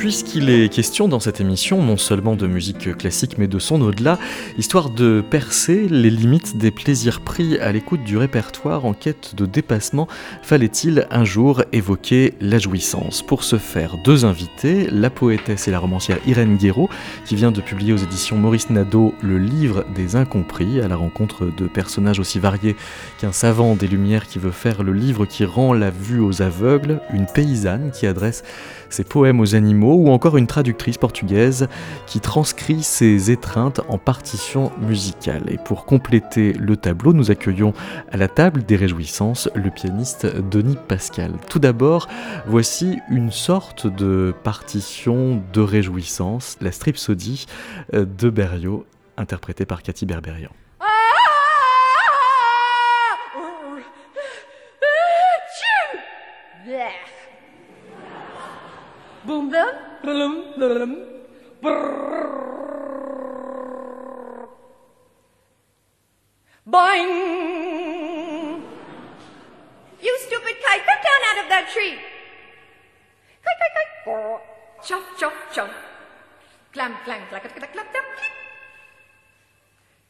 Puisqu'il 0.00 0.48
est 0.48 0.72
question 0.72 1.08
dans 1.08 1.20
cette 1.20 1.42
émission 1.42 1.82
non 1.82 1.98
seulement 1.98 2.34
de 2.34 2.46
musique 2.46 2.96
classique 2.96 3.36
mais 3.36 3.48
de 3.48 3.58
son 3.58 3.82
au-delà, 3.82 4.18
histoire 4.56 4.88
de 4.88 5.20
percer 5.20 5.88
les 5.90 6.08
limites 6.08 6.56
des 6.56 6.70
plaisirs 6.70 7.20
pris 7.20 7.58
à 7.58 7.70
l'écoute 7.70 8.02
du 8.02 8.16
répertoire 8.16 8.86
en 8.86 8.94
quête 8.94 9.34
de 9.34 9.44
dépassement, 9.44 10.08
fallait-il 10.42 11.06
un 11.10 11.26
jour 11.26 11.64
évoquer 11.74 12.32
la 12.40 12.58
jouissance. 12.58 13.20
Pour 13.20 13.44
ce 13.44 13.56
faire, 13.58 13.98
deux 14.02 14.24
invités, 14.24 14.88
la 14.90 15.10
poétesse 15.10 15.68
et 15.68 15.70
la 15.70 15.78
romancière 15.78 16.16
Irène 16.26 16.56
Guéraud, 16.56 16.88
qui 17.26 17.36
vient 17.36 17.52
de 17.52 17.60
publier 17.60 17.92
aux 17.92 17.98
éditions 17.98 18.38
Maurice 18.38 18.70
Nadeau 18.70 19.12
le 19.20 19.36
livre 19.36 19.84
des 19.94 20.16
incompris, 20.16 20.80
à 20.80 20.88
la 20.88 20.96
rencontre 20.96 21.44
de 21.44 21.66
personnages 21.66 22.20
aussi 22.20 22.38
variés 22.38 22.74
qu'un 23.18 23.32
savant 23.32 23.74
des 23.74 23.86
Lumières 23.86 24.26
qui 24.26 24.38
veut 24.38 24.50
faire 24.50 24.82
le 24.82 24.94
livre 24.94 25.26
qui 25.26 25.44
rend 25.44 25.74
la 25.74 25.90
vue 25.90 26.20
aux 26.20 26.40
aveugles, 26.40 27.02
une 27.12 27.26
paysanne 27.26 27.90
qui 27.90 28.06
adresse 28.06 28.44
ses 28.90 29.04
poèmes 29.04 29.40
aux 29.40 29.54
animaux, 29.54 29.94
ou 29.94 30.10
encore 30.10 30.36
une 30.36 30.46
traductrice 30.46 30.98
portugaise 30.98 31.68
qui 32.06 32.20
transcrit 32.20 32.82
ses 32.82 33.30
étreintes 33.30 33.80
en 33.88 33.98
partition 33.98 34.70
musicale. 34.80 35.44
Et 35.48 35.58
pour 35.58 35.84
compléter 35.84 36.52
le 36.52 36.76
tableau, 36.76 37.12
nous 37.12 37.30
accueillons 37.30 37.72
à 38.10 38.16
la 38.16 38.28
table 38.28 38.64
des 38.64 38.76
réjouissances 38.76 39.48
le 39.54 39.70
pianiste 39.70 40.26
Denis 40.50 40.78
Pascal. 40.88 41.32
Tout 41.48 41.58
d'abord, 41.58 42.08
voici 42.46 42.98
une 43.10 43.30
sorte 43.30 43.86
de 43.86 44.34
partition 44.42 45.42
de 45.52 45.60
réjouissance, 45.60 46.56
la 46.60 46.72
Stripsodie 46.72 47.46
de 47.92 48.30
Berriot, 48.30 48.86
interprétée 49.16 49.66
par 49.66 49.82
Cathy 49.82 50.06
Berberian. 50.06 50.50
Boom 59.22 59.50
dum, 59.50 59.74
blum, 60.02 60.54
blum, 60.56 60.92
Boing! 66.66 68.62
You 70.00 70.18
stupid 70.20 70.56
kite, 70.64 70.84
come 70.86 71.02
down 71.04 71.22
out 71.28 71.38
of 71.44 71.48
that 71.50 71.68
tree! 71.70 71.98
Kite, 73.44 73.58
kite, 73.60 73.74
kite! 73.76 74.40
Chuff, 74.86 75.04
chuff, 75.18 75.34
chuff! 75.52 75.70
Clam, 76.72 76.96
clack, 77.04 77.28
clack! 77.28 77.44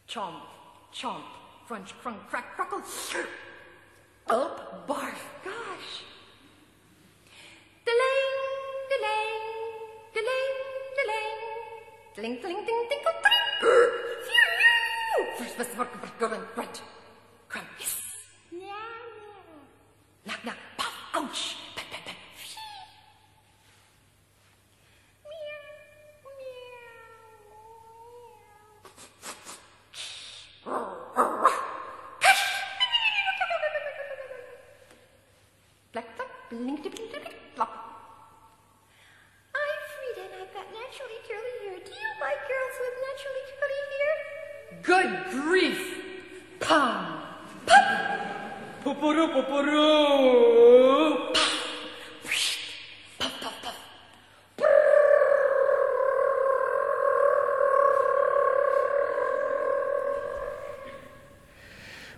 Chomp, 0.06 0.41
chomp, 0.92 1.25
crunch, 1.66 1.94
crunk, 2.00 2.28
crack, 2.28 2.55
crackle, 2.55 2.83
up, 4.28 4.86
barf, 4.86 5.19
gosh! 5.44 6.05
Delang, 7.84 8.50
Ding-ding-ding-ding-ding-ding! 12.21 13.13
ding. 13.63 13.91
First 15.39 15.59
must 15.59 15.79
work, 15.79 16.19
bread, 16.19 16.55
bread. 16.55 16.81
Crumb, 17.49 17.65
yes. 17.79 18.00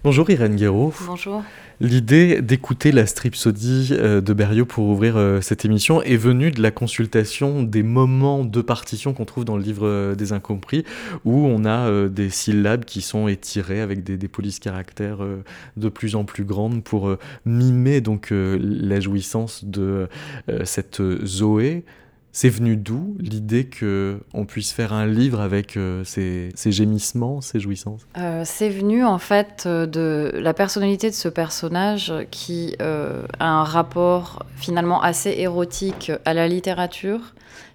Bonjour 0.04 0.28
Irène 0.30 0.56
Guéraud. 0.56 0.92
Bonjour. 1.06 1.44
L'idée 1.78 2.42
d'écouter 2.42 2.90
la 2.90 3.06
stripsodie 3.06 3.90
euh, 3.92 4.20
de 4.20 4.32
Berriot 4.32 4.66
pour 4.66 4.86
ouvrir 4.88 5.16
euh, 5.16 5.40
cette 5.40 5.64
émission 5.64 6.02
est 6.02 6.16
venue 6.16 6.50
de 6.50 6.60
la 6.60 6.72
consultation 6.72 7.62
des 7.62 7.84
moments 7.84 8.44
de 8.44 8.60
partition 8.62 9.12
qu'on 9.14 9.24
trouve 9.24 9.44
dans 9.44 9.56
le 9.56 9.62
livre 9.62 9.86
euh, 9.86 10.16
des 10.16 10.32
incompris, 10.32 10.84
où 11.24 11.46
on 11.46 11.64
a 11.64 12.08
des 12.08 12.30
syllabes 12.30 12.84
qui 12.84 13.00
sont 13.00 13.28
étirées 13.28 13.80
avec 13.80 14.02
des, 14.02 14.16
des 14.16 14.26
polices 14.26 14.58
caractères 14.58 15.18
de 15.76 15.88
plus 15.88 16.16
en 16.16 16.24
plus 16.24 16.42
grandes 16.42 16.82
pour 16.82 17.16
mimer 17.46 18.00
donc 18.00 18.30
la 18.32 18.98
jouissance 18.98 19.64
de 19.64 20.08
cette 20.64 21.00
Zoé. 21.24 21.84
C'est 22.34 22.48
venu 22.48 22.76
d'où 22.76 23.14
l'idée 23.20 23.66
que 23.66 24.20
on 24.32 24.46
puisse 24.46 24.72
faire 24.72 24.94
un 24.94 25.06
livre 25.06 25.40
avec 25.40 25.76
euh, 25.76 26.02
ces, 26.04 26.50
gémissements, 26.72 27.42
ces 27.42 27.60
jouissances? 27.60 28.06
Euh, 28.16 28.42
C'est 28.46 28.70
venu 28.70 29.04
en 29.04 29.18
fait 29.18 29.68
de 29.68 30.32
la 30.34 30.54
personnalité 30.54 31.10
de 31.10 31.14
ce 31.14 31.28
personnage 31.28 32.12
qui 32.30 32.74
euh, 32.80 33.26
a 33.38 33.50
un 33.50 33.64
rapport 33.64 34.46
finalement 34.56 35.02
assez 35.02 35.30
érotique 35.30 36.10
à 36.24 36.32
la 36.32 36.48
littérature 36.48 37.34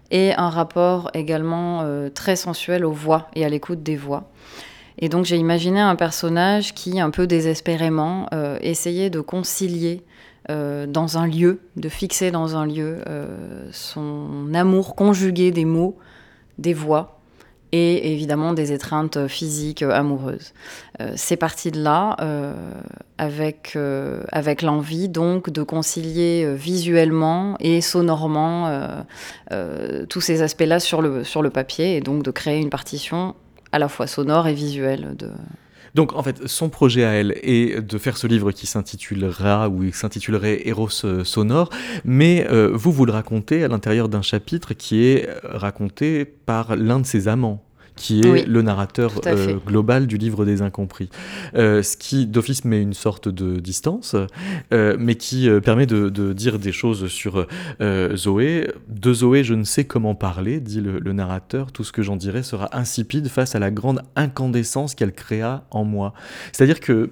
et 0.09 0.33
un 0.33 0.49
rapport 0.49 1.11
également 1.13 1.81
euh, 1.83 2.09
très 2.09 2.35
sensuel 2.35 2.83
aux 2.83 2.91
voix 2.91 3.27
et 3.35 3.45
à 3.45 3.49
l'écoute 3.49 3.83
des 3.83 3.95
voix. 3.95 4.31
Et 4.99 5.09
donc 5.09 5.25
j'ai 5.25 5.37
imaginé 5.37 5.79
un 5.79 5.95
personnage 5.95 6.73
qui, 6.73 6.99
un 6.99 7.11
peu 7.11 7.27
désespérément, 7.27 8.27
euh, 8.33 8.57
essayait 8.61 9.11
de 9.11 9.19
concilier 9.19 10.01
euh, 10.01 10.16
dans 10.49 11.17
un 11.17 11.27
lieu, 11.27 11.59
de 11.75 11.89
fixer 11.89 12.31
dans 12.31 12.55
un 12.55 12.65
lieu 12.65 12.99
euh, 13.07 13.67
son 13.71 14.53
amour 14.53 14.95
conjugué 14.95 15.51
des 15.51 15.65
mots, 15.65 15.97
des 16.57 16.73
voix 16.73 17.17
et 17.71 18.13
évidemment 18.13 18.53
des 18.53 18.71
étreintes 18.71 19.27
physiques 19.27 19.83
euh, 19.83 19.91
amoureuses. 19.91 20.53
Euh, 21.01 21.11
c'est 21.15 21.35
parti 21.35 21.71
de 21.71 21.81
là, 21.81 22.15
euh, 22.21 22.53
avec, 23.17 23.77
avec 24.31 24.61
l'envie 24.61 25.09
donc 25.09 25.49
de 25.49 25.63
concilier 25.63 26.53
visuellement 26.55 27.55
et 27.59 27.81
sonorement 27.81 28.71
tous 30.07 30.21
ces 30.21 30.43
aspects-là 30.43 30.79
sur 30.79 31.01
le, 31.01 31.23
sur 31.23 31.41
le 31.41 31.49
papier 31.49 31.97
et 31.97 32.01
donc 32.01 32.21
de 32.21 32.29
créer 32.29 32.59
une 32.59 32.69
partition 32.69 33.33
à 33.71 33.79
la 33.79 33.87
fois 33.87 34.05
sonore 34.05 34.47
et 34.47 34.53
visuelle 34.53 35.15
de, 35.17 35.31
donc 35.95 36.13
en 36.13 36.23
fait, 36.23 36.47
son 36.47 36.69
projet 36.69 37.03
à 37.03 37.11
elle 37.11 37.37
est 37.41 37.81
de 37.81 37.97
faire 37.97 38.17
ce 38.17 38.27
livre 38.27 38.51
qui 38.51 38.67
s'intitulera 38.67 39.69
ou 39.69 39.91
s'intitulerait 39.91 40.67
Eros 40.67 40.89
sonore, 40.89 41.69
mais 42.05 42.47
euh, 42.49 42.71
vous 42.73 42.91
vous 42.91 43.05
le 43.05 43.11
racontez 43.11 43.63
à 43.63 43.67
l'intérieur 43.67 44.09
d'un 44.09 44.21
chapitre 44.21 44.73
qui 44.73 45.05
est 45.05 45.29
raconté 45.43 46.25
par 46.25 46.75
l'un 46.75 46.99
de 46.99 47.05
ses 47.05 47.27
amants 47.27 47.66
qui 47.97 48.21
est 48.21 48.29
Oui, 48.29 48.43
le 48.47 48.61
narrateur 48.61 49.11
euh, 49.25 49.55
global 49.65 50.07
du 50.07 50.17
livre 50.17 50.45
des 50.45 50.61
incompris. 50.61 51.09
Euh, 51.55 51.83
ce 51.83 51.97
qui 51.97 52.25
d'office 52.25 52.63
met 52.63 52.81
une 52.81 52.93
sorte 52.93 53.27
de 53.27 53.59
distance, 53.59 54.15
euh, 54.71 54.95
mais 54.97 55.15
qui 55.15 55.49
permet 55.65 55.85
de, 55.85 56.07
de 56.07 56.31
dire 56.31 56.59
des 56.59 56.71
choses 56.71 57.07
sur 57.07 57.45
Zoé. 58.15 58.71
De 58.87 59.13
Zoé, 59.13 59.43
je 59.43 59.53
ne 59.53 59.63
sais 59.63 59.83
comment 59.83 60.15
parler, 60.15 60.61
dit 60.61 60.79
le, 60.79 60.99
le 60.99 61.13
narrateur. 61.13 61.71
Tout 61.73 61.83
ce 61.83 61.91
que 61.91 62.01
j'en 62.01 62.15
dirai 62.15 62.43
sera 62.43 62.69
insipide 62.77 63.27
face 63.27 63.55
à 63.55 63.59
la 63.59 63.71
grande 63.71 64.01
incandescence 64.15 64.95
qu'elle 64.95 65.13
créa 65.13 65.65
en 65.71 65.83
moi. 65.83 66.13
C'est-à-dire 66.53 66.79
que 66.79 67.09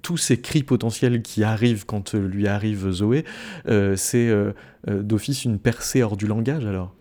tous 0.00 0.16
ces 0.16 0.40
cris 0.40 0.62
potentiels 0.62 1.22
qui 1.22 1.44
arrivent 1.44 1.84
quand 1.84 2.14
lui 2.14 2.48
arrive 2.48 2.90
Zoé, 2.90 3.24
c'est 3.96 4.32
d'office 4.88 5.44
une 5.44 5.58
percée 5.58 6.02
hors 6.02 6.16
du 6.16 6.26
langage 6.26 6.64
alors 6.64 6.94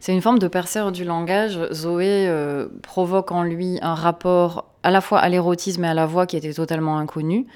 C'est 0.00 0.12
une 0.12 0.20
forme 0.20 0.38
de 0.38 0.48
percée 0.48 0.80
hors 0.80 0.92
du 0.92 1.04
langage. 1.04 1.58
Zoé 1.72 2.26
euh, 2.28 2.68
provoque 2.82 3.32
en 3.32 3.42
lui 3.42 3.78
un 3.80 3.94
rapport 3.94 4.66
à 4.82 4.90
la 4.90 5.00
fois 5.00 5.18
à 5.18 5.28
l'érotisme 5.30 5.82
et 5.84 5.88
à 5.88 5.94
la 5.94 6.04
voix 6.04 6.26
qui 6.26 6.36
était 6.36 6.52
totalement 6.52 6.98
inconnu. 6.98 7.46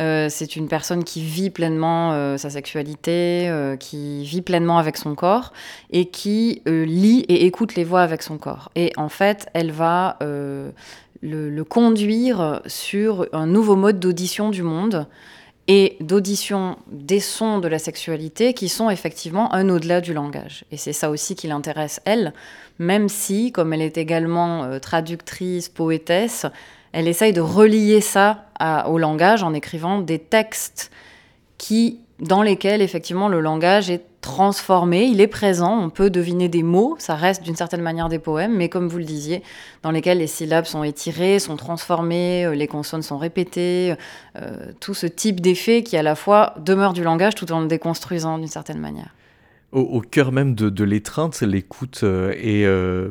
Euh, 0.00 0.28
c'est 0.30 0.54
une 0.54 0.68
personne 0.68 1.02
qui 1.02 1.22
vit 1.22 1.50
pleinement 1.50 2.12
euh, 2.12 2.36
sa 2.36 2.48
sexualité, 2.48 3.50
qui 3.80 4.24
vit 4.24 4.40
pleinement 4.40 4.78
avec 4.78 4.96
son 4.96 5.16
corps 5.16 5.52
et 5.90 6.06
qui 6.06 6.62
lit 6.66 7.24
et 7.28 7.46
écoute 7.46 7.74
les 7.74 7.84
voix 7.84 8.02
avec 8.02 8.22
son 8.22 8.38
corps. 8.38 8.70
Et 8.76 8.92
en 8.96 9.08
fait, 9.08 9.48
elle 9.52 9.72
va 9.72 10.16
le 10.20 11.62
conduire 11.64 12.60
sur 12.66 13.26
un 13.32 13.46
nouveau 13.46 13.74
mode 13.74 13.98
d'audition 13.98 14.50
du 14.50 14.62
monde 14.62 15.08
et 15.68 15.96
d'audition 16.00 16.76
des 16.86 17.20
sons 17.20 17.58
de 17.58 17.68
la 17.68 17.78
sexualité 17.78 18.54
qui 18.54 18.68
sont 18.68 18.88
effectivement 18.88 19.52
un 19.52 19.68
au-delà 19.68 20.00
du 20.00 20.14
langage. 20.14 20.64
Et 20.70 20.76
c'est 20.76 20.92
ça 20.92 21.10
aussi 21.10 21.34
qui 21.34 21.48
l'intéresse, 21.48 22.00
elle, 22.04 22.32
même 22.78 23.08
si, 23.08 23.52
comme 23.52 23.72
elle 23.72 23.82
est 23.82 23.98
également 23.98 24.64
euh, 24.64 24.78
traductrice, 24.78 25.68
poétesse, 25.68 26.46
elle 26.92 27.08
essaye 27.08 27.32
de 27.32 27.40
relier 27.40 28.00
ça 28.00 28.44
au 28.86 28.96
langage 28.96 29.42
en 29.42 29.52
écrivant 29.52 30.00
des 30.00 30.18
textes 30.18 30.90
qui, 31.58 32.00
dans 32.20 32.42
lesquels 32.42 32.80
effectivement 32.80 33.28
le 33.28 33.40
langage 33.40 33.90
est 33.90 34.02
transformé, 34.26 35.04
il 35.04 35.20
est 35.20 35.28
présent, 35.28 35.78
on 35.78 35.88
peut 35.88 36.10
deviner 36.10 36.48
des 36.48 36.64
mots, 36.64 36.96
ça 36.98 37.14
reste 37.14 37.44
d'une 37.44 37.54
certaine 37.54 37.80
manière 37.80 38.08
des 38.08 38.18
poèmes, 38.18 38.56
mais 38.56 38.68
comme 38.68 38.88
vous 38.88 38.98
le 38.98 39.04
disiez, 39.04 39.44
dans 39.84 39.92
lesquels 39.92 40.18
les 40.18 40.26
syllabes 40.26 40.64
sont 40.64 40.82
étirées, 40.82 41.38
sont 41.38 41.56
transformées, 41.56 42.44
euh, 42.44 42.56
les 42.56 42.66
consonnes 42.66 43.02
sont 43.02 43.18
répétées, 43.18 43.94
euh, 44.34 44.72
tout 44.80 44.94
ce 44.94 45.06
type 45.06 45.40
d'effet 45.40 45.84
qui 45.84 45.96
à 45.96 46.02
la 46.02 46.16
fois 46.16 46.54
demeure 46.58 46.92
du 46.92 47.04
langage 47.04 47.36
tout 47.36 47.52
en 47.52 47.60
le 47.60 47.68
déconstruisant 47.68 48.38
d'une 48.38 48.48
certaine 48.48 48.80
manière. 48.80 49.14
Au, 49.72 50.00
cœur 50.00 50.32
même 50.32 50.54
de, 50.54 50.84
l'étreinte, 50.84 51.40
l'écoute 51.42 52.00
euh, 52.02 52.32
est 52.32 52.64
euh, 52.64 53.10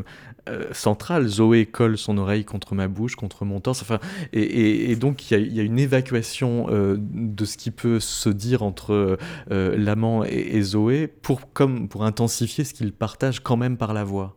centrale. 0.72 1.28
Zoé 1.28 1.66
colle 1.66 1.98
son 1.98 2.18
oreille 2.18 2.46
contre 2.46 2.76
ma 2.76 2.88
bouche, 2.88 3.16
contre 3.16 3.46
mon 3.46 3.60
torse. 3.60 3.82
Enfin, 3.82 4.00
et, 4.34 4.96
donc 4.96 5.32
il 5.32 5.54
y, 5.54 5.60
a 5.60 5.64
une 5.64 5.80
évacuation 5.80 6.68
euh, 6.70 6.98
de 7.00 7.46
ce 7.46 7.58
qui 7.58 7.72
peut 7.72 8.00
se 8.00 8.30
dire 8.30 8.64
entre 8.64 9.18
euh, 9.52 9.78
l'amant 9.78 10.24
et, 10.24 10.62
Zoé 10.62 11.08
pour, 11.08 11.52
comme, 11.54 11.88
pour 11.88 12.04
intensifier 12.04 12.64
ce 12.64 12.74
qu'ils 12.74 12.94
partagent 12.94 13.40
quand 13.40 13.58
même 13.58 13.78
par 13.78 13.94
la 13.94 14.04
voix. 14.04 14.36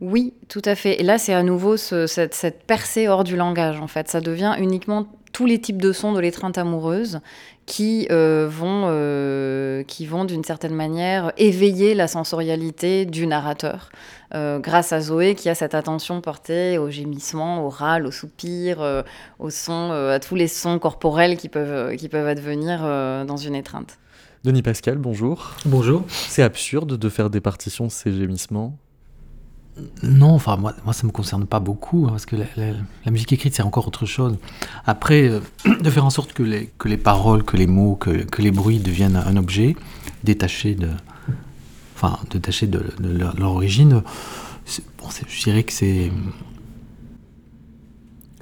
Oui, 0.00 0.34
tout 0.48 0.62
à 0.64 0.76
fait. 0.76 1.00
Et 1.00 1.02
là, 1.02 1.18
c'est 1.18 1.34
à 1.34 1.42
nouveau 1.42 1.76
cette, 1.76 2.34
cette, 2.34 2.62
percée 2.64 3.08
hors 3.08 3.24
du 3.24 3.36
langage, 3.36 3.80
en 3.80 3.88
fait. 3.88 4.08
Ça 4.08 4.20
devient 4.20 4.54
uniquement 4.58 5.08
tous 5.38 5.46
les 5.46 5.60
types 5.60 5.80
de 5.80 5.92
sons 5.92 6.12
de 6.12 6.18
l'étreinte 6.18 6.58
amoureuse 6.58 7.20
qui 7.64 8.08
vont, 8.10 9.84
qui 9.86 10.06
vont 10.06 10.24
d'une 10.24 10.42
certaine 10.42 10.74
manière 10.74 11.32
éveiller 11.36 11.94
la 11.94 12.08
sensorialité 12.08 13.06
du 13.06 13.26
narrateur. 13.28 13.90
Euh, 14.34 14.58
grâce 14.58 14.92
à 14.92 15.00
Zoé 15.00 15.34
qui 15.34 15.48
a 15.48 15.54
cette 15.54 15.74
attention 15.74 16.20
portée 16.20 16.76
au 16.76 16.90
gémissement, 16.90 17.64
au 17.64 17.70
râle, 17.70 18.06
au 18.06 18.10
soupir, 18.10 18.82
euh, 18.82 19.02
au 19.38 19.48
son, 19.48 19.90
euh, 19.90 20.14
à 20.14 20.20
tous 20.20 20.34
les 20.34 20.48
sons 20.48 20.78
corporels 20.78 21.38
qui 21.38 21.48
peuvent, 21.48 21.96
qui 21.96 22.08
peuvent 22.08 22.26
advenir 22.26 22.80
dans 23.26 23.36
une 23.36 23.54
étreinte. 23.54 23.98
Denis 24.44 24.62
Pascal, 24.62 24.98
bonjour. 24.98 25.54
Bonjour. 25.64 26.04
C'est 26.08 26.42
absurde 26.42 26.96
de 26.96 27.08
faire 27.08 27.30
des 27.30 27.40
partitions 27.40 27.86
de 27.86 27.90
ces 27.90 28.12
gémissements 28.12 28.76
non, 30.02 30.34
enfin 30.34 30.56
moi, 30.56 30.74
moi 30.84 30.92
ça 30.92 31.06
me 31.06 31.12
concerne 31.12 31.46
pas 31.46 31.60
beaucoup 31.60 32.06
hein, 32.06 32.10
parce 32.10 32.26
que 32.26 32.36
la, 32.36 33.10
musique 33.10 33.32
écrite 33.32 33.54
c'est 33.54 33.62
encore 33.62 33.86
autre 33.86 34.06
chose. 34.06 34.36
Après, 34.86 35.30
de 35.80 35.90
faire 35.90 36.04
en 36.04 36.10
sorte 36.10 36.32
que 36.32 36.42
les, 36.42 36.70
que 36.78 36.88
les 36.88 36.96
paroles, 36.96 37.42
que 37.44 37.56
les 37.56 37.66
mots, 37.66 37.96
que, 37.96 38.10
que 38.24 38.42
les 38.42 38.50
bruits 38.50 38.78
deviennent 38.78 39.16
un 39.16 39.36
objet 39.36 39.76
détaché 40.24 40.74
de, 40.74 40.90
enfin, 41.94 42.18
détaché 42.30 42.66
de, 42.66 42.82
leur, 43.00 43.40
origine, 43.40 44.02
je 44.66 45.42
dirais 45.42 45.64
que 45.64 45.72
c'est. 45.72 46.10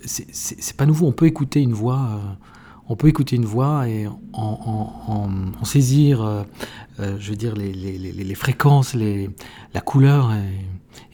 C'est 0.05 0.77
pas 0.77 0.87
nouveau. 0.87 1.07
On 1.09 1.13
peut 1.13 1.27
écouter 1.27 1.61
une 1.61 1.73
voix. 1.73 1.99
Euh, 1.99 2.33
on 2.89 2.95
peut 2.95 3.09
écouter 3.09 3.35
une 3.35 3.45
voix 3.45 3.89
et 3.89 4.07
en, 4.33 5.29
saisir, 5.65 6.23
euh, 6.23 6.45
euh, 7.01 7.17
je 7.19 7.31
veux 7.31 7.37
dire, 7.37 7.57
les, 7.57 8.35
fréquences, 8.37 8.95
la 8.95 9.81
couleur, 9.81 10.31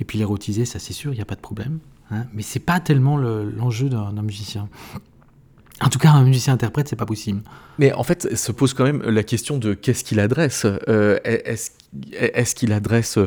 puis 0.04 0.18
l'érotiser, 0.18 0.64
ça 0.64 0.78
c'est 0.78 0.92
sûr, 0.92 1.12
il 1.12 1.16
n'y 1.16 1.22
a 1.22 1.26
pas 1.26 1.34
de 1.34 1.40
problème. 1.40 1.78
Hein. 2.10 2.26
mais 2.34 2.42
c'est 2.42 2.60
pas 2.60 2.78
tellement 2.78 3.16
l'enjeu 3.16 3.88
d'un 3.88 4.22
musicien. 4.22 4.68
En 5.80 5.88
tout 5.88 5.98
cas, 5.98 6.10
un 6.10 6.24
musicien 6.24 6.52
interprète, 6.52 6.88
c'est 6.88 6.96
pas 6.96 7.06
possible. 7.06 7.40
Mais 7.78 7.92
en 7.94 8.02
fait, 8.02 8.36
se 8.36 8.52
pose 8.52 8.74
quand 8.74 8.84
même 8.84 9.02
la 9.02 9.22
question 9.22 9.56
de 9.56 9.72
qu'est-ce 9.72 10.04
qu'il 10.04 10.20
adresse. 10.20 10.66
est-ce 11.24 11.70
est-ce 12.12 12.54
qu'il 12.54 12.72
adresse 12.72 13.18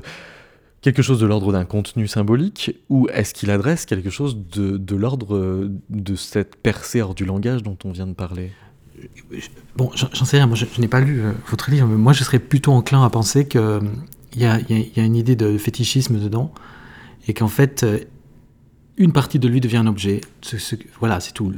quelque 0.82 1.02
chose 1.02 1.20
de 1.20 1.26
l'ordre 1.26 1.52
d'un 1.52 1.66
contenu 1.66 2.08
symbolique 2.08 2.76
ou 2.90 3.08
est-ce 3.10 3.34
qu'il 3.34 3.50
adresse 3.52 3.86
quelque 3.86 4.10
chose 4.10 4.38
de, 4.38 4.96
l'ordre 4.96 5.70
de 5.90 6.16
cette 6.16 6.56
percée 6.56 7.02
hors 7.02 7.16
du 7.16 7.26
langage 7.26 7.64
dont 7.64 7.78
on 7.84 7.92
vient 7.92 8.08
de 8.08 8.14
parler? 8.14 8.52
Bon, 9.76 9.92
j'en 9.94 10.26
sais 10.26 10.38
rien, 10.38 10.48
moi 10.48 10.56
je, 10.56 10.66
n'ai 10.80 10.88
pas 10.88 11.02
lu 11.02 11.22
euh, 11.22 11.32
votre 11.50 11.70
livre, 11.70 11.88
mais 11.88 11.98
moi 11.98 12.14
je 12.14 12.24
serais 12.24 12.40
plutôt 12.40 12.72
enclin 12.72 13.04
à 13.04 13.10
penser 13.10 13.46
qu'il 14.38 14.96
y, 14.96 15.00
a, 15.00 15.04
une 15.04 15.16
idée 15.16 15.36
de 15.36 15.58
fétichisme 15.58 16.20
dedans 16.20 16.54
et 17.28 17.34
qu'en 17.34 17.48
fait, 17.48 17.84
euh, 17.84 18.00
une 18.98 19.12
partie 19.12 19.40
de 19.40 19.48
lui 19.48 19.62
devient 19.62 19.78
un 19.78 19.88
objet. 19.88 20.22
voilà, 21.00 21.20
c'est 21.20 21.34
tout 21.34 21.52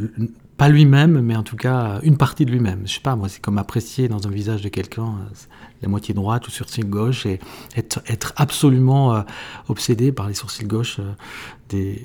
pas 0.58 0.70
lui-même, 0.70 1.22
mais 1.22 1.36
en 1.36 1.44
tout 1.44 1.56
cas 1.56 2.00
une 2.02 2.18
partie 2.18 2.46
de 2.46 2.52
lui-même. 2.52 2.82
Je 2.86 2.96
sais 2.96 3.00
pas, 3.00 3.16
moi, 3.16 3.30
c'est 3.30 3.42
comme 3.42 3.60
apprécier 3.60 4.08
dans 4.08 4.28
un 4.28 4.32
visage 4.32 4.64
de 4.64 4.70
quelqu'un 4.70 5.06
euh, 5.06 5.36
la 5.84 5.88
moitié 5.88 6.16
droite 6.16 6.48
ou 6.48 6.52
sourcil 6.52 6.86
gauche 6.86 7.28
et 7.28 7.40
être, 7.76 8.02
être 8.08 8.34
absolument 8.36 9.14
euh, 9.14 9.22
obsédé 9.70 10.12
par 10.12 10.28
les 10.28 10.34
sourcils 10.34 10.66
gauches 10.66 11.00
euh, 11.00 11.96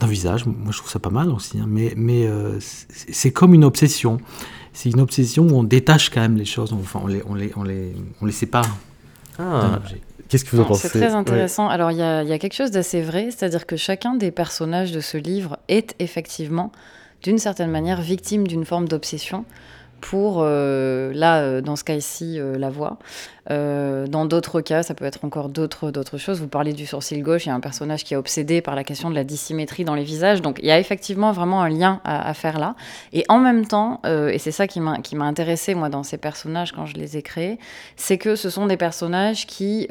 d'un 0.00 0.06
visage. 0.06 0.46
Moi, 0.46 0.72
je 0.72 0.78
trouve 0.78 0.90
ça 0.90 0.98
pas 0.98 1.10
mal 1.10 1.30
aussi, 1.30 1.60
hein. 1.60 1.66
mais, 1.68 1.94
mais 1.96 2.28
c'est 2.58 3.30
comme 3.30 3.54
une 3.54 3.64
obsession. 3.64 4.18
C'est 4.72 4.90
une 4.90 5.00
obsession 5.00 5.46
où 5.46 5.54
on 5.54 5.64
détache 5.64 6.10
quand 6.10 6.22
même 6.22 6.36
les 6.36 6.44
choses, 6.44 6.72
enfin, 6.72 7.00
on 7.04 7.06
les, 7.06 7.22
on 7.26 7.34
les, 7.34 7.52
on 7.56 7.62
les, 7.62 7.94
on 8.20 8.26
les 8.26 8.32
sépare. 8.32 8.76
Ah. 9.38 9.80
Qu'est-ce 10.28 10.44
que 10.44 10.56
vous 10.56 10.62
en 10.62 10.64
pensez 10.64 10.88
C'est 10.88 10.98
très 10.98 11.14
intéressant. 11.14 11.68
Alors, 11.68 11.90
il 11.90 11.96
y, 11.96 11.98
y 11.98 12.32
a, 12.32 12.38
quelque 12.38 12.54
chose 12.54 12.70
d'assez 12.70 13.02
vrai, 13.02 13.30
c'est-à-dire 13.30 13.66
que 13.66 13.76
chacun 13.76 14.14
des 14.14 14.30
personnages 14.30 14.92
de 14.92 15.00
ce 15.00 15.18
livre 15.18 15.58
est 15.68 15.94
effectivement 15.98 16.72
d'une 17.22 17.38
certaine 17.38 17.70
manière 17.70 18.00
victime 18.00 18.46
d'une 18.46 18.64
forme 18.64 18.88
d'obsession 18.88 19.44
pour, 20.02 20.40
euh, 20.40 21.12
là, 21.14 21.42
euh, 21.42 21.60
dans 21.60 21.76
ce 21.76 21.84
cas-ci, 21.84 22.38
euh, 22.38 22.58
la 22.58 22.68
voix. 22.68 22.98
dans 23.48 24.26
d'autres 24.26 24.60
cas, 24.60 24.82
ça 24.82 24.94
peut 24.94 25.04
être 25.04 25.24
encore 25.24 25.48
d'autres, 25.48 26.18
choses. 26.18 26.40
Vous 26.40 26.48
parlez 26.48 26.72
du 26.72 26.86
sourcil 26.86 27.22
gauche, 27.22 27.46
il 27.46 27.48
y 27.48 27.52
a 27.52 27.54
un 27.54 27.60
personnage 27.60 28.04
qui 28.04 28.14
est 28.14 28.16
obsédé 28.16 28.60
par 28.60 28.74
la 28.74 28.84
question 28.84 29.10
de 29.10 29.14
la 29.14 29.24
dissymétrie 29.24 29.84
dans 29.84 29.94
les 29.94 30.04
visages. 30.04 30.42
Donc 30.42 30.58
il 30.60 30.66
y 30.66 30.70
a 30.70 30.78
effectivement 30.78 31.32
vraiment 31.32 31.62
un 31.62 31.68
lien 31.68 32.00
à, 32.04 32.34
faire 32.34 32.58
là. 32.58 32.74
Et 33.12 33.24
en 33.28 33.38
même 33.38 33.66
temps, 33.66 34.00
et 34.04 34.38
c'est 34.38 34.52
ça 34.52 34.66
qui 34.66 34.80
m'a 34.80 35.24
intéressé, 35.24 35.74
moi, 35.74 35.88
dans 35.88 36.02
ces 36.02 36.18
personnages 36.18 36.72
quand 36.72 36.86
je 36.86 36.94
les 36.94 37.16
ai 37.16 37.22
créés, 37.22 37.58
c'est 37.96 38.18
que 38.18 38.36
ce 38.36 38.48
sont 38.48 38.66
des 38.66 38.76
personnages 38.76 39.46
qui, 39.46 39.88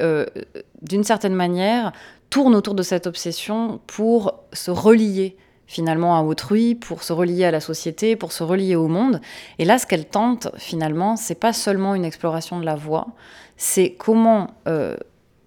d'une 0.82 1.04
certaine 1.04 1.34
manière, 1.34 1.92
tournent 2.30 2.54
autour 2.54 2.74
de 2.74 2.82
cette 2.82 3.06
obsession 3.06 3.80
pour 3.86 4.40
se 4.52 4.70
relier 4.70 5.36
finalement 5.66 6.18
à 6.18 6.22
autrui, 6.22 6.74
pour 6.74 7.02
se 7.02 7.12
relier 7.12 7.44
à 7.44 7.50
la 7.50 7.60
société, 7.60 8.16
pour 8.16 8.32
se 8.32 8.42
relier 8.42 8.76
au 8.76 8.88
monde. 8.88 9.20
Et 9.58 9.64
là, 9.64 9.78
ce 9.78 9.86
qu'elle 9.86 10.04
tente 10.04 10.48
finalement, 10.56 11.16
c'est 11.16 11.34
pas 11.34 11.52
seulement 11.52 11.94
une 11.94 12.04
exploration 12.04 12.60
de 12.60 12.64
la 12.64 12.74
voix, 12.74 13.08
c'est 13.56 13.94
comment 13.98 14.50
euh, 14.68 14.96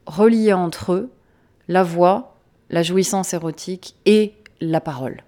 relier 0.06 0.54
entre 0.54 0.94
eux 0.94 1.12
la 1.68 1.84
voix, 1.84 2.36
la 2.70 2.84
jouissance 2.84 3.34
érotique 3.34 3.96
et 4.06 4.34
la 4.62 4.82
parole. 4.82 5.24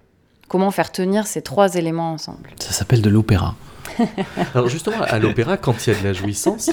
Comment 0.48 0.70
faire 0.70 0.92
tenir 0.92 1.26
ces 1.26 1.42
trois 1.42 1.74
éléments 1.74 2.12
ensemble. 2.12 2.50
Ça 2.58 2.72
s'appelle 2.72 3.02
de 3.02 3.10
l'opéra. 3.10 3.54
Alors 4.54 4.68
justement, 4.68 5.00
à 5.00 5.18
l'opéra, 5.18 5.56
quand 5.56 5.86
il 5.86 5.92
y 5.92 5.96
a 5.96 5.98
de 5.98 6.04
la 6.04 6.12
jouissance, 6.12 6.70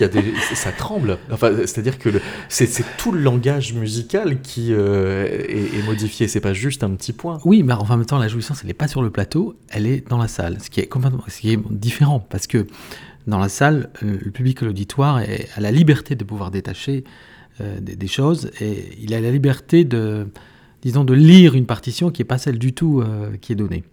ça 0.54 0.72
tremble. 0.72 1.18
Enfin, 1.32 1.52
c'est-à-dire 1.60 2.00
que 2.00 2.10
c'est 2.50 2.70
tout 2.98 3.12
le 3.12 3.20
langage 3.20 3.74
musical 3.74 4.42
qui 4.42 4.70
euh, 4.72 5.26
est, 5.48 5.86
modifié. 5.86 6.28
C'est 6.28 6.40
pas 6.40 6.54
juste 6.54 6.84
un 6.84 6.92
petit 6.92 7.14
point. 7.14 7.40
Oui, 7.46 7.64
mais 7.64 7.74
en 7.74 7.86
même 7.86 8.06
temps, 8.06 8.18
la 8.18 8.28
jouissance, 8.28 8.60
elle 8.62 8.68
n'est 8.68 8.74
pas 8.74 8.88
sur 8.88 9.02
le 9.02 9.10
plateau, 9.10 9.56
elle 9.70 9.88
est 9.88 10.08
dans 10.08 10.18
la 10.18 10.28
salle, 10.28 10.58
ce 10.62 10.70
qui 10.70 10.80
est 10.80 10.88
complètement, 10.88 11.24
ce 11.28 11.40
qui 11.40 11.52
est 11.52 11.60
différent, 11.72 12.20
parce 12.20 12.48
que 12.48 12.66
dans 13.28 13.40
la 13.40 13.50
salle, 13.50 13.90
euh, 14.04 14.18
le 14.22 14.32
public 14.32 14.62
l'auditoire 14.62 15.18
a 15.18 15.62
la 15.62 15.72
liberté 15.72 16.16
de 16.16 16.24
pouvoir 16.24 16.52
détacher 16.52 17.04
euh, 17.62 17.80
des, 17.80 18.08
choses, 18.08 18.52
et 18.60 18.90
il 19.02 19.14
a 19.14 19.22
la 19.22 19.32
liberté 19.32 19.84
de, 19.84 20.28
disons, 20.82 21.04
de 21.04 21.14
lire 21.14 21.56
une 21.56 21.66
partition 21.66 22.12
qui 22.12 22.22
n'est 22.22 22.28
pas 22.28 22.38
celle 22.38 22.60
du 22.60 22.74
tout 22.74 23.04
qui 23.42 23.54
est 23.54 23.56
donnée. 23.56 23.84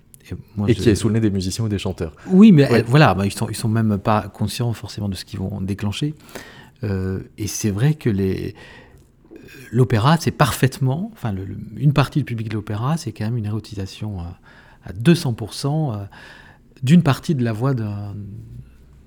Et, 0.69 0.75
qui 0.75 0.89
est 0.89 0.95
sous 0.95 1.09
le 1.09 1.15
nez 1.15 1.21
des 1.21 1.31
musiciens 1.31 1.65
ou 1.65 1.69
des 1.69 1.79
chanteurs. 1.79 2.15
Oui, 2.29 2.53
mais 2.53 2.83
voilà, 2.83 3.15
bah, 3.15 3.27
ils 3.27 3.33
sont, 3.33 3.49
ils 3.49 3.57
sont 3.57 3.69
même 3.69 3.99
pas 3.99 4.23
conscients 4.23 4.73
forcément 4.73 5.09
de 5.09 5.15
ce 5.15 5.25
qu'ils 5.25 5.39
vont 5.39 5.61
déclencher. 5.61 6.15
Euh, 6.85 7.21
et 7.39 7.47
c'est 7.47 7.71
vrai 7.71 7.95
que 7.95 8.11
les 8.11 8.55
l'opéra, 9.73 10.17
c'est 10.21 10.31
parfaitement, 10.31 11.11
enfin, 11.15 11.35
une 11.77 11.93
partie 11.93 12.19
du 12.21 12.25
public 12.25 12.49
de 12.49 12.55
l'opéra, 12.55 12.97
c'est 12.97 13.13
quand 13.13 13.25
même 13.25 13.39
une 13.39 13.47
érotisation 13.47 14.21
à, 14.21 14.39
200% 14.93 15.95
euh, 15.95 16.05
d'une 16.83 17.03
partie 17.03 17.35
de 17.35 17.45
la 17.45 17.53
voix 17.53 17.73
d'un 17.73 18.15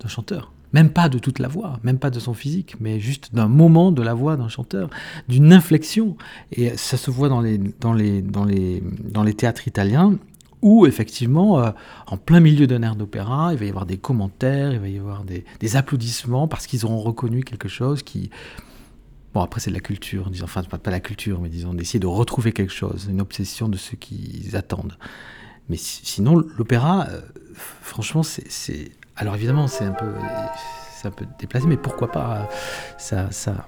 chanteur. 0.07 0.53
Même 0.73 0.89
pas 0.89 1.09
de 1.09 1.19
toute 1.19 1.39
la 1.39 1.47
voix, 1.47 1.79
même 1.83 1.99
pas 1.99 2.09
de 2.09 2.19
son 2.19 2.33
physique, 2.33 2.75
mais 2.79 2.99
juste 2.99 3.33
d'un 3.33 3.47
moment 3.47 3.91
de 3.91 4.01
la 4.01 4.13
voix 4.13 4.35
d'un 4.37 4.49
chanteur, 4.49 4.89
d'une 5.29 5.53
inflexion. 5.53 6.17
Et 6.51 6.75
ça 6.77 6.97
se 6.97 7.11
voit 7.11 7.29
dans 7.29 7.41
les, 7.41 7.57
dans 7.57 7.93
les, 7.93 8.21
dans 8.21 8.45
les, 8.45 8.83
dans 9.03 9.23
les 9.23 9.33
théâtres 9.33 9.67
italiens 9.67 10.17
où 10.65 10.87
effectivement, 10.87 11.59
euh, 11.59 11.69
en 12.07 12.17
plein 12.17 12.39
milieu 12.39 12.65
d'un 12.65 12.81
air 12.81 12.95
d'opéra, 12.95 13.53
il 13.53 13.59
va 13.59 13.65
y 13.65 13.69
avoir 13.69 13.85
des 13.85 13.99
commentaires, 13.99 14.73
il 14.73 14.79
va 14.79 14.89
y 14.89 14.97
avoir 14.97 15.23
des, 15.23 15.75
applaudissements 15.75 16.47
parce 16.47 16.65
qu'ils 16.65 16.85
auront 16.85 16.99
reconnu 16.99 17.43
quelque 17.43 17.69
chose 17.69 18.01
qui... 18.01 18.31
Bon, 19.35 19.41
après 19.41 19.59
c'est 19.59 19.69
de 19.69 19.75
la 19.75 19.81
culture, 19.81 20.31
disons, 20.31 20.45
enfin 20.45 20.63
pas, 20.63 20.89
la 20.89 20.99
culture, 20.99 21.39
mais 21.39 21.49
disons 21.49 21.75
d'essayer 21.75 21.99
de 21.99 22.07
retrouver 22.07 22.51
quelque 22.51 22.73
chose, 22.73 23.07
une 23.09 23.21
obsession 23.21 23.69
de 23.69 23.77
ce 23.77 23.95
qu'ils 23.95 24.55
attendent. 24.55 24.97
Mais 25.69 25.77
sinon, 25.77 26.43
l'opéra, 26.57 27.07
euh, 27.09 27.21
franchement, 27.53 28.23
c'est 28.23 28.91
Alors 29.15 29.35
évidemment, 29.35 29.67
c'est 29.67 29.85
un 29.85 29.91
peu, 29.91 30.13
un 31.03 31.11
peu 31.11 31.25
déplacé, 31.37 31.67
mais 31.67 31.77
pourquoi 31.77 32.11
pas 32.11 32.37
euh, 32.37 32.43
ça, 32.97 33.29
ça, 33.29 33.67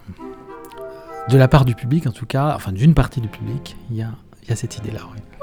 de 1.30 1.38
la 1.38 1.48
part 1.48 1.64
du 1.64 1.76
public 1.76 2.08
en 2.08 2.12
tout 2.12 2.26
cas, 2.26 2.56
enfin 2.56 2.72
d'une 2.72 2.96
partie 2.96 3.22
du 3.22 3.28
public, 3.28 3.76
il 3.92 3.98
y 3.98 4.02
a, 4.02 4.14
y 4.50 4.52
a 4.52 4.56
cette 4.56 4.78
idée-là. 4.78 5.02
oui. 5.14 5.37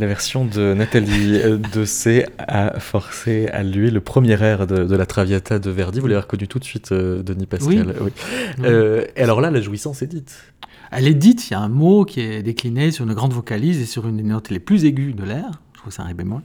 La 0.00 0.06
version 0.06 0.46
de 0.46 0.72
Nathalie 0.72 1.34
euh, 1.34 1.58
Dessay 1.58 2.26
a 2.38 2.80
forcé 2.80 3.48
à 3.48 3.62
lui 3.62 3.90
le 3.90 4.00
premier 4.00 4.42
air 4.42 4.66
de, 4.66 4.84
de 4.84 4.96
la 4.96 5.04
Traviata 5.04 5.58
de 5.58 5.68
Verdi. 5.68 6.00
Vous 6.00 6.06
l'avez 6.06 6.22
reconnu 6.22 6.48
tout 6.48 6.58
de 6.58 6.64
suite, 6.64 6.90
euh, 6.92 7.22
Denis 7.22 7.44
Pascal. 7.44 7.94
Oui. 8.00 8.10
Euh, 8.60 9.04
et 9.14 9.20
alors 9.20 9.42
là, 9.42 9.50
la 9.50 9.60
jouissance 9.60 10.00
est 10.00 10.06
dite. 10.06 10.54
Elle 10.90 11.06
est 11.06 11.12
dite, 11.12 11.50
il 11.50 11.52
y 11.52 11.54
a 11.54 11.60
un 11.60 11.68
mot 11.68 12.06
qui 12.06 12.20
est 12.20 12.42
décliné 12.42 12.92
sur 12.92 13.04
une 13.04 13.12
grande 13.12 13.34
vocalise 13.34 13.78
et 13.78 13.84
sur 13.84 14.08
une 14.08 14.16
des 14.16 14.22
notes 14.22 14.48
les 14.48 14.58
plus 14.58 14.86
aiguës 14.86 15.14
de 15.14 15.22
l'air. 15.22 15.60
Je 15.74 15.80
trouve 15.80 15.90
que 15.90 15.94
c'est 15.94 16.00
un 16.00 16.06
ré 16.06 16.14
bémol. 16.14 16.40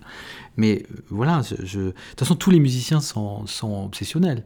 Mais 0.57 0.85
voilà, 1.09 1.41
je, 1.63 1.79
de 1.79 1.91
toute 1.91 2.19
façon, 2.19 2.35
tous 2.35 2.51
les 2.51 2.59
musiciens 2.59 3.00
sont, 3.00 3.47
sont 3.47 3.85
obsessionnels. 3.85 4.43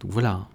Donc 0.00 0.12
voilà. 0.12 0.48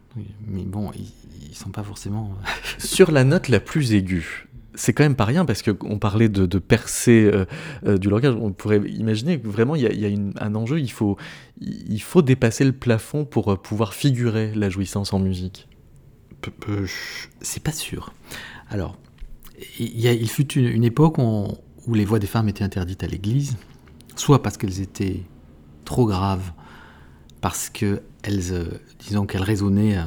Mais 0.47 0.61
bon, 0.61 0.91
ils, 0.93 1.11
ils 1.49 1.55
sont 1.55 1.71
pas 1.71 1.81
forcément. 1.81 2.35
Sur 2.77 3.11
la 3.11 3.23
note 3.23 3.47
la 3.47 3.59
plus 3.59 3.93
aiguë, 3.93 4.47
c'est 4.75 4.93
quand 4.93 5.03
même 5.03 5.15
pas 5.15 5.25
rien 5.25 5.45
parce 5.45 5.61
qu'on 5.61 5.99
parlait 5.99 6.29
de, 6.29 6.45
de 6.45 6.59
percer 6.59 7.29
euh, 7.31 7.45
euh, 7.85 7.97
du 7.97 8.09
langage. 8.09 8.35
On 8.39 8.51
pourrait 8.51 8.81
imaginer 8.89 9.39
que 9.39 9.47
vraiment 9.47 9.75
il 9.75 9.83
y 9.83 9.87
a, 9.87 9.93
y 9.93 10.05
a 10.05 10.07
une- 10.07 10.33
un 10.39 10.55
enjeu. 10.55 10.79
Il 10.79 10.91
faut, 10.91 11.17
il 11.61 12.01
faut 12.01 12.21
dépasser 12.21 12.63
le 12.65 12.71
plafond 12.71 13.25
pour 13.25 13.51
euh, 13.51 13.55
pouvoir 13.55 13.93
figurer 13.93 14.51
la 14.55 14.69
jouissance 14.69 15.13
en 15.13 15.19
musique. 15.19 15.67
C'est 17.41 17.63
pas 17.63 17.71
sûr. 17.71 18.13
Alors, 18.69 18.97
il, 19.79 19.99
y 19.99 20.07
a- 20.07 20.13
il 20.13 20.29
fut 20.29 20.51
une, 20.53 20.65
une 20.65 20.83
époque 20.83 21.17
où, 21.17 21.21
on- 21.21 21.57
où 21.87 21.93
les 21.93 22.05
voix 22.05 22.19
des 22.19 22.27
femmes 22.27 22.49
étaient 22.49 22.63
interdites 22.63 23.03
à 23.03 23.07
l'église, 23.07 23.57
soit 24.15 24.41
parce 24.41 24.57
qu'elles 24.57 24.81
étaient 24.81 25.21
trop 25.85 26.05
graves, 26.05 26.51
parce 27.41 27.69
que 27.69 28.01
elles, 28.23 28.51
euh, 28.51 28.65
disons 28.99 29.25
qu'elles 29.25 29.43
résonnaient. 29.43 29.97
euh, 29.97 30.03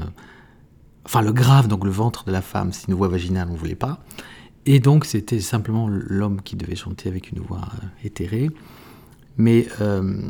enfin, 1.05 1.23
le 1.23 1.33
grave, 1.33 1.69
donc 1.69 1.85
le 1.85 1.91
ventre 1.91 2.25
de 2.25 2.33
la 2.33 2.43
femme, 2.43 2.73
c'est 2.73 2.89
une 2.89 2.95
voix 2.95 3.09
vaginale, 3.09 3.49
on 3.51 3.55
ne 3.55 3.59
voulait 3.59 3.75
pas. 3.75 4.01
Et 4.67 4.81
donc, 4.81 5.05
c'était 5.05 5.41
simplement 5.41 5.89
l'homme 5.89 6.43
qui 6.43 6.57
devait 6.57 6.75
chanter 6.75 7.09
avec 7.09 7.31
une 7.31 7.39
voix 7.39 7.69
euh, 7.83 7.87
éthérée. 8.05 8.51
Mais 9.37 9.69
euh, 9.81 10.21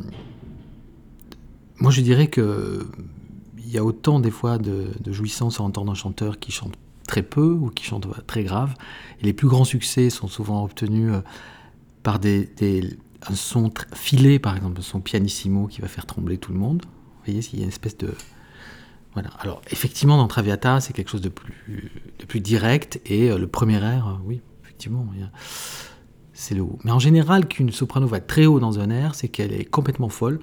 moi, 1.79 1.91
je 1.91 2.03
dirais 2.03 2.29
que 2.29 2.87
il 3.59 3.73
y 3.73 3.79
a 3.79 3.85
autant 3.85 4.21
des 4.21 4.31
fois 4.31 4.59
de, 4.59 4.89
de 5.01 5.13
jouissance 5.13 5.59
en 5.59 5.65
entendant 5.65 5.93
un 5.93 5.97
chanteur 5.97 6.39
qui 6.39 6.53
chante 6.53 6.75
très 7.09 7.23
peu 7.23 7.51
ou 7.51 7.71
qui 7.71 7.85
chante 7.85 8.07
très 8.27 8.45
grave. 8.45 8.75
Et 9.21 9.25
les 9.25 9.33
plus 9.33 9.49
grands 9.49 9.65
succès 9.65 10.11
sont 10.11 10.29
souvent 10.29 10.63
obtenus 10.65 11.13
euh, 11.13 11.21
par 12.03 12.19
des, 12.19 12.49
des- 12.59 12.97
un 13.29 13.35
son 13.35 13.73
filé, 13.95 14.39
par 14.39 14.55
exemple, 14.55 14.79
un 14.79 14.83
son 14.83 15.01
pianissimo 15.01 15.67
qui 15.67 15.81
va 15.81 15.89
faire 15.89 16.07
trembler 16.07 16.37
tout 16.39 16.53
le 16.53 16.59
monde. 16.59 16.83
Vous 16.85 17.33
voyez, 17.33 17.41
il 17.53 17.59
y 17.59 17.63
a 17.63 17.65
une 17.65 17.71
espèce 17.71 17.97
de... 17.97 18.13
Voilà. 19.17 19.31
Alors, 19.41 19.63
effectivement, 19.71 20.19
dans 20.19 20.29
Traviata, 20.29 20.79
c'est 20.81 20.93
quelque 20.93 21.11
chose 21.11 21.23
de 21.23 21.31
plus, 21.31 21.91
de 22.19 22.27
plus 22.27 22.41
direct. 22.41 23.01
Et 23.07 23.31
euh, 23.31 23.39
le 23.39 23.47
premier 23.47 23.83
air, 23.83 24.09
euh, 24.09 24.23
oui, 24.27 24.43
effectivement, 24.63 25.07
c'est 26.35 26.55
le 26.55 26.61
haut. 26.61 26.79
Mais 26.85 26.91
en 26.91 26.99
général, 26.99 27.49
qu'une 27.49 27.73
soprano 27.73 28.07
va 28.07 28.21
très 28.21 28.45
haut 28.45 28.61
dans 28.61 28.79
un 28.79 28.91
air, 28.91 29.15
c'est 29.15 29.29
qu'elle 29.29 29.55
est 29.55 29.65
complètement 29.65 30.11
folle 30.11 30.39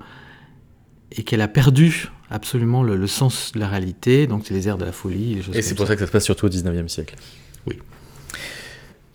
et 1.11 1.21
qu'elle 1.23 1.41
a 1.41 1.47
perdu 1.47 2.09
absolument 2.31 2.81
le, 2.81 2.95
le 2.95 3.05
sens 3.05 3.51
de 3.51 3.59
la 3.59 3.67
réalité. 3.67 4.25
Donc, 4.25 4.41
c'est 4.45 4.55
les 4.55 4.67
airs 4.67 4.79
de 4.79 4.85
la 4.85 4.91
folie. 4.91 5.35
Les 5.35 5.43
choses 5.43 5.55
Et 5.55 5.61
c'est 5.61 5.75
pour 5.75 5.85
ça 5.85 5.93
que 5.93 5.99
ça 5.99 6.07
se 6.07 6.11
passe 6.11 6.25
surtout 6.25 6.47
au 6.47 6.49
19e 6.49 6.87
siècle. 6.87 7.15
Oui. 7.67 7.77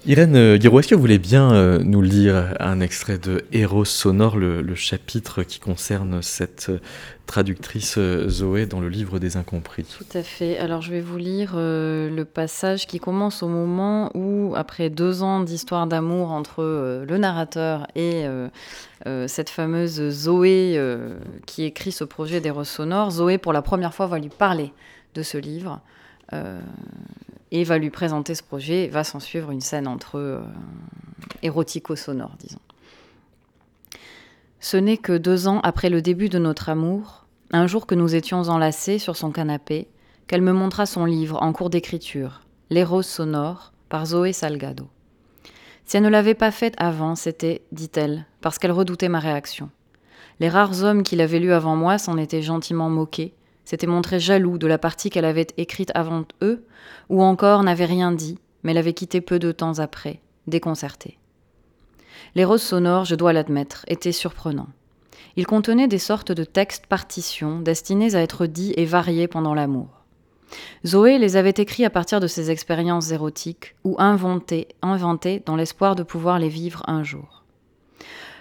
Irène 0.06 0.36
euh, 0.36 0.58
Guiraud, 0.58 0.78
est-ce 0.78 0.88
que 0.88 0.94
vous 0.94 1.00
voulez 1.00 1.18
bien 1.18 1.52
euh, 1.52 1.80
nous 1.82 2.02
lire 2.02 2.54
un 2.60 2.80
extrait 2.80 3.18
de 3.18 3.44
Héros 3.50 3.84
sonore, 3.84 4.36
le, 4.36 4.74
chapitre 4.76 5.42
qui 5.42 5.58
concerne 5.58 6.22
cette 6.22 6.68
euh, 6.68 6.78
traductrice 7.26 7.98
Zoé 8.28 8.66
dans 8.66 8.78
le 8.78 8.88
livre 8.88 9.18
des 9.18 9.36
incompris? 9.36 9.84
Tout 9.84 10.16
à 10.16 10.22
fait. 10.22 10.56
Alors 10.58 10.82
je 10.82 10.92
vais 10.92 11.00
vous 11.00 11.16
lire 11.16 11.54
le 11.56 12.22
passage 12.22 12.86
qui 12.86 13.00
commence 13.00 13.42
au 13.42 13.48
moment 13.48 14.12
où, 14.14 14.54
après 14.56 14.88
deux 14.88 15.24
ans 15.24 15.40
d'histoire 15.40 15.88
d'amour 15.88 16.30
entre 16.30 17.04
le 17.06 17.18
narrateur 17.18 17.86
et 17.96 18.24
cette 19.26 19.50
fameuse 19.50 20.08
Zoé 20.08 20.80
qui 21.44 21.64
écrit 21.64 21.92
ce 21.92 22.04
projet 22.04 22.40
d'Héros 22.40 22.64
sonore, 22.64 23.10
Zoé 23.10 23.36
pour 23.36 23.52
la 23.52 23.60
première 23.60 23.92
fois 23.92 24.06
va 24.06 24.18
lui 24.18 24.30
parler 24.30 24.72
de 25.14 25.22
ce 25.22 25.36
livre 25.36 25.82
et 27.50 27.64
va 27.64 27.78
lui 27.78 27.90
présenter 27.90 28.34
ce 28.34 28.42
projet. 28.42 28.88
Va 28.88 29.04
s'en 29.04 29.20
suivre 29.20 29.50
une 29.50 29.60
scène 29.60 29.88
entre 29.88 30.18
euh, 30.18 30.40
érotico-sonore, 31.42 32.36
disons. 32.38 32.60
Ce 34.60 34.76
n'est 34.76 34.96
que 34.96 35.16
deux 35.16 35.46
ans 35.46 35.60
après 35.60 35.88
le 35.88 36.02
début 36.02 36.28
de 36.28 36.38
notre 36.38 36.68
amour, 36.68 37.26
un 37.52 37.66
jour 37.66 37.86
que 37.86 37.94
nous 37.94 38.14
étions 38.14 38.42
enlacés 38.42 38.98
sur 38.98 39.16
son 39.16 39.30
canapé, 39.30 39.88
qu'elle 40.26 40.42
me 40.42 40.52
montra 40.52 40.84
son 40.84 41.04
livre 41.04 41.42
en 41.42 41.52
cours 41.52 41.70
d'écriture, 41.70 42.42
Les 42.70 42.84
roses 42.84 43.06
sonores, 43.06 43.72
par 43.88 44.06
Zoé 44.06 44.32
Salgado. 44.32 44.88
Si 45.86 45.96
elle 45.96 46.02
ne 46.02 46.08
l'avait 46.10 46.34
pas 46.34 46.50
fait 46.50 46.74
avant, 46.76 47.14
c'était, 47.14 47.62
dit-elle, 47.72 48.26
parce 48.42 48.58
qu'elle 48.58 48.72
redoutait 48.72 49.08
ma 49.08 49.20
réaction. 49.20 49.70
Les 50.40 50.50
rares 50.50 50.82
hommes 50.82 51.02
qui 51.02 51.16
l'avaient 51.16 51.38
lu 51.38 51.52
avant 51.52 51.76
moi 51.76 51.96
s'en 51.96 52.18
étaient 52.18 52.42
gentiment 52.42 52.90
moqués, 52.90 53.32
s'étaient 53.68 53.86
montrés 53.86 54.18
jaloux 54.18 54.56
de 54.56 54.66
la 54.66 54.78
partie 54.78 55.10
qu'elle 55.10 55.26
avait 55.26 55.48
écrite 55.58 55.92
avant 55.94 56.24
eux, 56.40 56.64
ou 57.10 57.22
encore 57.22 57.62
n'avaient 57.62 57.84
rien 57.84 58.12
dit, 58.12 58.38
mais 58.62 58.72
l'avaient 58.72 58.94
quittée 58.94 59.20
peu 59.20 59.38
de 59.38 59.52
temps 59.52 59.78
après, 59.78 60.22
déconcertée. 60.46 61.18
Les 62.34 62.46
roses 62.46 62.62
sonores, 62.62 63.04
je 63.04 63.14
dois 63.14 63.34
l'admettre, 63.34 63.84
étaient 63.86 64.10
surprenants. 64.10 64.70
Ils 65.36 65.46
contenaient 65.46 65.86
des 65.86 65.98
sortes 65.98 66.32
de 66.32 66.44
textes 66.44 66.86
partitions 66.86 67.60
destinés 67.60 68.14
à 68.14 68.22
être 68.22 68.46
dits 68.46 68.72
et 68.78 68.86
variés 68.86 69.28
pendant 69.28 69.52
l'amour. 69.52 69.88
Zoé 70.86 71.18
les 71.18 71.36
avait 71.36 71.50
écrits 71.50 71.84
à 71.84 71.90
partir 71.90 72.20
de 72.20 72.26
ses 72.26 72.50
expériences 72.50 73.10
érotiques 73.10 73.76
ou 73.84 73.96
inventés, 73.98 74.68
inventés 74.80 75.42
dans 75.44 75.56
l'espoir 75.56 75.94
de 75.94 76.02
pouvoir 76.02 76.38
les 76.38 76.48
vivre 76.48 76.82
un 76.86 77.02
jour. 77.02 77.44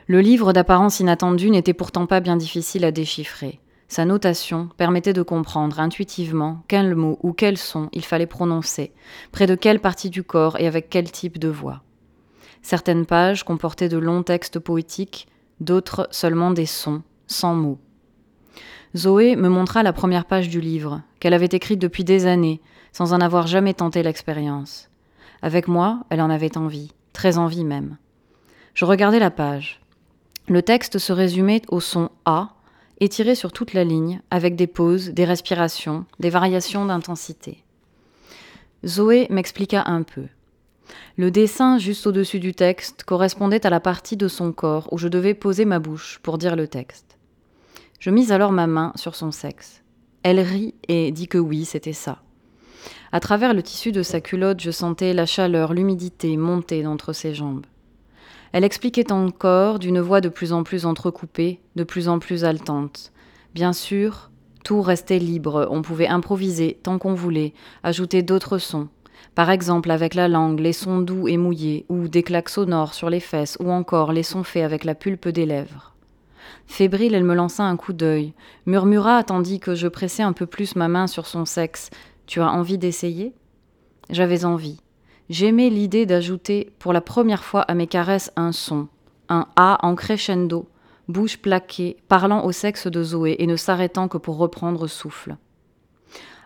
Le 0.08 0.22
livre 0.22 0.54
d'apparence 0.54 1.02
inattendue 1.02 1.50
n'était 1.50 1.74
pourtant 1.74 2.06
pas 2.06 2.22
bien 2.22 2.38
difficile 2.38 2.86
à 2.86 2.92
déchiffrer. 2.92 3.60
Sa 3.88 4.04
notation 4.04 4.70
permettait 4.76 5.14
de 5.14 5.22
comprendre 5.22 5.80
intuitivement 5.80 6.64
quel 6.68 6.94
mot 6.94 7.18
ou 7.24 7.32
quel 7.32 7.58
son 7.58 7.90
il 7.94 8.04
fallait 8.04 8.26
prononcer, 8.26 8.92
près 9.32 9.48
de 9.48 9.56
quelle 9.56 9.80
partie 9.80 10.10
du 10.10 10.24
corps 10.24 10.60
et 10.60 10.68
avec 10.68 10.90
quel 10.90 11.10
type 11.10 11.40
de 11.40 11.48
voix. 11.48 11.84
Certaines 12.62 13.06
pages 13.06 13.44
comportaient 13.44 13.88
de 13.88 13.98
longs 13.98 14.24
textes 14.24 14.60
poétiques, 14.60 15.28
d'autres 15.62 16.08
seulement 16.12 16.52
des 16.52 16.66
sons, 16.66 17.02
sans 17.28 17.56
mots. 17.56 17.80
Zoé 18.96 19.36
me 19.36 19.48
montra 19.48 19.84
la 19.84 19.94
première 19.94 20.26
page 20.26 20.50
du 20.50 20.60
livre, 20.60 21.02
qu'elle 21.20 21.34
avait 21.34 21.46
écrite 21.46 21.80
depuis 21.80 22.04
des 22.04 22.26
années, 22.26 22.62
sans 22.92 23.14
en 23.14 23.22
avoir 23.22 23.48
jamais 23.48 23.74
tenté 23.74 24.04
l'expérience. 24.04 24.90
Avec 25.42 25.68
moi, 25.68 26.04
elle 26.10 26.22
en 26.22 26.30
avait 26.30 26.58
envie, 26.58 26.92
très 27.14 27.38
envie 27.38 27.64
même. 27.64 27.98
Je 28.74 28.86
regardais 28.86 29.20
la 29.20 29.32
page. 29.32 29.82
Le 30.48 30.62
texte 30.62 30.98
se 30.98 31.14
résumait 31.14 31.62
au 31.70 31.80
son 31.80 32.10
A, 32.26 32.50
étiré 33.00 33.36
sur 33.36 33.52
toute 33.52 33.74
la 33.74 33.84
ligne, 33.84 34.22
avec 34.32 34.56
des 34.56 34.68
pauses, 34.68 35.10
des 35.10 35.26
respirations, 35.26 36.06
des 36.20 36.30
variations 36.30 36.86
d'intensité. 36.86 37.64
Zoé 38.86 39.28
m'expliqua 39.30 39.84
un 39.88 40.04
peu. 40.04 40.26
Le 41.18 41.32
dessin 41.32 41.78
juste 41.78 42.08
au-dessus 42.08 42.40
du 42.40 42.54
texte 42.54 43.04
correspondait 43.04 43.66
à 43.66 43.70
la 43.70 43.80
partie 43.80 44.18
de 44.18 44.28
son 44.28 44.52
corps 44.52 44.88
où 44.92 44.98
je 44.98 45.08
devais 45.08 45.34
poser 45.34 45.66
ma 45.66 45.80
bouche 45.80 46.20
pour 46.24 46.38
dire 46.38 46.56
le 46.56 46.68
texte. 46.68 47.18
Je 48.00 48.10
mis 48.10 48.32
alors 48.32 48.52
ma 48.52 48.68
main 48.68 48.92
sur 48.96 49.16
son 49.16 49.32
sexe. 49.32 49.82
Elle 50.24 50.40
rit 50.40 50.76
et 50.88 51.12
dit 51.12 51.28
que 51.28 51.38
oui, 51.38 51.66
c'était 51.66 51.94
ça. 51.94 52.22
À 53.12 53.20
travers 53.20 53.54
le 53.54 53.64
tissu 53.64 53.92
de 53.92 54.04
sa 54.04 54.22
culotte, 54.22 54.62
je 54.62 54.72
sentais 54.72 55.14
la 55.14 55.26
chaleur, 55.26 55.74
l'humidité 55.74 56.38
monter 56.38 56.84
d'entre 56.84 57.14
ses 57.14 57.34
jambes. 57.34 57.66
Elle 58.54 58.64
expliquait 58.64 59.12
encore 59.12 59.80
d'une 59.80 60.00
voix 60.00 60.22
de 60.22 60.30
plus 60.30 60.54
en 60.54 60.64
plus 60.64 60.86
entrecoupée, 60.86 61.60
de 61.76 61.84
plus 61.84 62.08
en 62.08 62.20
plus 62.20 62.46
haletante. 62.46 63.12
Bien 63.54 63.74
sûr, 63.74 64.30
tout 64.64 64.82
restait 64.82 65.20
libre, 65.20 65.68
on 65.72 65.82
pouvait 65.82 66.08
improviser 66.08 66.80
tant 66.84 66.98
qu'on 66.98 67.14
voulait, 67.14 67.54
ajouter 67.84 68.22
d'autres 68.22 68.58
sons, 68.58 68.90
par 69.36 69.50
exemple 69.50 69.92
avec 69.92 70.14
la 70.14 70.28
langue, 70.28 70.60
les 70.60 70.74
sons 70.74 71.00
doux 71.00 71.28
et 71.28 71.38
mouillés, 71.38 71.86
ou 71.90 72.08
des 72.08 72.24
claques 72.24 72.50
sonores 72.50 72.94
sur 72.94 73.10
les 73.10 73.20
fesses, 73.20 73.58
ou 73.60 73.72
encore 73.72 74.12
les 74.12 74.24
sons 74.24 74.44
faits 74.44 74.64
avec 74.64 74.84
la 74.84 74.96
pulpe 74.96 75.30
des 75.30 75.46
lèvres. 75.46 75.94
Fébrile, 76.66 77.16
elle 77.16 77.24
me 77.24 77.34
lança 77.34 77.64
un 77.64 77.78
coup 77.78 77.94
d'œil, 77.94 78.34
murmura 78.66 79.24
tandis 79.24 79.60
que 79.60 79.76
je 79.76 79.88
pressais 79.88 80.24
un 80.24 80.34
peu 80.34 80.46
plus 80.46 80.76
ma 80.76 80.88
main 80.88 81.08
sur 81.08 81.26
son 81.26 81.46
sexe. 81.46 81.90
Tu 82.26 82.42
as 82.42 82.52
envie 82.52 82.78
d'essayer? 82.78 83.34
J'avais 84.10 84.44
envie. 84.44 84.82
J'aimais 85.30 85.70
l'idée 85.70 86.06
d'ajouter 86.06 86.72
pour 86.80 86.94
la 86.94 87.02
première 87.02 87.44
fois 87.44 87.62
à 87.62 87.74
mes 87.74 87.88
caresses 87.88 88.32
un 88.36 88.52
son, 88.52 88.88
un 89.28 89.48
A 89.58 89.78
en 89.86 89.96
crescendo, 89.96 90.70
bouche 91.10 91.38
plaquée, 91.38 91.98
parlant 92.08 92.46
au 92.46 92.52
sexe 92.52 92.88
de 92.88 93.04
Zoé 93.04 93.36
et 93.40 93.48
ne 93.48 93.58
s'arrêtant 93.58 94.08
que 94.08 94.18
pour 94.18 94.38
reprendre 94.38 94.88
souffle. 94.88 95.36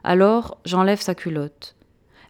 Alors, 0.04 0.58
j'enlève 0.66 1.00
sa 1.00 1.14
culotte. 1.14 1.76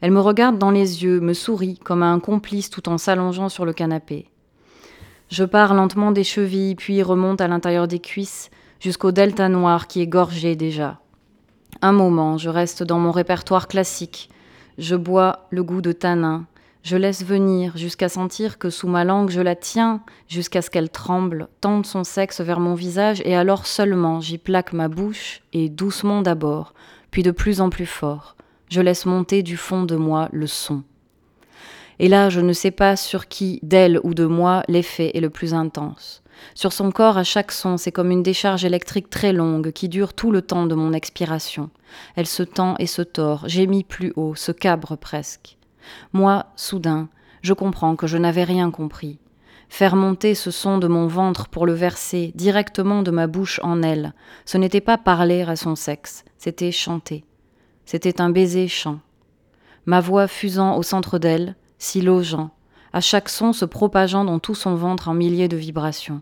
Elle 0.02 0.12
me 0.12 0.20
regarde 0.20 0.58
dans 0.58 0.72
les 0.72 1.04
yeux, 1.04 1.22
me 1.22 1.34
sourit 1.34 1.78
comme 1.78 2.04
à 2.04 2.08
un 2.08 2.20
complice 2.20 2.70
tout 2.70 2.90
en 2.90 2.98
s'allongeant 2.98 3.50
sur 3.50 3.66
le 3.66 3.72
canapé. 3.72 4.28
Je 5.30 5.46
pars 5.46 5.74
lentement 5.74 6.12
des 6.12 6.26
chevilles, 6.26 6.76
puis 6.76 7.02
remonte 7.02 7.40
à 7.40 7.48
l'intérieur 7.48 7.88
des 7.88 8.00
cuisses, 8.00 8.50
jusqu'au 8.82 9.14
delta 9.14 9.48
noir 9.48 9.88
qui 9.88 10.02
est 10.02 10.08
gorgé 10.08 10.58
déjà. 10.58 11.00
Un 11.82 11.94
moment, 11.94 12.38
je 12.38 12.50
reste 12.50 12.84
dans 12.84 13.00
mon 13.00 13.12
répertoire 13.12 13.70
classique. 13.70 14.30
Je 14.78 14.96
bois 14.96 15.48
le 15.50 15.64
goût 15.64 15.82
de 15.82 15.92
tanin. 15.92 16.46
Je 16.84 16.98
laisse 16.98 17.24
venir 17.24 17.78
jusqu'à 17.78 18.10
sentir 18.10 18.58
que 18.58 18.72
sous 18.72 18.88
ma 18.88 19.04
langue 19.04 19.30
je 19.30 19.42
la 19.42 19.56
tiens, 19.56 20.02
jusqu'à 20.28 20.64
ce 20.64 20.72
qu'elle 20.72 20.90
tremble, 20.90 21.48
tende 21.62 21.86
son 21.86 22.04
sexe 22.04 22.42
vers 22.42 22.60
mon 22.60 22.74
visage, 22.74 23.22
et 23.24 23.36
alors 23.36 23.68
seulement 23.68 24.20
j'y 24.20 24.40
plaque 24.40 24.74
ma 24.74 24.88
bouche, 24.88 25.44
et 25.54 25.70
doucement 25.70 26.24
d'abord, 26.24 26.74
puis 27.12 27.22
de 27.22 27.32
plus 27.32 27.62
en 27.62 27.70
plus 27.70 27.86
fort. 27.86 28.36
Je 28.70 28.82
laisse 28.82 29.06
monter 29.06 29.44
du 29.44 29.58
fond 29.58 29.84
de 29.84 29.96
moi 29.96 30.30
le 30.32 30.48
son. 30.48 30.84
Et 32.00 32.08
là, 32.08 32.30
je 32.30 32.40
ne 32.40 32.54
sais 32.54 32.72
pas 32.72 32.96
sur 32.96 33.28
qui, 33.28 33.60
d'elle 33.62 34.00
ou 34.04 34.16
de 34.16 34.26
moi, 34.26 34.64
l'effet 34.68 35.12
est 35.14 35.22
le 35.22 35.30
plus 35.30 35.54
intense. 35.54 36.21
Sur 36.56 36.74
son 36.74 36.92
corps, 36.92 37.18
à 37.18 37.24
chaque 37.24 37.52
son, 37.52 37.78
c'est 37.78 37.92
comme 37.92 38.12
une 38.12 38.24
décharge 38.24 38.66
électrique 38.66 39.10
très 39.10 39.34
longue 39.34 39.72
qui 39.72 39.90
dure 39.90 40.14
tout 40.14 40.32
le 40.32 40.42
temps 40.42 40.66
de 40.66 40.76
mon 40.76 40.94
expiration. 40.94 41.70
Elle 42.16 42.28
se 42.28 42.44
tend 42.44 42.76
et 42.80 42.88
se 42.88 43.02
tord, 43.02 43.48
gémit 43.48 43.84
plus 43.84 44.14
haut, 44.16 44.36
se 44.36 44.52
cabre 44.52 44.96
presque. 44.98 45.58
Moi, 46.14 46.46
soudain, 46.56 47.10
je 47.42 47.54
comprends 47.54 47.96
que 47.96 48.08
je 48.08 48.18
n'avais 48.18 48.44
rien 48.44 48.72
compris. 48.72 49.20
Faire 49.70 49.96
monter 49.96 50.36
ce 50.36 50.52
son 50.52 50.78
de 50.78 50.88
mon 50.88 51.08
ventre 51.08 51.48
pour 51.48 51.66
le 51.66 51.74
verser 51.74 52.34
directement 52.36 53.04
de 53.04 53.12
ma 53.12 53.28
bouche 53.28 53.60
en 53.64 53.82
elle, 53.82 54.14
ce 54.46 54.58
n'était 54.58 54.82
pas 54.82 54.98
parler 54.98 55.44
à 55.44 55.56
son 55.56 55.76
sexe, 55.76 56.26
c'était 56.38 56.72
chanter. 56.72 57.24
C'était 57.86 58.20
un 58.20 58.30
baiser 58.30 58.68
chant. 58.68 59.00
Ma 59.86 60.02
voix 60.02 60.28
fusant 60.28 60.78
au 60.78 60.84
centre 60.84 61.20
d'elle, 61.20 61.56
si 61.80 62.02
logeant, 62.02 62.52
à 62.94 63.00
chaque 63.00 63.30
son 63.30 63.54
se 63.54 63.66
propageant 63.66 64.26
dans 64.26 64.40
tout 64.40 64.56
son 64.56 64.76
ventre 64.76 65.08
en 65.08 65.14
milliers 65.14 65.48
de 65.48 65.58
vibrations. 65.58 66.22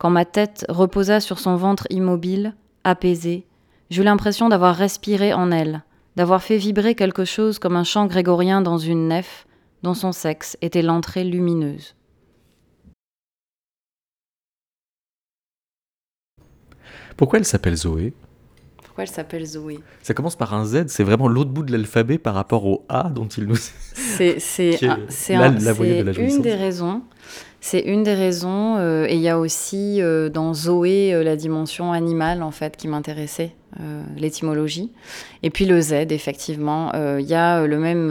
Quand 0.00 0.08
ma 0.08 0.24
tête 0.24 0.64
reposa 0.70 1.20
sur 1.20 1.38
son 1.38 1.56
ventre 1.56 1.86
immobile, 1.90 2.54
apaisé, 2.84 3.44
j'eus 3.90 4.02
l'impression 4.02 4.48
d'avoir 4.48 4.74
respiré 4.74 5.34
en 5.34 5.50
elle, 5.50 5.82
d'avoir 6.16 6.42
fait 6.42 6.56
vibrer 6.56 6.94
quelque 6.94 7.26
chose 7.26 7.58
comme 7.58 7.76
un 7.76 7.84
chant 7.84 8.06
grégorien 8.06 8.62
dans 8.62 8.78
une 8.78 9.08
nef 9.08 9.46
dont 9.82 9.92
son 9.92 10.12
sexe 10.12 10.56
était 10.62 10.80
l'entrée 10.80 11.22
lumineuse. 11.22 11.94
Pourquoi 17.18 17.38
elle 17.38 17.44
s'appelle 17.44 17.76
Zoé? 17.76 18.14
Pourquoi 18.82 19.04
elle 19.04 19.10
s'appelle 19.10 19.44
Zoé? 19.44 19.80
Ça 20.02 20.14
commence 20.14 20.36
par 20.36 20.54
un 20.54 20.64
Z, 20.64 20.84
c'est 20.88 21.04
vraiment 21.04 21.28
l'autre 21.28 21.50
bout 21.50 21.62
de 21.62 21.72
l'alphabet 21.72 22.16
par 22.16 22.34
rapport 22.34 22.64
au 22.64 22.86
A 22.88 23.10
dont 23.10 23.28
il 23.28 23.44
nous. 23.44 23.56
C'est 24.38 24.82
un- 24.88 25.00
un- 25.34 25.52
la 25.58 25.72
la 26.04 26.12
une 26.12 26.40
des 26.42 26.54
raisons. 26.54 27.02
C'est 27.60 27.80
une 27.80 28.02
des 28.02 28.14
raisons. 28.14 28.76
euh, 28.78 29.06
et 29.08 29.14
il 29.14 29.20
y 29.20 29.28
a 29.28 29.38
aussi 29.38 30.00
euh, 30.00 30.28
dans 30.30 30.54
Zoé 30.54 31.12
euh, 31.14 31.22
la 31.22 31.36
dimension 31.36 31.92
animale 31.92 32.42
en 32.42 32.50
fait 32.50 32.76
qui 32.76 32.88
m'intéressait, 32.88 33.52
l'étymologie. 34.16 34.90
Et 35.42 35.50
puis 35.50 35.64
le 35.66 35.80
Z, 35.80 35.92
effectivement, 36.10 36.92
il 37.18 37.24
y 37.24 37.34
a 37.34 37.64
le 37.66 37.78
même. 37.78 38.10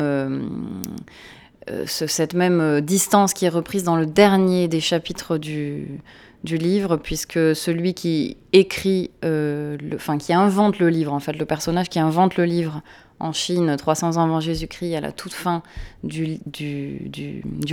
ce- 1.85 2.07
cette 2.07 2.33
même 2.33 2.79
distance 2.81 3.33
qui 3.33 3.45
est 3.45 3.49
reprise 3.49 3.83
dans 3.83 3.97
le 3.97 4.05
dernier 4.05 4.67
des 4.67 4.79
chapitres 4.79 5.38
du, 5.38 5.99
du 6.43 6.57
livre, 6.57 6.95
puisque 6.97 7.55
celui 7.55 7.93
qui 7.93 8.38
écrit, 8.53 9.12
le- 9.23 9.77
enfin 9.95 10.17
qui 10.17 10.33
invente 10.33 10.79
le 10.79 10.89
livre, 10.89 11.12
en 11.13 11.19
fait, 11.19 11.33
le 11.33 11.45
personnage 11.45 11.89
qui 11.89 11.99
invente 11.99 12.38
le 12.38 12.45
livre 12.45 12.81
en 13.19 13.34
Chine, 13.34 13.75
300 13.75 14.17
ans 14.17 14.23
avant 14.23 14.39
Jésus-Christ, 14.39 14.95
à 14.95 15.01
la 15.01 15.12
toute 15.12 15.34
fin 15.34 15.62
du, 16.03 16.39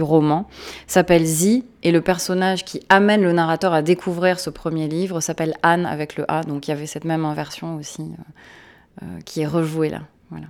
roman, 0.00 0.48
s'appelle 0.86 1.24
Zi, 1.24 1.64
et 1.82 1.92
le 1.92 2.00
personnage 2.00 2.64
qui 2.64 2.80
amène 2.88 3.22
le 3.22 3.32
narrateur 3.32 3.72
à 3.72 3.82
découvrir 3.82 4.40
ce 4.40 4.50
premier 4.50 4.88
livre 4.88 5.20
s'appelle 5.20 5.54
Anne 5.62 5.86
avec 5.86 6.16
le 6.16 6.30
A, 6.30 6.42
donc 6.42 6.66
il 6.66 6.70
y 6.70 6.74
avait 6.74 6.86
cette 6.86 7.04
même 7.04 7.24
inversion 7.24 7.76
aussi 7.76 8.02
euh, 8.02 9.02
euh, 9.02 9.20
qui 9.24 9.40
est 9.42 9.46
rejouée 9.46 9.88
là. 9.88 10.02
Voilà. 10.30 10.46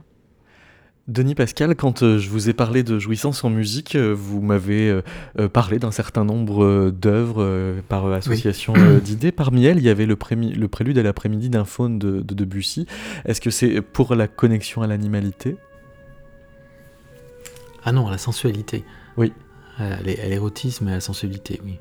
Denis 1.09 1.37
Pascal, 1.37 1.77
quand 1.77 2.03
euh, 2.03 2.19
je 2.19 2.29
vous 2.29 2.49
ai 2.49 2.53
parlé 2.53 2.83
de 2.83 2.99
jouissance 2.99 3.45
en 3.45 3.51
musique, 3.51 3.95
euh, 3.95 4.13
vous 4.13 4.41
m'avez 4.41 4.91
euh, 5.39 5.49
parlé 5.49 5.79
d'un 5.79 5.93
certain 5.93 6.25
nombre 6.25 6.91
d'œuvres 6.91 7.77
par 7.89 8.07
association 8.13 8.73
d'idées. 9.05 9.31
Parmi 9.31 9.65
elles, 9.67 9.79
il 9.79 9.85
y 9.85 9.89
avait 9.89 10.07
le, 10.07 10.17
prélude 10.17 10.99
à 10.99 11.05
l'après-midi 11.05 11.49
d'un 11.49 11.65
faune 11.65 12.01
de, 12.01 12.23
de 12.23 12.35
Debussy. 12.35 12.87
Est-ce 13.25 13.41
que 13.41 13.51
c'est 13.51 13.83
pour 13.83 14.17
la 14.17 14.27
connexion 14.27 14.83
à 14.83 14.89
l'animalité? 14.89 15.57
Ah 17.85 17.93
non, 17.93 18.09
la 18.11 18.19
sensualité. 18.19 18.85
Oui. 19.17 19.33
À 19.79 20.03
l'é- 20.03 20.19
à 20.21 20.27
l'érotisme 20.27 20.89
et 20.89 20.91
à 20.91 20.95
la 20.95 21.01
sensualité, 21.01 21.61
oui. 21.65 21.79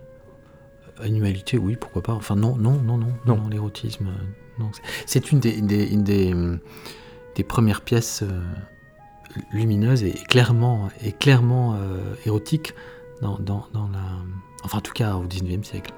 Animalité, 1.01 1.57
oui, 1.57 1.77
pourquoi 1.79 2.03
pas. 2.03 2.13
Enfin, 2.13 2.35
non, 2.35 2.55
non, 2.57 2.79
non, 2.79 2.97
non, 2.99 3.07
Non. 3.25 3.38
non, 3.38 3.49
l'érotisme, 3.49 4.07
non. 4.59 4.69
C'est- 5.07 5.31
une 5.31 5.39
des, 5.39 5.59
des, 5.61 5.88
une 5.91 6.03
des, 6.03 6.31
hum, 6.31 6.59
des 7.35 7.43
premières 7.43 7.81
pièces 7.81 8.21
euh, 8.21 8.39
lumineuses 9.52 10.04
et 10.04 10.13
clairement, 10.13 10.89
et 11.04 11.12
clairement 11.12 11.76
euh, 11.76 12.15
érotiques 12.26 12.74
dans, 13.21 13.38
dans, 13.39 13.67
dans 13.74 13.88
la. 13.89 14.04
Enfin, 14.63 14.80
en 14.80 14.82
tout 14.82 14.93
cas, 14.93 15.15
au 15.15 15.26
19e 15.26 15.63
siècle. 15.63 15.93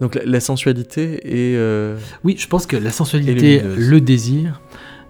Donc 0.00 0.14
la, 0.14 0.24
la 0.24 0.40
sensualité 0.40 1.20
et 1.24 1.56
euh, 1.56 1.98
Oui, 2.24 2.36
je 2.38 2.46
pense 2.48 2.66
que 2.66 2.76
la 2.76 2.90
sensualité, 2.90 3.60
le 3.76 4.00
désir, 4.00 4.60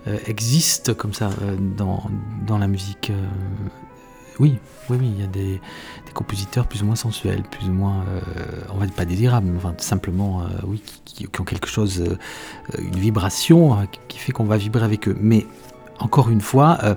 euh, 0.08 0.16
existe 0.26 0.94
comme 0.94 1.12
ça 1.12 1.30
euh, 1.42 1.56
dans, 1.76 2.02
dans 2.46 2.58
la 2.58 2.66
musique. 2.66 3.10
euh, 3.10 3.26
oui, 4.38 4.56
oui, 4.88 4.96
oui, 5.00 5.12
il 5.14 5.20
y 5.20 5.24
a 5.24 5.26
des, 5.28 5.60
des 6.06 6.12
compositeurs 6.14 6.66
plus 6.66 6.82
ou 6.82 6.86
moins 6.86 6.96
sensuels, 6.96 7.42
plus 7.42 7.68
ou 7.68 7.72
moins, 7.72 8.04
euh, 8.08 8.20
on 8.72 8.78
va 8.78 8.86
dire 8.86 8.94
pas 8.94 9.04
désirables, 9.04 9.46
mais 9.48 9.58
enfin, 9.58 9.74
simplement, 9.78 10.40
euh, 10.40 10.44
oui, 10.66 10.82
qui, 10.84 11.00
qui- 11.04 11.26
qui 11.28 11.40
ont 11.40 11.44
quelque 11.44 11.68
chose, 11.68 12.02
une 12.78 12.96
vibration 12.98 13.74
euh, 13.74 13.82
qui 14.08 14.18
fait 14.18 14.32
qu'on 14.32 14.44
va 14.44 14.56
vibrer 14.56 14.82
avec 14.84 15.06
eux. 15.08 15.16
Mais 15.20 15.46
encore 15.98 16.30
une 16.30 16.40
fois, 16.40 16.78
euh, 16.82 16.94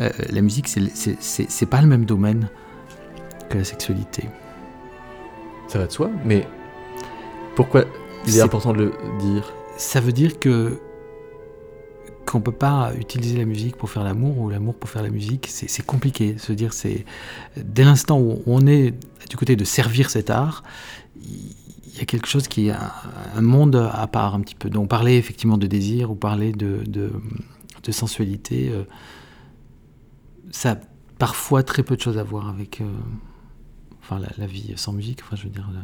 euh, 0.00 0.10
la 0.30 0.40
musique, 0.42 0.66
c'est 0.68 0.82
c'est- 0.94 1.16
c'est- 1.20 1.48
c'est 1.48 1.66
pas 1.66 1.80
le 1.80 1.86
même 1.86 2.04
domaine 2.04 2.48
que 3.48 3.56
la 3.58 3.64
sexualité. 3.64 4.24
ça 5.68 5.78
va 5.78 5.86
de 5.86 5.92
soi, 5.92 6.10
mais 6.24 6.48
pourquoi 7.54 7.84
il 8.26 8.36
est, 8.36 8.40
important 8.40 8.72
de 8.72 8.84
le 8.84 8.92
dire 9.18 9.52
ça 9.76 10.00
veut 10.00 10.12
dire 10.12 10.38
que 10.38 10.78
qu'on 12.26 12.40
peut 12.40 12.52
pas 12.52 12.92
utiliser 12.96 13.38
la 13.38 13.44
musique 13.44 13.76
pour 13.76 13.90
faire 13.90 14.04
l'amour 14.04 14.38
ou 14.38 14.50
l'amour 14.50 14.76
pour 14.76 14.88
faire 14.88 15.02
la 15.02 15.10
musique, 15.10 15.48
c'est 15.48 15.68
c'est 15.68 15.84
compliqué. 15.84 16.38
Se 16.38 16.52
dire, 16.52 16.72
c'est 16.72 17.04
dès 17.56 17.82
l'instant 17.82 18.20
où 18.20 18.42
on 18.46 18.66
est 18.66 18.94
du 19.28 19.36
côté 19.36 19.56
de 19.56 19.64
servir 19.64 20.10
cet 20.10 20.30
art, 20.30 20.62
il 21.16 21.98
y 21.98 22.00
a 22.00 22.04
quelque 22.04 22.28
chose 22.28 22.46
qui 22.46 22.68
est 22.68 22.72
un, 22.72 22.92
un 23.34 23.40
monde 23.40 23.90
à 23.92 24.06
part 24.06 24.34
un 24.34 24.40
petit 24.40 24.54
peu. 24.54 24.70
Donc 24.70 24.88
parler 24.88 25.16
effectivement 25.16 25.58
de 25.58 25.66
désir 25.66 26.10
ou 26.10 26.14
parler 26.14 26.52
de, 26.52 26.82
de, 26.86 27.10
de 27.82 27.92
sensualité, 27.92 28.70
euh, 28.70 28.84
ça 30.50 30.72
a 30.72 30.76
parfois 31.18 31.62
très 31.62 31.82
peu 31.82 31.96
de 31.96 32.00
choses 32.00 32.18
à 32.18 32.22
voir 32.22 32.48
avec 32.48 32.80
euh, 32.80 32.84
enfin 34.02 34.20
la, 34.20 34.28
la 34.38 34.46
vie 34.46 34.72
sans 34.76 34.92
musique. 34.92 35.20
Enfin, 35.24 35.36
je 35.36 35.44
veux 35.44 35.50
dire, 35.50 35.68
là, 35.74 35.80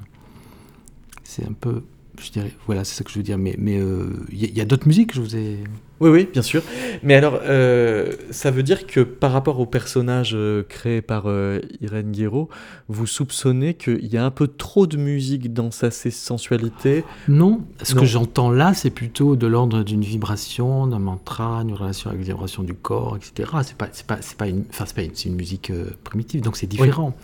c'est 1.28 1.44
un 1.46 1.52
peu 1.52 1.82
je 2.22 2.30
dirais, 2.30 2.50
voilà, 2.64 2.82
c'est 2.84 2.94
ça 2.94 3.04
que 3.04 3.10
je 3.10 3.18
veux 3.18 3.22
dire. 3.22 3.36
Mais 3.36 3.54
mais, 3.58 3.78
euh, 3.78 4.24
il 4.32 4.40
y, 4.40 4.44
a- 4.46 4.48
il 4.48 4.56
y 4.56 4.60
a 4.62 4.64
d'autres 4.64 4.86
musiques, 4.88 5.14
je 5.14 5.20
vous 5.20 5.36
ai 5.36 5.58
Oui, 6.00 6.10
oui, 6.10 6.28
bien 6.30 6.42
sûr. 6.42 6.62
Mais 7.02 7.14
alors, 7.14 7.40
euh, 7.44 8.12
ça 8.30 8.50
veut 8.50 8.62
dire 8.62 8.86
que 8.86 9.00
par 9.00 9.32
rapport 9.32 9.58
au 9.60 9.64
personnage 9.66 10.32
euh, 10.34 10.62
créé 10.68 11.00
par 11.00 11.24
euh, 11.26 11.60
Irène 11.80 12.12
Guéraud, 12.12 12.50
vous 12.88 13.06
soupçonnez 13.06 13.72
qu'il 13.74 14.06
y 14.06 14.18
a 14.18 14.24
un 14.24 14.30
peu 14.30 14.46
trop 14.46 14.86
de 14.86 14.98
musique 14.98 15.54
dans 15.54 15.70
sa 15.70 15.90
sensualité? 15.90 17.02
Non, 17.28 17.62
ce 17.82 17.94
Non. 17.94 18.00
que 18.02 18.06
j'entends 18.06 18.50
là, 18.50 18.74
c'est 18.74 18.90
plutôt 18.90 19.36
de 19.36 19.46
l'ordre 19.46 19.82
d'une 19.84 20.02
vibration, 20.02 20.86
d'un 20.86 20.98
mantra, 20.98 21.62
une 21.62 21.72
relation 21.72 22.10
avec 22.10 22.20
les 22.20 22.26
vibrations 22.26 22.62
du 22.62 22.74
corps, 22.74 23.16
etc. 23.16 23.50
C'est 23.62 23.76
pas, 23.76 23.88
c'est 23.92 24.06
pas, 24.06 24.18
c'est 24.20 24.36
pas 24.36 24.48
une, 24.48 24.64
enfin, 24.68 24.84
c'est 24.86 24.96
pas 24.96 25.02
une, 25.02 25.12
c'est 25.14 25.30
une 25.30 25.36
musique 25.36 25.72
primitive, 26.04 26.42
donc 26.42 26.56
c'est 26.58 26.66
différent. 26.66 27.16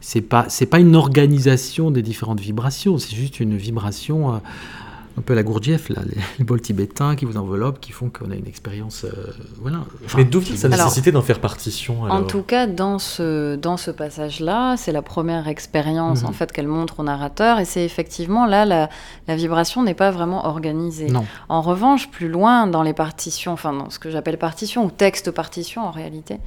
C'est 0.00 0.22
pas, 0.22 0.46
c'est 0.48 0.66
pas 0.66 0.78
une 0.78 0.96
organisation 0.96 1.90
des 1.90 2.02
différentes 2.02 2.40
vibrations, 2.40 2.96
c'est 2.96 3.14
juste 3.14 3.40
une 3.40 3.56
vibration. 3.58 4.40
Un 5.18 5.22
peu 5.22 5.32
à 5.32 5.36
la 5.36 5.42
Gourdjieff, 5.42 5.88
là, 5.88 6.02
les, 6.06 6.20
les 6.38 6.44
bols 6.44 6.60
tibétains 6.60 7.16
qui 7.16 7.24
vous 7.24 7.36
enveloppent, 7.36 7.80
qui 7.80 7.92
font 7.92 8.10
qu'on 8.10 8.30
a 8.30 8.34
une 8.34 8.46
expérience. 8.46 9.04
euh, 9.04 9.10
voilà. 9.60 9.78
Enfin, 10.04 10.18
Mais 10.18 10.24
d'où 10.24 10.40
vient 10.40 10.56
sa 10.56 10.68
nécessité 10.68 11.10
d'en 11.12 11.22
faire 11.22 11.40
partition 11.40 12.04
alors 12.04 12.16
En 12.16 12.22
tout 12.24 12.42
cas, 12.42 12.66
dans 12.66 12.98
ce, 12.98 13.56
dans 13.56 13.76
ce 13.76 13.90
passage-là, 13.90 14.76
c'est 14.76 14.92
la 14.92 15.02
première 15.02 15.48
expérience 15.48 16.22
Mhm. 16.22 16.28
en 16.28 16.32
fait 16.32 16.52
qu'elle 16.52 16.68
montre 16.68 17.00
au 17.00 17.02
narrateur, 17.02 17.58
et 17.60 17.64
c'est 17.64 17.84
effectivement 17.84 18.46
là 18.46 18.64
la, 18.64 18.90
la 19.28 19.36
vibration 19.36 19.82
n'est 19.82 19.94
pas 19.94 20.10
vraiment 20.10 20.46
organisée. 20.46 21.06
Non. 21.08 21.24
En 21.48 21.62
revanche, 21.62 22.10
plus 22.10 22.28
loin 22.28 22.66
dans 22.66 22.82
les 22.82 22.92
partitions, 22.92 23.52
enfin 23.52 23.72
dans 23.72 23.90
ce 23.90 23.98
que 23.98 24.10
j'appelle 24.10 24.38
partition 24.38 24.84
ou 24.84 24.90
texte 24.90 25.30
partition 25.30 25.82
en 25.86 25.90
réalité, 25.90 26.38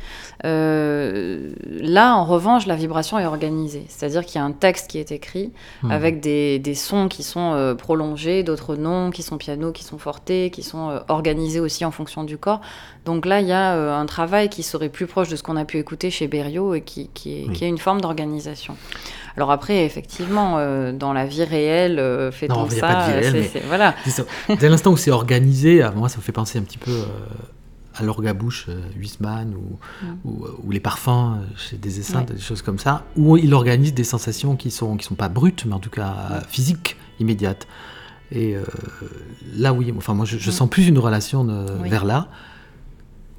euh, 0.45 1.49
là 1.81 2.15
en 2.15 2.25
revanche 2.25 2.65
la 2.65 2.75
vibration 2.75 3.17
est 3.19 3.25
organisée. 3.25 3.85
C'est-à-dire 3.89 4.25
qu'il 4.25 4.39
y 4.39 4.41
a 4.41 4.45
un 4.45 4.51
texte 4.51 4.89
qui 4.89 4.97
est 4.97 5.11
écrit 5.11 5.51
Mhm. 5.83 5.91
avec 5.91 6.19
des, 6.21 6.59
des 6.59 6.75
sons 6.75 7.07
qui 7.07 7.23
sont 7.23 7.53
euh, 7.53 7.73
prolongés, 7.75 8.43
d'autres 8.43 8.58
non, 8.75 9.11
qui 9.11 9.23
sont 9.23 9.37
piano, 9.37 9.71
qui 9.71 9.83
sont 9.83 9.97
fortés, 9.97 10.49
qui 10.51 10.63
sont 10.63 10.89
euh, 10.89 10.99
organisés 11.07 11.59
aussi 11.59 11.85
en 11.85 11.91
fonction 11.91 12.23
du 12.23 12.37
corps. 12.37 12.61
Donc 13.05 13.25
là, 13.25 13.41
il 13.41 13.47
y 13.47 13.51
a 13.51 13.73
euh, 13.75 13.95
un 13.95 14.05
travail 14.05 14.49
qui 14.49 14.63
serait 14.63 14.89
plus 14.89 15.07
proche 15.07 15.29
de 15.29 15.35
ce 15.35 15.43
qu'on 15.43 15.55
a 15.57 15.65
pu 15.65 15.77
écouter 15.77 16.09
chez 16.11 16.27
Berriot 16.27 16.73
et 16.75 16.81
qui, 16.81 17.09
qui, 17.13 17.41
est, 17.41 17.45
Oui. 17.47 17.53
qui 17.53 17.65
est 17.65 17.69
une 17.69 17.77
forme 17.77 18.01
d'organisation. 18.01 18.75
Alors 19.37 19.51
après, 19.51 19.85
effectivement, 19.85 20.55
euh, 20.57 20.91
dans 20.91 21.13
la 21.13 21.25
vie 21.25 21.43
réelle, 21.43 21.99
euh, 21.99 22.31
fait-on 22.31 22.55
Non, 22.61 22.67
il 22.69 22.73
y 22.73 22.77
a 22.77 22.79
ça 22.81 22.87
pas 22.87 23.07
de 23.07 23.11
vie 23.11 23.19
réelle, 23.19 23.33
mais- 23.33 23.49
c'est- 23.51 23.63
Voilà. 23.67 23.95
Ça. 24.05 24.23
Dès 24.59 24.67
l'instant 24.69 24.91
où 24.91 24.97
c'est 24.97 25.11
organisé, 25.11 25.81
à 25.81 25.91
moi, 25.91 26.09
ça 26.09 26.17
me 26.17 26.21
fait 26.23 26.31
penser 26.31 26.59
un 26.59 26.63
petit 26.63 26.77
peu 26.77 26.91
à 27.95 28.03
l'orgabouche 28.03 28.67
Huisman 28.95 29.53
ou, 29.55 29.77
Mm. 30.05 30.07
ou, 30.23 30.45
ou 30.63 30.71
les 30.71 30.79
parfums 30.79 31.37
chez 31.57 31.75
des 31.77 31.99
essaims, 31.99 32.19
Ouais. 32.19 32.35
des 32.35 32.39
choses 32.39 32.61
comme 32.61 32.79
ça, 32.79 33.03
où 33.17 33.35
il 33.35 33.53
organise 33.53 33.93
des 33.93 34.03
sensations 34.05 34.55
qui 34.55 34.71
sont, 34.71 34.95
qui 34.97 35.05
sont 35.05 35.15
pas 35.15 35.27
brutes, 35.29 35.65
mais 35.65 35.73
en 35.73 35.79
tout 35.79 35.89
cas 35.89 36.13
euh, 36.31 36.39
physiques, 36.47 36.95
immédiates. 37.19 37.67
Et 38.31 38.55
euh, 38.55 38.63
là, 39.55 39.73
oui, 39.73 39.93
enfin, 39.97 40.13
moi, 40.13 40.25
je, 40.25 40.37
je 40.37 40.49
Mm. 40.49 40.53
sens 40.53 40.69
plus 40.69 40.87
une 40.87 40.99
relation 40.99 41.43
de- 41.43 41.65
Oui. 41.81 41.89
vers 41.89 42.05
là 42.05 42.29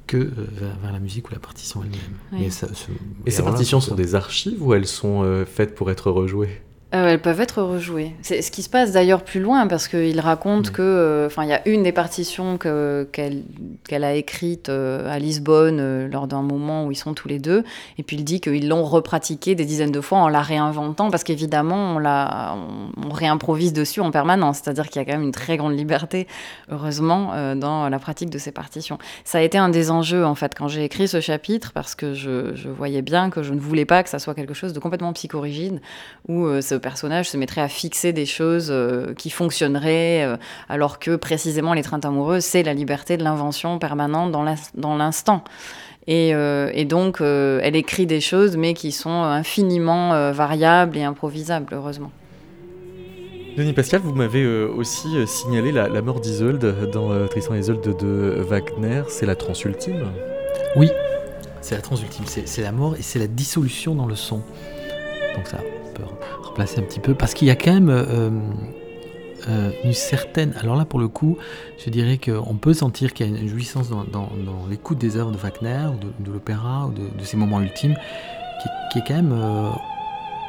que 0.07 0.17
euh, 0.17 0.29
vers, 0.51 0.77
vers 0.81 0.91
la 0.91 0.99
musique 0.99 1.29
ou 1.29 1.33
la 1.33 1.39
partition 1.39 1.81
elle-même. 1.83 1.99
Oui. 2.33 2.39
Mais 2.41 2.49
ça- 2.49 2.67
ce- 2.73 2.91
Et 3.25 3.31
ces 3.31 3.43
partitions 3.43 3.79
ça- 3.79 3.89
sont 3.89 3.95
des 3.95 4.15
archives 4.15 4.61
ou 4.61 4.73
elles 4.73 4.87
sont 4.87 5.23
euh, 5.23 5.45
faites 5.45 5.75
pour 5.75 5.89
être 5.91 6.11
rejouées? 6.11 6.61
Euh, 6.93 7.07
elles 7.07 7.21
peuvent 7.21 7.39
être 7.39 7.61
rejouées. 7.61 8.13
C'est 8.21 8.41
ce 8.41 8.51
qui 8.51 8.63
se 8.63 8.69
passe 8.69 8.91
d'ailleurs 8.91 9.23
plus 9.23 9.39
loin 9.39 9.65
parce 9.67 9.87
qu'il 9.87 10.19
raconte 10.19 10.69
Mm. 10.69 10.73
que, 10.73 10.81
euh, 10.81 11.25
enfin, 11.27 11.43
il 11.45 11.49
y 11.49 11.53
a 11.53 11.65
une 11.65 11.83
des 11.83 11.93
partitions 11.93 12.57
que- 12.57 13.07
qu'elle 13.13 14.03
a 14.03 14.13
écrites 14.13 14.67
euh, 14.67 15.09
à 15.09 15.17
Lisbonne 15.17 15.77
euh, 15.79 16.09
lors 16.09 16.27
d'un 16.27 16.41
moment 16.41 16.85
où 16.85 16.91
ils 16.91 16.97
sont 16.97 17.13
tous 17.13 17.29
les 17.29 17.39
deux, 17.39 17.63
et 17.97 18.03
puis 18.03 18.17
il 18.17 18.25
dit 18.25 18.41
qu'ils 18.41 18.67
l'ont 18.67 18.83
repratiquée 18.83 19.55
des 19.55 19.63
dizaines 19.63 19.93
de 19.93 20.01
fois 20.01 20.17
en 20.17 20.27
la 20.27 20.41
réinventant 20.41 21.09
parce 21.09 21.23
qu'évidemment 21.23 21.95
on 21.95 21.99
la, 21.99 22.55
on, 22.57 23.07
on 23.07 23.09
réimprovise 23.09 23.71
dessus 23.71 24.01
en 24.01 24.11
permanence. 24.11 24.57
C'est-à-dire 24.61 24.89
qu'il 24.89 25.01
y 25.01 25.03
a 25.03 25.05
quand 25.05 25.13
même 25.17 25.23
une 25.27 25.31
très 25.31 25.55
grande 25.55 25.77
liberté, 25.77 26.27
heureusement, 26.69 27.31
dans 27.55 27.87
la 27.87 27.99
pratique 27.99 28.29
de 28.29 28.37
ces 28.37 28.51
partitions. 28.51 28.97
Ça 29.23 29.37
a 29.37 29.41
été 29.41 29.57
un 29.57 29.69
des 29.69 29.91
enjeux 29.91 30.25
en 30.25 30.35
fait 30.35 30.55
quand 30.57 30.67
j'ai 30.67 30.83
écrit 30.83 31.07
ce 31.07 31.21
chapitre 31.21 31.71
parce 31.73 31.95
que 31.95 32.13
je, 32.13 32.53
je 32.55 32.67
voyais 32.67 33.01
bien 33.01 33.29
que 33.29 33.43
je 33.43 33.53
ne 33.53 33.59
voulais 33.61 33.85
pas 33.85 34.03
que 34.03 34.09
ça 34.09 34.19
soit 34.19 34.33
quelque 34.35 34.53
chose 34.53 34.73
de 34.73 34.79
complètement 34.79 35.13
psychorigide 35.13 35.79
où 36.27 36.47
ce 36.61 36.80
personnage 36.81 37.29
se 37.29 37.37
mettrait 37.37 37.61
à 37.61 37.69
fixer 37.69 38.11
des 38.11 38.25
choses 38.25 38.67
euh, 38.69 39.13
qui 39.13 39.29
fonctionneraient, 39.29 40.23
euh, 40.25 40.35
alors 40.67 40.99
que 40.99 41.15
précisément 41.15 41.73
l'étreinte 41.73 42.03
amoureuse, 42.03 42.43
c'est 42.43 42.63
la 42.63 42.73
liberté 42.73 43.15
de 43.15 43.23
l'invention 43.23 43.79
permanente 43.79 44.31
dans 44.31 44.43
l'in- 44.43 44.55
dans 44.75 44.97
l'instant. 44.97 45.43
Et, 46.07 46.33
euh, 46.33 46.71
et 46.73 46.83
donc, 46.85 47.21
euh, 47.21 47.59
elle 47.63 47.75
écrit 47.75 48.07
des 48.07 48.21
choses, 48.21 48.57
mais 48.57 48.73
qui 48.73 48.91
sont 48.91 49.21
infiniment 49.23 50.13
euh, 50.13 50.31
variables 50.31 50.97
et 50.97 51.03
improvisables, 51.03 51.73
heureusement. 51.73 52.11
Denis 53.55 53.73
Pascal, 53.73 54.01
vous 54.01 54.15
m'avez 54.15 54.43
euh, 54.43 54.67
aussi 54.75 55.09
signalé 55.27 55.71
la, 55.71 55.87
la 55.89 56.01
mort 56.01 56.19
d'Isolde 56.19 56.89
dans 56.91 57.11
euh, 57.11 57.27
Tristan 57.27 57.53
et 57.53 57.59
Isolde 57.59 57.95
de 57.97 58.37
Wagner. 58.39 59.03
C'est 59.09 59.25
la 59.25 59.35
transe 59.35 59.63
ultime. 59.63 60.07
Oui, 60.75 60.89
c'est 61.59 61.75
la 61.75 61.81
transultime, 61.81 62.23
c'est 62.25 62.47
c'est 62.47 62.61
la 62.63 62.71
mort 62.71 62.95
et 62.95 63.01
c'est 63.01 63.19
la 63.19 63.27
dissolution 63.27 63.93
dans 63.93 64.07
le 64.07 64.15
son. 64.15 64.41
Donc 65.35 65.47
ça 65.47 65.57
peut 65.93 66.03
remplacer 66.51 66.79
un 66.79 66.83
petit 66.83 66.99
peu, 66.99 67.13
parce 67.15 67.33
qu'il 67.33 67.47
y 67.47 67.51
a 67.51 67.55
quand 67.55 67.71
même 67.73 67.89
euh, 67.89 68.29
euh, 69.49 69.71
une 69.83 69.93
certaine... 69.93 70.53
Alors 70.59 70.75
là, 70.75 70.85
pour 70.85 70.99
le 70.99 71.07
coup, 71.07 71.37
je 71.83 71.89
dirais 71.89 72.17
qu'on 72.17 72.55
peut 72.55 72.73
sentir 72.73 73.13
qu'il 73.13 73.29
y 73.31 73.33
a 73.33 73.41
une 73.41 73.47
jouissance 73.47 73.89
dans, 73.89 74.03
dans- 74.03 74.29
dans 74.45 74.67
l'écoute 74.69 74.97
des 74.97 75.15
œuvres 75.17 75.31
de 75.31 75.37
Wagner, 75.37 75.87
ou 75.87 76.23
de, 76.23 76.31
l'opéra, 76.31 76.87
ou 76.87 76.91
de, 76.91 77.03
de 77.17 77.23
ces 77.23 77.37
moments 77.37 77.61
ultimes, 77.61 77.95
qui, 78.61 78.69
qui 78.91 78.99
est 78.99 79.03
quand 79.07 79.15
même 79.15 79.31
euh, 79.33 79.69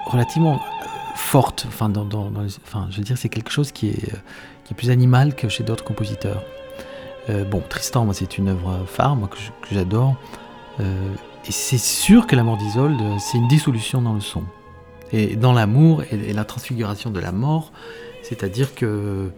relativement 0.06 0.54
euh, 0.54 0.86
forte. 1.14 1.64
Enfin, 1.68 1.88
dans, 1.88 2.04
dans- 2.04 2.28
les- 2.42 2.56
enfin, 2.66 2.88
je 2.90 2.96
veux 2.98 3.04
dire, 3.04 3.16
c'est 3.16 3.28
quelque 3.28 3.50
chose 3.50 3.70
qui 3.72 3.88
est, 3.88 4.12
euh, 4.12 4.16
qui 4.64 4.74
est 4.74 4.76
plus 4.76 4.90
animal 4.90 5.34
que 5.36 5.48
chez 5.48 5.62
d'autres 5.62 5.84
compositeurs. 5.84 6.42
Euh, 7.30 7.44
bon, 7.44 7.62
Tristan, 7.68 8.04
moi, 8.04 8.14
c'est 8.14 8.36
une 8.38 8.48
œuvre 8.48 8.80
phare, 8.86 9.16
que 9.30 9.74
j'adore. 9.74 10.16
Euh, 10.80 11.14
et 11.46 11.52
c'est 11.52 11.78
sûr 11.78 12.26
que 12.26 12.34
la 12.34 12.42
mort 12.42 12.56
d'Isolde, 12.56 13.00
euh, 13.00 13.16
c'est 13.20 13.38
une 13.38 13.48
dissolution 13.48 14.02
dans 14.02 14.14
le 14.14 14.20
son. 14.20 14.42
Et 15.12 15.36
dans 15.36 15.52
l'amour 15.52 16.02
et, 16.10 16.32
la 16.32 16.44
transfiguration 16.44 17.10
de 17.10 17.20
la 17.20 17.32
mort, 17.32 17.72
c'est-à-dire 18.22 18.74
que 18.74 19.30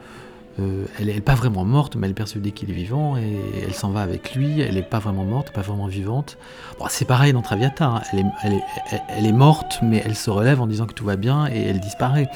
euh, 0.60 0.84
elle 1.00 1.06
n'est 1.06 1.20
pas 1.20 1.34
vraiment 1.34 1.64
morte, 1.64 1.96
mais 1.96 2.06
elle 2.06 2.12
est 2.12 2.14
persuadée 2.14 2.52
qu'il 2.52 2.70
est 2.70 2.74
vivant 2.74 3.16
et 3.16 3.40
elle 3.66 3.74
s'en 3.74 3.90
va 3.90 4.02
avec 4.02 4.34
lui. 4.34 4.60
Elle 4.60 4.76
n'est 4.76 4.82
pas 4.82 5.00
vraiment 5.00 5.24
morte, 5.24 5.50
pas 5.50 5.62
vraiment 5.62 5.86
vivante. 5.86 6.38
Bon, 6.78 6.86
c'est 6.88 7.06
pareil 7.06 7.32
dans 7.32 7.42
Traviata. 7.42 7.86
hein. 7.86 8.02
Elle, 8.44 9.26
est, 9.26 9.32
morte, 9.32 9.80
mais 9.82 10.00
elle 10.04 10.14
se 10.14 10.30
relève 10.30 10.60
en 10.60 10.66
disant 10.66 10.86
que 10.86 10.92
tout 10.92 11.04
va 11.04 11.16
bien 11.16 11.48
et 11.48 11.62
elle 11.62 11.80
disparaît. 11.80 12.28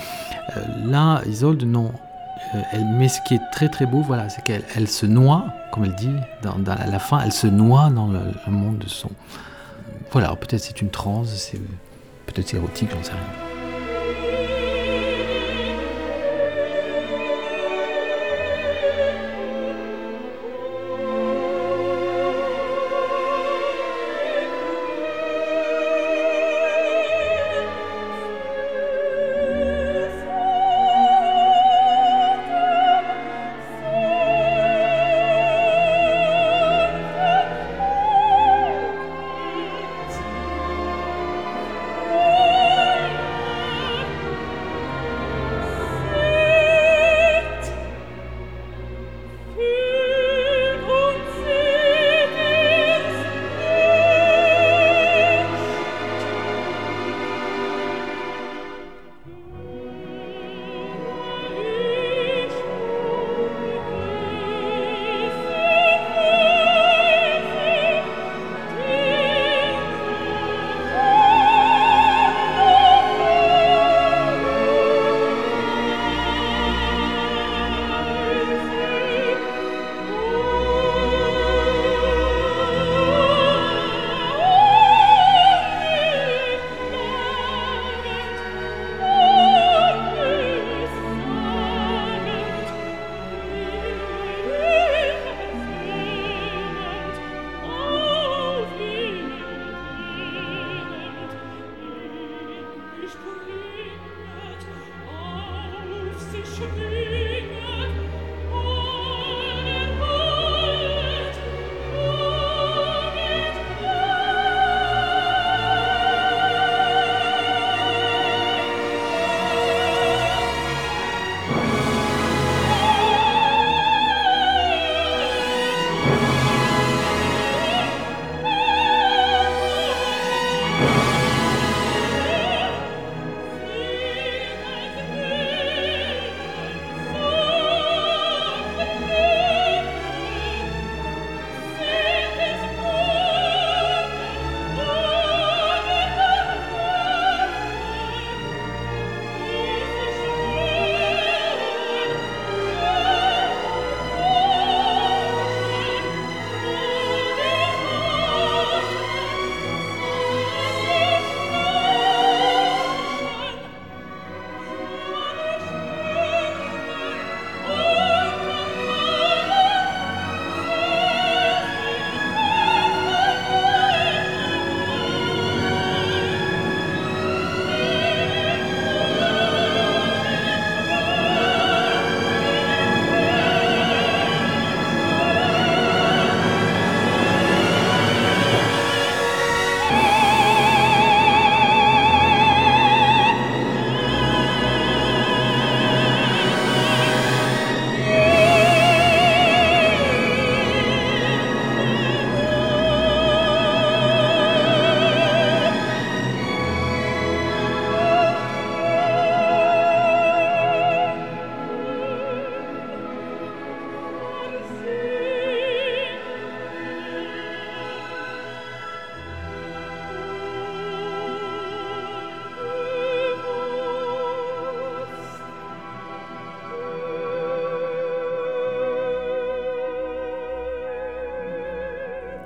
Euh, 0.56 0.64
là, 0.84 1.22
Isolde, 1.26 1.62
non. 1.62 1.92
Euh, 2.54 2.60
mais 2.98 3.08
ce 3.08 3.20
qui 3.22 3.34
est 3.34 3.40
très 3.52 3.68
très 3.68 3.86
beau, 3.86 4.00
voilà, 4.00 4.28
c'est 4.28 4.42
qu'elle 4.42 4.62
elle 4.74 4.88
se 4.88 5.06
noie, 5.06 5.46
comme 5.72 5.84
elle 5.84 5.94
dit 5.94 6.10
dans, 6.42 6.56
à 6.72 6.86
la 6.86 6.98
fin, 6.98 7.20
elle 7.20 7.32
se 7.32 7.46
noie 7.46 7.90
dans 7.90 8.08
le, 8.08 8.20
monde 8.48 8.78
de 8.78 8.88
son. 8.88 9.10
Voilà, 10.12 10.34
peut-être 10.34 10.62
c'est 10.62 10.80
une 10.80 10.90
transe, 10.90 11.52
peut-être 12.32 12.54
érotique, 12.54 12.90
j'en 12.90 13.02
sais 13.02 13.12
rien. 13.12 13.47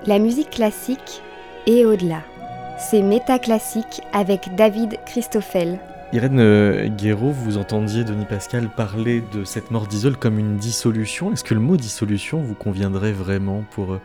La 0.05 0.19
musique 0.19 0.51
classique 0.51 1.23
et 1.69 1.87
au-delà. 1.87 2.23
C'est 2.77 3.03
Métaclassique 3.03 4.03
avec 4.13 4.53
David 4.57 4.99
Christoffel. 5.07 5.79
Irène 6.13 6.41
euh, 6.41 6.89
Guéraud, 6.89 7.31
vous 7.31 7.57
entendiez 7.57 8.03
Denis 8.03 8.25
Pascal 8.25 8.69
parler 8.69 9.23
de 9.33 9.45
cette 9.45 9.71
mort 9.71 9.87
d'Isole 9.87 10.17
comme 10.17 10.41
une 10.41 10.57
dissolution. 10.57 11.33
Est-ce 11.33 11.45
que 11.45 11.55
le 11.55 11.61
mot 11.61 11.77
dissolution 11.77 12.41
vous 12.41 12.55
conviendrait 12.57 13.13
vraiment 13.13 13.63
pour 13.71 13.93
euh, 13.93 14.01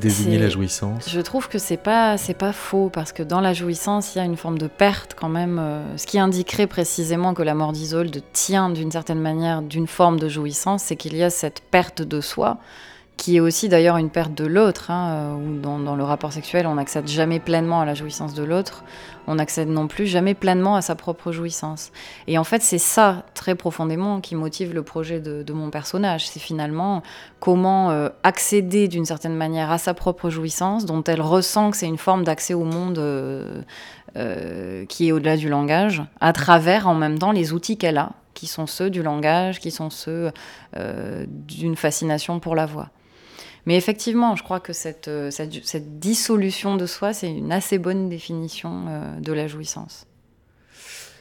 désigner 0.00 0.38
la 0.38 0.48
jouissance? 0.48 1.06
Je 1.10 1.20
trouve 1.20 1.48
que 1.50 1.58
c'est 1.58 1.76
pas 1.76 2.16
c'est 2.16 2.34
pas 2.34 2.54
faux 2.54 2.88
parce 2.88 3.12
que 3.12 3.22
dans 3.22 3.42
la 3.42 3.52
jouissance 3.52 4.14
il 4.14 4.18
y 4.18 4.20
a 4.22 4.24
une 4.24 4.38
forme 4.38 4.56
de 4.56 4.68
perte 4.68 5.14
quand 5.14 5.28
même, 5.28 5.58
euh, 5.60 5.98
ce 5.98 6.06
qui 6.06 6.18
indiquerait 6.18 6.66
précisément 6.66 7.34
que 7.34 7.42
la 7.42 7.54
mort 7.54 7.72
d'Isolde 7.72 8.22
tient 8.32 8.70
d'une 8.70 8.90
certaine 8.90 9.20
manière 9.20 9.60
d'une 9.60 9.86
forme 9.86 10.18
de 10.18 10.30
jouissance, 10.30 10.82
c'est 10.84 10.96
qu'il 10.96 11.14
y 11.14 11.22
a 11.22 11.28
cette 11.28 11.60
perte 11.60 12.00
de 12.00 12.22
soi 12.22 12.58
qui 13.16 13.36
est 13.36 13.40
aussi 13.40 13.68
d'ailleurs 13.68 13.96
une 13.96 14.10
perte 14.10 14.34
de 14.34 14.44
l'autre, 14.44 14.90
hein, 14.90 15.08
euh, 15.10 15.34
où 15.34 15.58
dans, 15.58 15.96
le 15.96 16.04
rapport 16.04 16.32
sexuel 16.32 16.66
on 16.66 16.74
n'accède 16.74 17.08
jamais 17.08 17.40
pleinement 17.40 17.80
à 17.80 17.84
la 17.84 17.94
jouissance 17.94 18.34
de 18.34 18.44
l'autre, 18.44 18.84
on 19.26 19.36
n'accède 19.36 19.68
non 19.68 19.88
plus 19.88 20.06
jamais 20.06 20.34
pleinement 20.34 20.76
à 20.76 20.82
sa 20.82 20.94
propre 20.94 21.32
jouissance. 21.32 21.92
Et 22.26 22.36
en 22.36 22.44
fait 22.44 22.62
c'est 22.62 22.78
ça 22.78 23.24
très 23.34 23.54
profondément 23.54 24.20
qui 24.20 24.34
motive 24.34 24.74
le 24.74 24.82
projet 24.82 25.20
de, 25.20 25.52
mon 25.52 25.70
personnage, 25.70 26.28
c'est 26.28 26.40
finalement 26.40 27.02
comment 27.40 27.90
euh, 27.90 28.10
accéder 28.22 28.88
d'une 28.88 29.06
certaine 29.06 29.34
manière 29.34 29.70
à 29.70 29.78
sa 29.78 29.94
propre 29.94 30.28
jouissance, 30.28 30.84
dont 30.84 31.02
elle 31.04 31.22
ressent 31.22 31.70
que 31.70 31.76
c'est 31.76 31.86
une 31.86 31.98
forme 31.98 32.22
d'accès 32.22 32.52
au 32.54 32.64
monde 32.64 32.98
euh, 32.98 33.62
qui 34.88 35.08
est 35.08 35.12
au-delà 35.12 35.36
du 35.36 35.48
langage, 35.48 36.02
à 36.20 36.32
travers 36.32 36.86
en 36.86 36.94
même 36.94 37.18
temps 37.18 37.32
les 37.32 37.54
outils 37.54 37.78
qu'elle 37.78 37.98
a, 37.98 38.12
qui 38.34 38.46
sont 38.46 38.66
ceux 38.66 38.90
du 38.90 39.02
langage, 39.02 39.58
qui 39.60 39.70
sont 39.70 39.88
ceux 39.88 40.30
d'une 41.28 41.76
fascination 41.76 42.38
pour 42.38 42.54
la 42.54 42.66
voix. 42.66 42.90
Mais 43.66 43.76
effectivement, 43.76 44.36
je 44.36 44.44
crois 44.44 44.60
que 44.60 44.72
cette, 44.72 45.08
euh, 45.08 45.30
cette 45.30 45.98
dissolution 45.98 46.76
de 46.76 46.86
soi, 46.86 47.12
c'est 47.12 47.30
une 47.30 47.50
assez 47.50 47.78
bonne 47.78 48.08
définition 48.08 48.86
euh, 48.88 49.20
de 49.20 49.32
la 49.32 49.48
jouissance. 49.48 50.06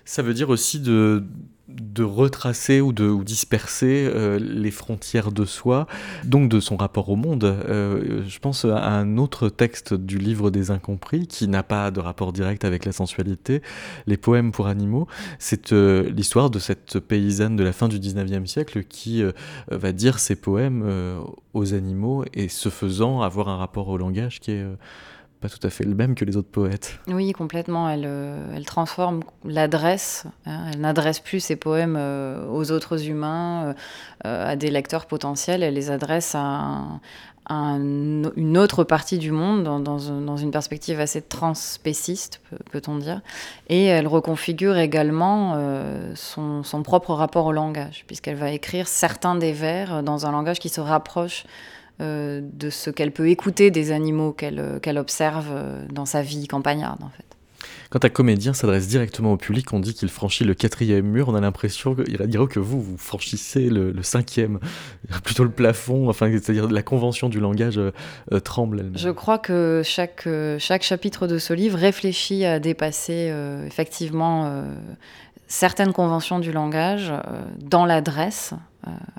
Ça 0.05 0.21
veut 0.21 0.35
dire 0.35 0.49
aussi 0.49 0.79
de, 0.79 1.23
de 1.67 2.03
retracer 2.03 2.79
ou 2.79 2.93
de 2.93 3.23
disperser 3.23 4.07
euh, 4.07 4.37
les 4.39 4.69
frontières 4.69 5.31
de 5.31 5.45
soi, 5.45 5.87
donc 6.23 6.47
de 6.49 6.59
son 6.59 6.77
rapport 6.77 7.09
au 7.09 7.15
monde. 7.15 7.43
Euh, 7.43 8.23
je 8.27 8.39
pense 8.39 8.65
à 8.65 8.91
un 8.91 9.17
autre 9.17 9.49
texte 9.49 9.93
du 9.93 10.19
livre 10.19 10.51
des 10.51 10.69
incompris 10.69 11.27
qui 11.27 11.47
n'a 11.47 11.63
pas 11.63 11.89
de 11.89 11.99
rapport 11.99 12.33
direct 12.33 12.65
avec 12.65 12.85
la 12.85 12.91
sensualité, 12.91 13.63
les 14.05 14.17
poèmes 14.17 14.51
pour 14.51 14.67
animaux. 14.67 15.07
C'est 15.39 15.73
euh, 15.73 16.09
l'histoire 16.09 16.51
de 16.51 16.59
cette 16.59 16.99
paysanne 16.99 17.55
de 17.55 17.63
la 17.63 17.73
fin 17.73 17.87
du 17.87 17.99
19e 17.99 18.45
siècle 18.45 18.83
qui 18.83 19.23
va 19.69 19.91
dire 19.91 20.19
ses 20.19 20.35
poèmes 20.35 20.83
aux 21.53 21.73
animaux 21.73 22.23
et 22.33 22.49
ce 22.49 22.69
faisant 22.69 23.21
avoir 23.21 23.49
un 23.49 23.57
rapport 23.57 23.87
au 23.87 23.97
langage 23.97 24.39
qui 24.39 24.51
est 24.51 24.65
tout 25.49 25.65
à 25.65 25.69
fait 25.69 25.83
le 25.83 25.95
même 25.95 26.15
que 26.15 26.25
les 26.25 26.37
autres 26.37 26.49
poètes. 26.49 26.99
Oui, 27.07 27.31
complètement. 27.31 27.89
Elle, 27.89 28.05
euh, 28.05 28.61
transforme 28.65 29.21
l'adresse. 29.43 30.25
hein. 30.45 30.65
Elle 30.73 30.81
n'adresse 30.81 31.19
plus 31.19 31.39
ses 31.39 31.55
poèmes 31.55 31.95
euh, 31.97 32.45
aux 32.49 32.71
autres 32.71 33.07
humains, 33.07 33.73
euh, 34.25 34.51
à 34.51 34.55
des 34.55 34.71
lecteurs 34.71 35.05
potentiels. 35.05 35.63
Elle 35.63 35.73
les 35.75 35.91
adresse 35.91 36.35
à, 36.35 36.39
un- 36.39 36.99
à 37.47 37.53
un- 37.55 38.23
une 38.35 38.57
autre 38.57 38.83
partie 38.83 39.17
du 39.19 39.31
monde, 39.31 39.63
dans, 39.63 39.79
dans 39.79 40.11
un- 40.11 40.21
dans 40.21 40.37
une 40.37 40.49
perspective 40.51 40.99
assez 40.99 41.21
transspéciste, 41.21 42.41
peut- 42.49 42.57
peut-on 42.71 42.97
dire. 42.97 43.21
Et 43.69 43.85
elle 43.85 44.07
reconfigure 44.07 44.77
également 44.77 45.55
son 46.15 46.81
propre 46.83 47.13
rapport 47.13 47.45
au 47.45 47.51
langage, 47.51 48.03
puisqu'elle 48.07 48.35
va 48.35 48.51
écrire 48.51 48.87
certains 48.87 49.35
des 49.35 49.51
vers 49.53 50.01
dans 50.03 50.25
un 50.25 50.31
langage 50.31 50.59
qui 50.59 50.69
se 50.69 50.81
rapproche 50.81 51.43
euh, 52.01 52.41
de 52.43 52.69
ce 52.69 52.89
qu'elle 52.89 53.11
peut 53.11 53.29
écouter 53.29 53.71
des 53.71 53.91
animaux 53.91 54.31
qu'elle 54.31 54.59
euh, 54.59 54.99
observe 54.99 55.47
euh, 55.51 55.85
dans 55.91 56.05
sa 56.05 56.21
vie 56.21 56.47
campagnarde, 56.47 57.03
en 57.03 57.09
fait. 57.09 57.25
Quand 57.89 58.03
un 58.03 58.09
comédien 58.09 58.53
s'adresse 58.53 58.87
directement 58.87 59.33
au 59.33 59.37
public, 59.37 59.71
on 59.71 59.79
dit 59.79 59.93
qu'il 59.93 60.09
franchit 60.09 60.43
le 60.43 60.53
quatrième 60.53 61.05
mur. 61.05 61.29
On 61.29 61.35
a 61.35 61.41
l'impression 61.41 61.95
qu'il 61.95 62.17
dirait 62.27 62.47
que 62.47 62.59
vous, 62.59 62.81
vous 62.81 62.97
franchissez 62.97 63.69
le, 63.69 63.91
le 63.91 64.03
cinquième, 64.03 64.59
plutôt 65.23 65.43
le 65.43 65.51
plafond. 65.51 66.09
Enfin, 66.09 66.29
c'est-à-dire 66.31 66.67
la 66.67 66.83
convention 66.83 67.29
du 67.29 67.39
langage 67.39 67.77
euh, 67.77 68.39
tremble. 68.39 68.79
elle-même. 68.79 68.97
Je 68.97 69.09
crois 69.09 69.37
que 69.37 69.81
chaque, 69.83 70.27
chaque 70.59 70.83
chapitre 70.83 71.27
de 71.27 71.37
ce 71.37 71.53
livre 71.53 71.77
réfléchit 71.77 72.45
à 72.45 72.59
dépasser 72.59 73.29
euh, 73.29 73.65
effectivement 73.65 74.45
euh, 74.47 74.63
certaines 75.47 75.93
conventions 75.93 76.39
du 76.39 76.51
langage 76.51 77.13
dans 77.61 77.85
l'adresse, 77.85 78.53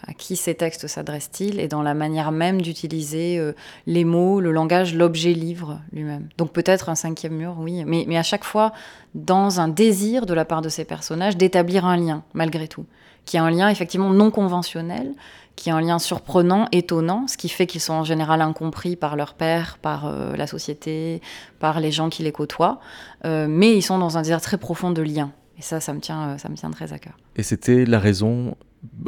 à 0.07 0.15
qui 0.15 0.37
ces 0.37 0.55
textes 0.55 0.87
s'adressent-ils, 0.87 1.59
et 1.59 1.69
dans 1.69 1.83
la 1.83 1.95
manière 1.95 2.33
même 2.33 2.63
d'utiliser 2.63 3.39
euh, 3.39 3.53
les 3.87 4.05
mots, 4.05 4.41
le 4.41 4.53
langage, 4.53 4.95
l'objet 4.95 5.33
livre 5.33 5.81
lui-même. 5.93 6.29
Donc 6.39 6.53
peut-être 6.53 6.89
un 6.89 6.95
cinquième 6.95 7.35
mur, 7.35 7.57
oui, 7.59 7.85
mais, 7.85 8.17
à 8.17 8.23
chaque 8.23 8.45
fois 8.45 8.73
dans 9.15 9.61
un 9.61 9.69
désir 9.69 10.27
de 10.27 10.35
la 10.35 10.45
part 10.45 10.63
de 10.63 10.69
ces 10.69 10.85
personnages 10.85 11.37
d'établir 11.37 11.87
un 11.87 11.97
lien, 11.97 12.23
malgré 12.35 12.69
tout, 12.69 12.87
qui 13.25 13.37
est 13.37 13.41
un 13.41 13.51
lien 13.51 13.69
effectivement 13.69 14.11
non 14.11 14.31
conventionnel, 14.31 15.15
qui 15.57 15.71
est 15.71 15.73
un 15.73 15.81
lien 15.81 15.99
surprenant, 15.99 16.69
étonnant, 16.71 17.27
ce 17.27 17.37
qui 17.37 17.49
fait 17.49 17.67
qu'ils 17.67 17.81
sont 17.81 17.95
en 17.95 18.05
général 18.05 18.43
incompris 18.43 18.95
par 18.95 19.17
leur 19.17 19.35
père, 19.35 19.79
par 19.81 20.07
euh, 20.07 20.37
la 20.37 20.47
société, 20.47 21.23
par 21.59 21.81
les 21.81 21.91
gens 21.91 22.11
qui 22.11 22.23
les 22.23 22.33
côtoient, 22.33 22.79
euh, 23.25 23.47
mais 23.49 23.75
ils 23.75 23.83
sont 23.83 23.99
dans 23.99 24.19
un 24.19 24.23
désir 24.23 24.41
très 24.41 24.59
profond 24.59 24.91
de 24.91 25.03
lien. 25.03 25.33
Et 25.59 25.63
ça, 25.63 25.81
ça 25.81 25.95
me 25.95 26.01
tient, 26.01 26.37
ça 26.37 26.51
me 26.51 26.55
tient 26.55 26.71
très 26.71 26.93
à 26.93 26.99
cœur. 26.99 27.17
Et 27.35 27.43
c'était 27.43 27.87
la 27.87 27.99
raison, 27.99 28.55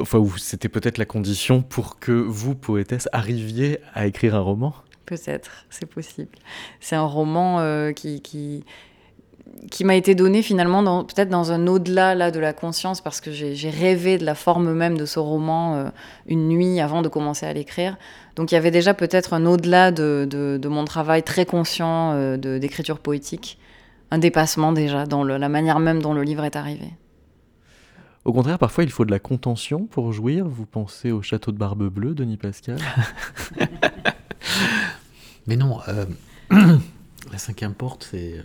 enfin, 0.00 0.24
c'était 0.36 0.68
peut-être 0.68 0.98
la 0.98 1.04
condition 1.04 1.62
pour 1.62 1.98
que 1.98 2.12
vous, 2.12 2.54
poétesse, 2.54 3.08
arriviez 3.12 3.80
à 3.94 4.06
écrire 4.06 4.34
un 4.34 4.40
roman? 4.40 4.74
Peut-être, 5.06 5.64
c'est 5.70 5.86
possible. 5.86 6.30
C'est 6.80 6.96
un 6.96 7.04
roman 7.06 7.60
euh, 7.60 7.92
qui, 7.92 8.20
qui, 8.20 8.64
qui 9.70 9.84
m'a 9.84 9.94
été 9.94 10.14
donné 10.14 10.42
finalement 10.42 11.02
peut-être 11.04 11.30
dans 11.30 11.50
un 11.50 11.66
au-delà 11.66 12.14
là, 12.14 12.30
de 12.30 12.38
la 12.38 12.52
conscience, 12.52 13.00
parce 13.00 13.20
que 13.22 13.32
j'ai 13.32 13.70
rêvé 13.70 14.18
de 14.18 14.24
la 14.26 14.34
forme 14.34 14.72
même 14.74 14.98
de 14.98 15.06
ce 15.06 15.18
roman 15.18 15.76
euh, 15.76 15.88
une 16.26 16.48
nuit 16.48 16.78
avant 16.80 17.00
de 17.00 17.08
commencer 17.08 17.46
à 17.46 17.52
l'écrire. 17.54 17.96
Donc 18.36 18.52
il 18.52 18.54
y 18.54 18.58
avait 18.58 18.70
déjà 18.70 18.92
peut-être 18.92 19.32
un 19.32 19.46
au-delà 19.46 19.90
de, 19.92 20.26
de- 20.30 20.58
de 20.60 20.68
mon 20.68 20.84
travail 20.84 21.22
très 21.22 21.46
conscient 21.46 22.12
euh, 22.12 22.36
d'écriture 22.36 22.98
poétique, 22.98 23.58
un 24.10 24.18
dépassement 24.18 24.72
déjà 24.72 25.06
dans 25.06 25.24
la 25.24 25.48
manière 25.48 25.80
même 25.80 26.02
dont 26.02 26.12
le 26.12 26.22
livre 26.22 26.44
est 26.44 26.54
arrivé. 26.56 26.90
Au 28.28 28.32
contraire, 28.34 28.58
parfois, 28.58 28.84
il 28.84 28.90
faut 28.90 29.06
de 29.06 29.10
la 29.10 29.20
contention 29.20 29.86
pour 29.86 30.12
jouir. 30.12 30.46
Vous 30.46 30.66
pensez 30.66 31.12
au 31.12 31.22
château 31.22 31.50
de 31.50 31.56
Barbe 31.56 31.88
Bleue, 31.88 32.14
Denis 32.14 32.36
Pascal? 32.36 32.76
Mais 35.46 35.56
non, 35.56 35.78
euh, 35.88 36.04
la 36.50 37.38
cinquième 37.38 37.72
porte, 37.72 38.06
c'est 38.10 38.34
euh, 38.34 38.42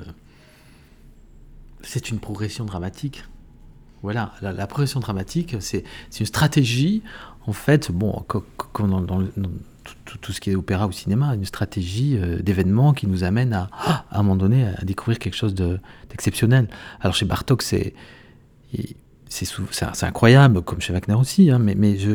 c'est 1.81 2.11
une 2.11 2.19
progression 2.19 2.63
dramatique. 2.63 3.25
Voilà, 4.03 4.31
la, 4.41 4.67
progression 4.67 5.01
dramatique, 5.01 5.57
c'est 5.59 5.83
une 6.17 6.25
stratégie, 6.25 7.03
en 7.45 7.51
fait, 7.51 7.91
bon, 7.91 8.23
co- 8.25 8.45
co- 8.55 8.67
comme 8.71 9.05
dans, 9.05 9.21
tout, 10.21 10.31
ce 10.31 10.39
qui 10.39 10.51
est 10.51 10.55
opéra 10.55 10.87
ou 10.87 10.93
cinéma, 10.93 11.35
une 11.35 11.43
stratégie 11.43 12.17
euh, 12.17 12.41
d'événements 12.41 12.93
qui 12.93 13.05
nous 13.05 13.25
amène 13.25 13.51
à, 13.51 13.69
à 14.09 14.19
un 14.19 14.23
moment 14.23 14.37
donné, 14.37 14.65
à 14.65 14.85
découvrir 14.85 15.19
quelque 15.19 15.35
chose 15.35 15.53
de- 15.53 15.81
d'exceptionnel. 16.09 16.69
Alors 17.01 17.15
chez 17.15 17.25
Bartok, 17.25 17.61
c'est 17.61 17.93
c'est 19.33 20.05
incroyable, 20.05 20.61
comme 20.61 20.79
chez 20.81 20.93
Wagner 20.93 21.15
aussi, 21.15 21.49
hein, 21.49 21.59
mais, 21.59 21.75
mais 21.75 21.97
je, 21.97 22.11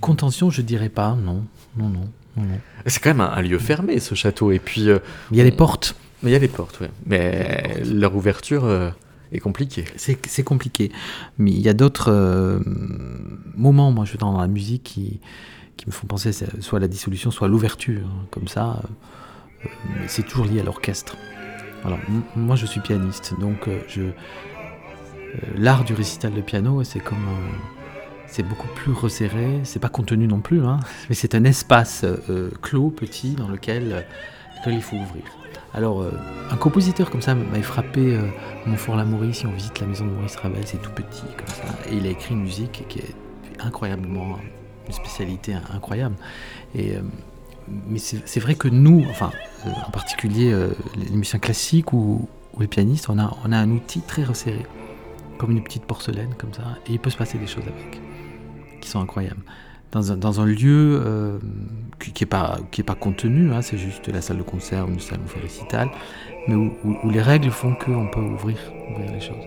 contention, 0.00 0.50
je 0.50 0.62
dirais 0.62 0.88
pas, 0.88 1.14
non, 1.14 1.44
non, 1.76 1.88
non, 1.88 2.08
non. 2.36 2.44
C'est 2.86 3.00
quand 3.02 3.10
même 3.10 3.20
un, 3.20 3.30
un 3.32 3.42
lieu 3.42 3.58
fermé, 3.58 3.98
ce 4.00 4.14
château. 4.14 4.50
Et 4.52 4.58
puis, 4.58 4.88
euh, 4.90 4.98
Il 5.30 5.38
y 5.38 5.40
a 5.40 5.44
les 5.44 5.52
portes. 5.52 5.94
mais 6.22 6.30
il 6.30 6.32
y 6.32 6.36
a 6.36 6.38
les 6.40 6.48
portes, 6.48 6.80
ouais. 6.80 6.90
Mais 7.06 7.82
leur 7.84 8.14
ouverture 8.16 8.64
euh, 8.64 8.90
est 9.32 9.38
compliquée. 9.38 9.84
C'est 9.96 10.42
compliqué. 10.44 10.90
Mais 11.38 11.50
il 11.52 11.60
y 11.60 11.68
a 11.68 11.72
d'autres 11.72 12.10
euh, 12.12 12.58
moments, 13.56 13.90
moi, 13.92 14.04
je 14.04 14.16
dans 14.18 14.38
la 14.38 14.48
musique 14.48 14.82
qui, 14.82 15.20
qui 15.76 15.86
me 15.86 15.92
font 15.92 16.06
penser 16.06 16.32
soit 16.32 16.78
à 16.78 16.80
la 16.80 16.88
dissolution, 16.88 17.30
soit 17.30 17.46
à 17.46 17.50
l'ouverture. 17.50 18.02
hein, 18.04 18.26
Comme 18.30 18.48
ça, 18.48 18.82
c'est 20.08 20.26
toujours 20.26 20.46
lié 20.46 20.60
à 20.60 20.64
l'orchestre. 20.64 21.16
Alors, 21.84 21.98
moi, 22.34 22.56
je 22.56 22.66
suis 22.66 22.80
pianiste, 22.80 23.34
donc 23.40 23.68
je, 23.88 24.02
l'art 25.56 25.84
du 25.84 25.94
récital 25.94 26.32
de 26.32 26.40
piano, 26.40 26.82
c'est 26.84 27.00
comme. 27.00 27.18
euh, 27.18 27.56
c'est 28.28 28.42
beaucoup 28.42 28.68
plus 28.74 28.92
resserré, 28.92 29.60
c'est 29.62 29.78
pas 29.78 29.88
contenu 29.88 30.26
non 30.26 30.40
plus, 30.40 30.64
hein, 30.64 30.80
mais 31.08 31.14
c'est 31.14 31.34
un 31.36 31.44
espace 31.44 32.04
euh, 32.04 32.50
clos, 32.60 32.90
petit, 32.90 33.34
dans 33.34 33.48
lequel, 33.48 34.04
euh, 34.66 34.70
il 34.72 34.82
faut 34.82 34.96
ouvrir. 34.96 35.22
Alors, 35.72 36.02
euh, 36.02 36.10
un 36.50 36.56
compositeur 36.56 37.08
comme 37.08 37.22
ça 37.22 37.36
m'avait 37.36 37.62
frappé 37.62 38.16
euh, 38.16 38.22
Montfort-l'Amaury, 38.66 39.32
si 39.32 39.46
on 39.46 39.52
visite 39.52 39.78
la 39.78 39.86
maison 39.86 40.06
de 40.06 40.10
Maurice 40.10 40.36
Ravel, 40.36 40.66
c'est 40.66 40.82
tout 40.82 40.90
petit 40.90 41.22
comme 41.36 41.48
ça. 41.48 41.90
Et 41.90 41.96
il 41.96 42.06
a 42.06 42.10
écrit 42.10 42.34
une 42.34 42.42
musique 42.42 42.84
qui 42.88 42.98
est 42.98 43.14
incroyablement, 43.60 44.38
une 44.88 44.92
spécialité 44.92 45.54
incroyable. 45.72 46.16
Euh, 46.76 47.02
mais 47.88 47.98
c'est 47.98 48.40
vrai 48.40 48.54
que 48.56 48.68
nous, 48.68 49.04
enfin, 49.08 49.30
euh, 49.66 49.70
en 49.86 49.90
particulier 49.90 50.52
euh, 50.52 50.70
les 50.96 51.10
musiciens 51.16 51.38
classiques 51.38 51.92
ou, 51.92 52.28
ou 52.54 52.60
les 52.60 52.66
pianistes, 52.68 53.08
on 53.08 53.18
a, 53.18 53.36
on 53.44 53.52
a 53.52 53.56
un 53.56 53.70
outil 53.70 54.00
très 54.00 54.24
resserré, 54.24 54.66
comme 55.38 55.50
une 55.50 55.62
petite 55.62 55.84
porcelaine 55.84 56.34
comme 56.38 56.52
ça, 56.52 56.62
et 56.86 56.92
il 56.92 56.98
peut 56.98 57.10
se 57.10 57.16
passer 57.16 57.38
des 57.38 57.46
choses 57.46 57.64
avec, 57.64 58.00
qui 58.80 58.88
sont 58.88 59.00
incroyables. 59.00 59.42
dans 59.92 60.12
un, 60.12 60.16
dans 60.16 60.40
un 60.40 60.46
lieu 60.46 61.00
euh, 61.04 61.38
qui 62.00 62.24
n'est 62.24 62.28
pas, 62.28 62.58
pas 62.84 62.94
contenu, 62.94 63.52
hein, 63.52 63.62
c'est 63.62 63.78
juste 63.78 64.08
la 64.08 64.20
salle 64.20 64.38
de 64.38 64.42
concert 64.42 64.86
ou 64.86 64.92
une 64.92 65.00
salle 65.00 65.20
où 65.20 65.28
on 65.28 65.28
mais 66.48 66.54
où, 66.54 66.72
où- 66.84 66.96
où 67.04 67.10
les 67.10 67.22
règles 67.22 67.50
font 67.50 67.74
qu'on 67.74 68.08
peut 68.08 68.20
ouvrir, 68.20 68.58
ouvrir 68.90 69.12
les 69.12 69.20
choses. 69.20 69.44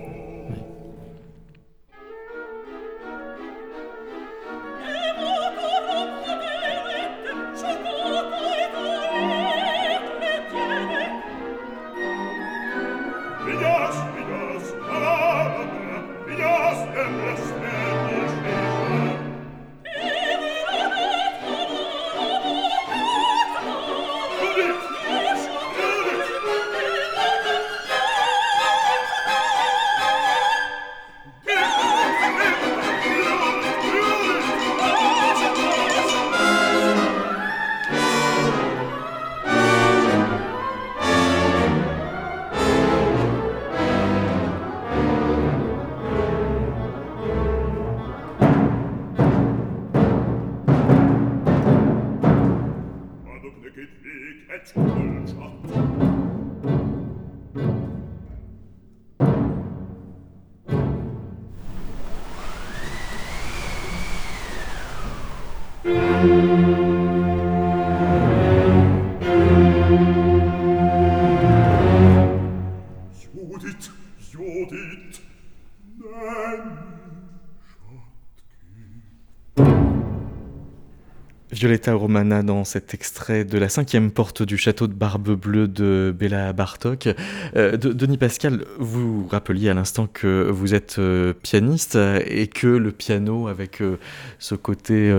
Violetta 81.59 81.93
Romana 81.93 82.41
dans 82.41 82.63
cet 82.63 82.93
extrait 82.93 83.43
de 83.43 83.57
la 83.57 83.67
cinquième 83.67 84.11
porte 84.11 84.43
du 84.43 84.57
château 84.57 84.87
de 84.87 84.93
Barbe 84.93 85.35
Bleue 85.35 85.67
de 85.67 86.15
Béla 86.17 86.53
Bartok. 86.53 87.09
Euh, 87.57 87.75
de- 87.75 87.91
Denis 87.91 88.17
Pascal, 88.17 88.63
vous 88.77 89.27
rappeliez 89.27 89.67
à 89.67 89.73
l'instant 89.73 90.07
que 90.07 90.49
vous 90.49 90.73
êtes 90.73 90.99
euh, 90.99 91.33
pianiste 91.33 91.97
et 92.25 92.47
que 92.47 92.67
le 92.67 92.93
piano, 92.93 93.49
avec 93.49 93.81
euh, 93.81 93.97
ce 94.39 94.55
côté 94.55 95.13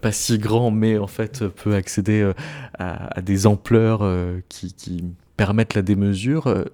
pas 0.00 0.12
si 0.12 0.38
grand, 0.38 0.70
mais 0.70 0.98
en 0.98 1.08
fait 1.08 1.44
peut 1.48 1.74
accéder 1.74 2.30
à, 2.78 3.20
des 3.20 3.48
ampleurs 3.48 4.08
qui 4.48 5.04
permettent 5.36 5.74
la 5.74 5.82
démesure. 5.82 6.64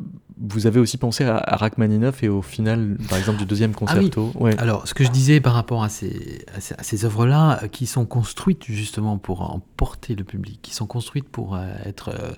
Vous 0.44 0.66
avez 0.66 0.80
aussi 0.80 0.96
pensé 0.96 1.22
à, 1.24 1.36
à 1.36 1.56
Rachmaninoff 1.56 2.22
et 2.24 2.28
au 2.28 2.42
final, 2.42 2.96
par 3.08 3.16
exemple, 3.18 3.38
du 3.38 3.46
deuxième 3.46 3.70
Ah 3.86 3.94
oui. 3.96 4.10
concerto. 4.10 4.32
Ouais. 4.34 4.58
Alors, 4.58 4.88
ce 4.88 4.94
que 4.94 5.04
je 5.04 5.10
disais 5.10 5.40
par 5.40 5.54
rapport 5.54 5.84
à 5.84 5.88
ces, 5.88 6.44
à 6.52 6.60
ces, 6.60 6.74
à 6.74 6.82
ces 6.82 7.04
œuvres-là, 7.04 7.60
euh, 7.62 7.68
qui 7.68 7.86
sont 7.86 8.04
construites 8.06 8.64
justement 8.64 9.18
pour 9.18 9.42
emporter 9.54 10.16
le 10.16 10.24
public, 10.24 10.58
qui 10.62 10.74
sont 10.74 10.86
construites 10.86 11.28
pour, 11.28 11.54
euh, 11.54 11.64
être, 11.84 12.08
euh, 12.08 12.32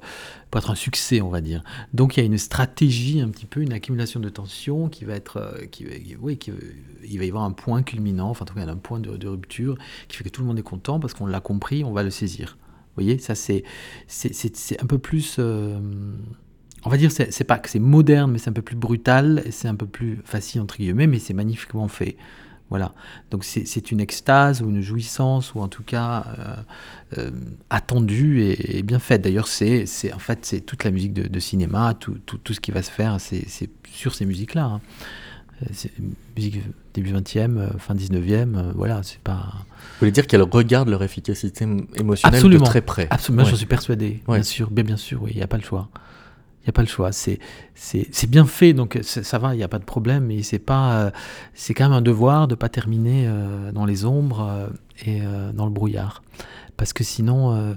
pour 0.50 0.58
être 0.58 0.70
un 0.70 0.74
succès, 0.74 1.22
on 1.22 1.30
va 1.30 1.40
dire. 1.40 1.62
Donc, 1.94 2.16
il 2.16 2.20
y 2.20 2.22
a 2.22 2.26
une 2.26 2.36
stratégie, 2.36 3.20
un 3.22 3.28
petit 3.28 3.46
peu, 3.46 3.62
une 3.62 3.72
accumulation 3.72 4.20
de 4.20 4.28
tension 4.28 4.88
qui 4.90 5.04
va 5.06 5.14
être. 5.14 5.60
Qui, 5.70 5.86
oui, 6.20 6.36
qui, 6.36 6.52
il 7.08 7.18
va 7.18 7.24
y 7.24 7.28
avoir 7.28 7.44
un 7.44 7.52
point 7.52 7.82
culminant, 7.82 8.28
enfin, 8.28 8.42
en 8.42 8.46
tout 8.46 8.54
cas, 8.54 8.66
un 8.68 8.76
point 8.76 9.00
de, 9.00 9.16
de 9.16 9.28
rupture 9.28 9.76
qui 10.08 10.16
fait 10.18 10.24
que 10.24 10.28
tout 10.28 10.42
le 10.42 10.46
monde 10.48 10.58
est 10.58 10.62
content 10.62 11.00
parce 11.00 11.14
qu'on 11.14 11.26
l'a 11.26 11.40
compris, 11.40 11.84
on 11.84 11.92
va 11.92 12.02
le 12.02 12.10
saisir. 12.10 12.58
Vous 12.96 13.02
voyez, 13.02 13.18
ça, 13.18 13.34
c'est 13.34 13.64
un 14.80 14.86
peu 14.86 14.98
plus. 14.98 15.36
euh, 15.38 15.78
on 16.84 16.90
va 16.90 16.96
dire, 16.96 17.10
c'est 17.12 17.44
pas 17.44 17.58
que 17.58 17.68
c'est 17.70 17.78
moderne, 17.78 18.30
mais 18.32 18.38
c'est 18.38 18.50
un 18.50 18.54
peu 18.54 18.62
plus 18.62 18.76
brutal, 18.76 19.42
c'est 19.50 19.68
un 19.68 19.74
peu 19.74 19.86
plus 19.86 20.18
facile, 20.24 20.60
entre 20.60 20.76
guillemets, 20.76 21.06
mais 21.06 21.18
c'est 21.18 21.34
magnifiquement 21.34 21.88
fait. 21.88 22.16
Voilà. 22.70 22.92
Donc 23.30 23.44
c'est 23.44 23.90
une 23.92 24.00
extase 24.00 24.62
ou 24.62 24.68
une 24.70 24.80
jouissance, 24.80 25.54
ou 25.54 25.60
en 25.60 25.68
tout 25.68 25.82
cas 25.82 26.24
euh, 26.38 26.56
euh, 27.18 27.30
attendue 27.70 28.42
et, 28.42 28.78
et 28.78 28.82
bien 28.82 28.98
faite. 28.98 29.22
D'ailleurs, 29.22 29.46
c'est 29.48 29.84
en 30.14 30.18
fait, 30.18 30.40
c'est 30.46 30.60
toute 30.60 30.84
la 30.84 30.90
musique 30.90 31.12
de, 31.12 31.28
de 31.28 31.40
cinéma, 31.40 31.94
tout, 31.98 32.16
tout, 32.26 32.38
tout 32.38 32.52
ce 32.54 32.60
qui 32.60 32.70
va 32.70 32.82
se 32.82 32.90
faire, 32.90 33.18
c'est 33.20 33.46
sur 33.92 34.14
ces 34.14 34.24
musiques-là. 34.26 34.64
hein. 34.64 34.80
Euh, 35.62 35.66
C'est 35.72 35.92
musique 36.36 36.62
début 36.94 37.12
20e, 37.12 37.58
euh, 37.58 37.68
fin 37.78 37.94
19e, 37.94 38.56
euh, 38.56 38.72
voilà, 38.74 39.02
c'est 39.04 39.20
pas... 39.20 39.52
Vous 39.54 39.98
voulez 40.00 40.10
dire 40.10 40.26
qu'elles 40.26 40.42
regardent 40.42 40.88
leur 40.88 41.02
efficacité 41.04 41.64
émotionnelle 41.96 42.36
Absolument. 42.36 42.64
de 42.64 42.68
très 42.68 42.80
près? 42.80 43.06
Absolument, 43.10 43.44
Ouais. 43.44 43.50
j'en 43.50 43.56
suis 43.56 43.66
persuadé. 43.66 44.22
Ouais. 44.26 44.38
Bien 44.38 44.42
sûr, 44.42 44.70
bien, 44.70 44.82
bien 44.84 44.96
sûr, 44.96 45.22
oui, 45.22 45.30
il 45.32 45.36
n'y 45.36 45.42
a 45.42 45.46
pas 45.46 45.58
le 45.58 45.62
choix. 45.62 45.88
N'y 46.64 46.70
a 46.70 46.72
pas 46.72 46.82
le 46.82 46.88
choix. 46.88 47.12
C'est, 47.12 47.38
bien 48.28 48.46
fait, 48.46 48.72
donc 48.72 48.98
ça 49.02 49.38
va, 49.38 49.54
il 49.54 49.58
n'y 49.58 49.62
a 49.62 49.68
pas 49.68 49.78
de 49.78 49.84
problème, 49.84 50.26
mais 50.26 50.42
c'est 50.42 50.58
pas, 50.58 50.94
euh, 50.94 51.10
quand 51.74 51.84
même 51.84 51.92
un 51.92 52.00
devoir 52.00 52.48
de 52.48 52.54
ne 52.54 52.56
pas 52.56 52.70
terminer 52.70 53.26
euh, 53.26 53.70
dans 53.72 53.84
les 53.84 54.06
ombres 54.06 54.48
euh, 54.48 54.68
et 55.04 55.20
dans 55.52 55.66
le 55.66 55.72
brouillard. 55.72 56.22
Parce 56.76 56.92
que 56.92 57.04
sinon, 57.04 57.76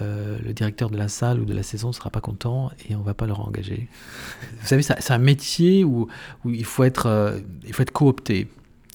le 0.00 0.52
directeur 0.52 0.90
de 0.90 0.98
la 0.98 1.08
salle 1.08 1.40
ou 1.40 1.44
de 1.44 1.54
la 1.54 1.62
saison 1.62 1.88
ne 1.88 1.92
sera 1.92 2.10
pas 2.10 2.20
content 2.20 2.70
et 2.88 2.94
on 2.94 3.00
ne 3.00 3.04
va 3.04 3.14
pas 3.14 3.26
le 3.26 3.32
engager. 3.32 3.88
Vous 4.60 4.66
savez, 4.66 4.82
c'est 4.82 5.12
un 5.12 5.18
métier 5.18 5.84
où, 5.84 6.08
où 6.44 6.50
il, 6.50 6.64
faut 6.64 6.84
être, 6.84 7.40
il 7.66 7.72
faut 7.72 7.82
être 7.82 7.92
coopté. 7.92 8.48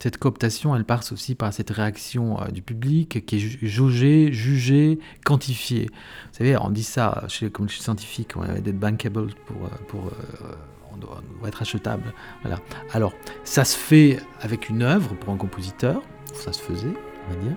Cette 0.03 0.17
cooptation, 0.17 0.75
elle 0.75 0.83
passe 0.83 1.13
aussi 1.13 1.33
par 1.33 1.53
cette 1.53 1.69
réaction 1.69 2.37
euh, 2.41 2.49
du 2.51 2.61
public 2.61 3.25
qui 3.25 3.37
est 3.37 3.65
jaugée, 3.65 4.33
jugée, 4.33 4.99
quantifiée. 5.23 5.85
Vous 5.93 6.37
savez, 6.39 6.57
on 6.57 6.71
dit 6.71 6.83
ça 6.83 7.23
chez, 7.29 7.49
comme 7.49 7.69
chez 7.69 7.77
les 7.77 7.83
scientifiques, 7.85 8.33
on 8.35 8.41
va 8.41 8.55
être 8.55 8.77
bankable 8.77 9.27
pour, 9.45 9.63
euh, 9.63 9.69
pour 9.87 10.07
euh, 10.07 10.97
doit, 10.99 11.21
être 11.47 11.61
achetable. 11.61 12.13
Voilà. 12.41 12.59
Alors, 12.91 13.13
ça 13.45 13.63
se 13.63 13.77
fait 13.77 14.19
avec 14.41 14.67
une 14.67 14.81
œuvre 14.81 15.15
pour 15.15 15.33
un 15.33 15.37
compositeur, 15.37 16.01
ça 16.33 16.51
se 16.51 16.61
faisait, 16.61 16.91
on 17.29 17.33
va 17.33 17.39
dire. 17.39 17.55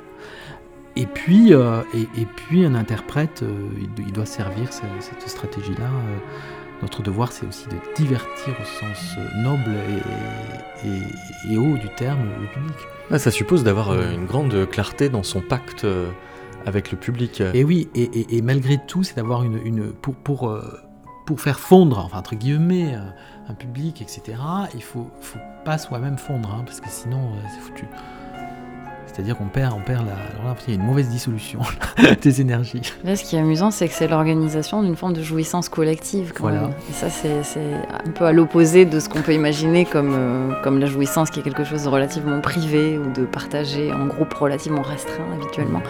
Et 0.94 1.06
puis, 1.06 1.50
et, 1.50 2.26
puis 2.36 2.64
un 2.64 2.76
interprète, 2.76 3.42
il, 3.76 3.92
do- 3.92 4.04
il 4.06 4.12
doit 4.12 4.24
servir 4.24 4.72
ce- 4.72 4.82
cette 5.00 5.28
stratégie-là. 5.28 5.90
Notre 6.82 7.02
devoir, 7.02 7.32
c'est 7.32 7.46
aussi 7.46 7.66
de 7.68 7.76
divertir 7.96 8.54
au 8.60 8.64
sens 8.64 9.16
euh, 9.18 9.42
noble 9.42 9.74
et, 10.84 10.88
et- 10.88 11.54
et 11.54 11.58
haut 11.58 11.76
du 11.76 11.88
terme 11.96 12.20
le 12.40 12.46
public. 12.48 12.74
Ah, 13.10 13.18
ça 13.18 13.30
suppose 13.30 13.64
d'avoir 13.64 13.90
euh, 13.90 14.10
une 14.12 14.26
grande 14.26 14.68
clarté 14.68 15.08
dans 15.08 15.22
son 15.22 15.40
pacte 15.40 15.84
euh, 15.84 16.10
avec 16.66 16.90
le 16.90 16.98
public. 16.98 17.40
Et 17.54 17.64
oui, 17.64 17.88
et, 17.94 18.42
malgré 18.42 18.78
tout, 18.86 19.02
c'est 19.04 19.16
d'avoir 19.16 19.42
une, 19.44 19.58
une 19.64 19.92
pour 19.92 20.14
pour 20.16 20.48
euh, 20.50 20.80
pour 21.24 21.40
faire 21.40 21.58
fondre, 21.58 21.98
enfin 22.04 22.18
entre 22.18 22.34
guillemets, 22.36 22.94
euh, 22.94 23.00
un 23.48 23.54
public, 23.54 24.02
etc. 24.02 24.38
Il 24.74 24.82
faut 24.82 25.10
faut 25.20 25.38
pas 25.64 25.78
soi-même 25.78 26.18
fondre, 26.18 26.52
hein, 26.54 26.62
parce 26.66 26.80
que 26.80 26.88
sinon 26.88 27.18
euh, 27.18 27.46
c'est 27.54 27.60
foutu. 27.60 27.84
C'est-à-dire 29.16 29.38
qu'on 29.38 29.46
perd, 29.46 29.72
on 29.72 29.80
perd 29.80 30.04
la. 30.04 30.12
Alors 30.12 30.44
là, 30.44 30.56
il 30.68 30.74
y 30.74 30.76
a 30.76 30.78
une 30.80 30.86
mauvaise 30.86 31.08
dissolution 31.08 31.60
des 32.22 32.40
énergies. 32.42 32.82
Là, 33.02 33.16
ce 33.16 33.24
qui 33.24 33.36
est 33.36 33.38
amusant, 33.38 33.70
c'est 33.70 33.88
que 33.88 33.94
c'est 33.94 34.08
l'organisation 34.08 34.82
d'une 34.82 34.94
forme 34.94 35.14
de 35.14 35.22
jouissance 35.22 35.70
collective, 35.70 36.34
quand 36.34 36.42
Voilà. 36.42 36.60
même. 36.60 36.70
Et 36.90 36.92
ça, 36.92 37.08
c'est 37.08 37.62
un 38.06 38.10
peu 38.10 38.26
à 38.26 38.32
l'opposé 38.32 38.84
de 38.84 39.00
ce 39.00 39.08
qu'on 39.08 39.22
peut 39.22 39.32
imaginer 39.32 39.86
comme, 39.86 40.12
euh, 40.14 40.52
comme 40.62 40.78
la 40.78 40.84
jouissance, 40.84 41.30
qui 41.30 41.40
est 41.40 41.42
quelque 41.42 41.64
chose 41.64 41.84
de 41.84 41.88
relativement 41.88 42.42
privé 42.42 42.98
ou 42.98 43.10
de 43.10 43.24
partagé 43.24 43.90
en 43.90 44.04
groupe 44.04 44.34
relativement 44.34 44.82
restreint 44.82 45.24
habituellement. 45.34 45.80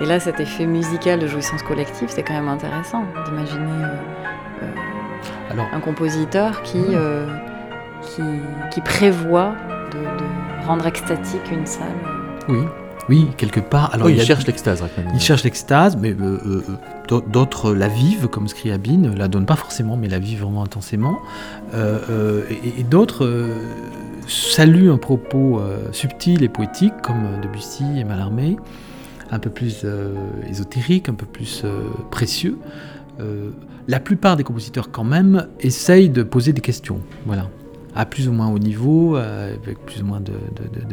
Et 0.00 0.04
là, 0.04 0.18
cet 0.18 0.40
effet 0.40 0.66
musical 0.66 1.20
de 1.20 1.28
jouissance 1.28 1.62
collective, 1.62 2.08
c'est 2.10 2.24
quand 2.24 2.34
même 2.34 2.48
intéressant 2.48 3.04
d'imaginer 3.26 3.60
euh, 3.62 4.64
euh, 4.64 5.62
un 5.72 5.78
compositeur 5.80 6.62
qui, 6.62 6.82
euh, 6.90 7.28
qui, 8.02 8.22
qui 8.72 8.80
prévoit 8.80 9.54
de, 9.92 9.98
de 9.98 10.66
rendre 10.66 10.84
extatique 10.88 11.48
une 11.52 11.64
salle. 11.64 11.94
Oui, 12.48 12.58
oui, 13.08 13.26
quelque 13.36 13.60
part. 13.60 13.92
Alors 13.94 14.06
Oui, 14.06 14.14
il 14.16 14.22
cherche 14.22 14.46
l'extase. 14.46 14.82
Il 15.14 15.20
cherche 15.20 15.44
l'extase, 15.44 15.96
mais 15.96 16.10
euh, 16.12 16.38
euh, 16.46 16.62
d'au- 17.08 17.20
d'autres 17.20 17.72
la 17.74 17.88
vivent, 17.88 18.28
comme 18.28 18.48
Scriabine, 18.48 19.14
la 19.16 19.28
donnent 19.28 19.46
pas 19.46 19.56
forcément, 19.56 19.96
mais 19.96 20.08
la 20.08 20.18
vivent 20.18 20.42
vraiment 20.42 20.62
intensément. 20.64 21.18
Euh, 21.74 21.98
euh, 22.10 22.42
et 22.50 22.80
et 22.80 22.82
d'autres 22.84 23.24
euh, 23.24 23.54
saluent 24.26 24.90
un 24.90 24.98
propos 24.98 25.60
euh, 25.60 25.78
subtil 25.92 26.42
et 26.42 26.48
poétique, 26.48 26.94
comme 27.02 27.40
Debussy 27.42 27.84
et 27.98 28.04
Mallarmé, 28.04 28.56
un 29.30 29.38
peu 29.38 29.50
plus 29.50 29.82
euh, 29.84 30.14
ésotérique, 30.48 31.08
un 31.08 31.14
peu 31.14 31.26
plus 31.26 31.62
euh, 31.64 31.82
précieux. 32.10 32.58
Euh, 33.20 33.50
la 33.88 34.00
plupart 34.00 34.36
des 34.36 34.42
compositeurs, 34.42 34.90
quand 34.90 35.04
même, 35.04 35.46
essayent 35.60 36.10
de 36.10 36.24
poser 36.24 36.52
des 36.52 36.60
questions. 36.60 36.98
Voilà. 37.24 37.48
À 37.96 38.04
plus 38.06 38.28
ou 38.28 38.32
moins 38.32 38.48
haut 38.48 38.58
niveau, 38.58 39.16
avec 39.16 39.78
plus 39.86 40.02
ou 40.02 40.06
moins 40.06 40.20
de, 40.20 40.32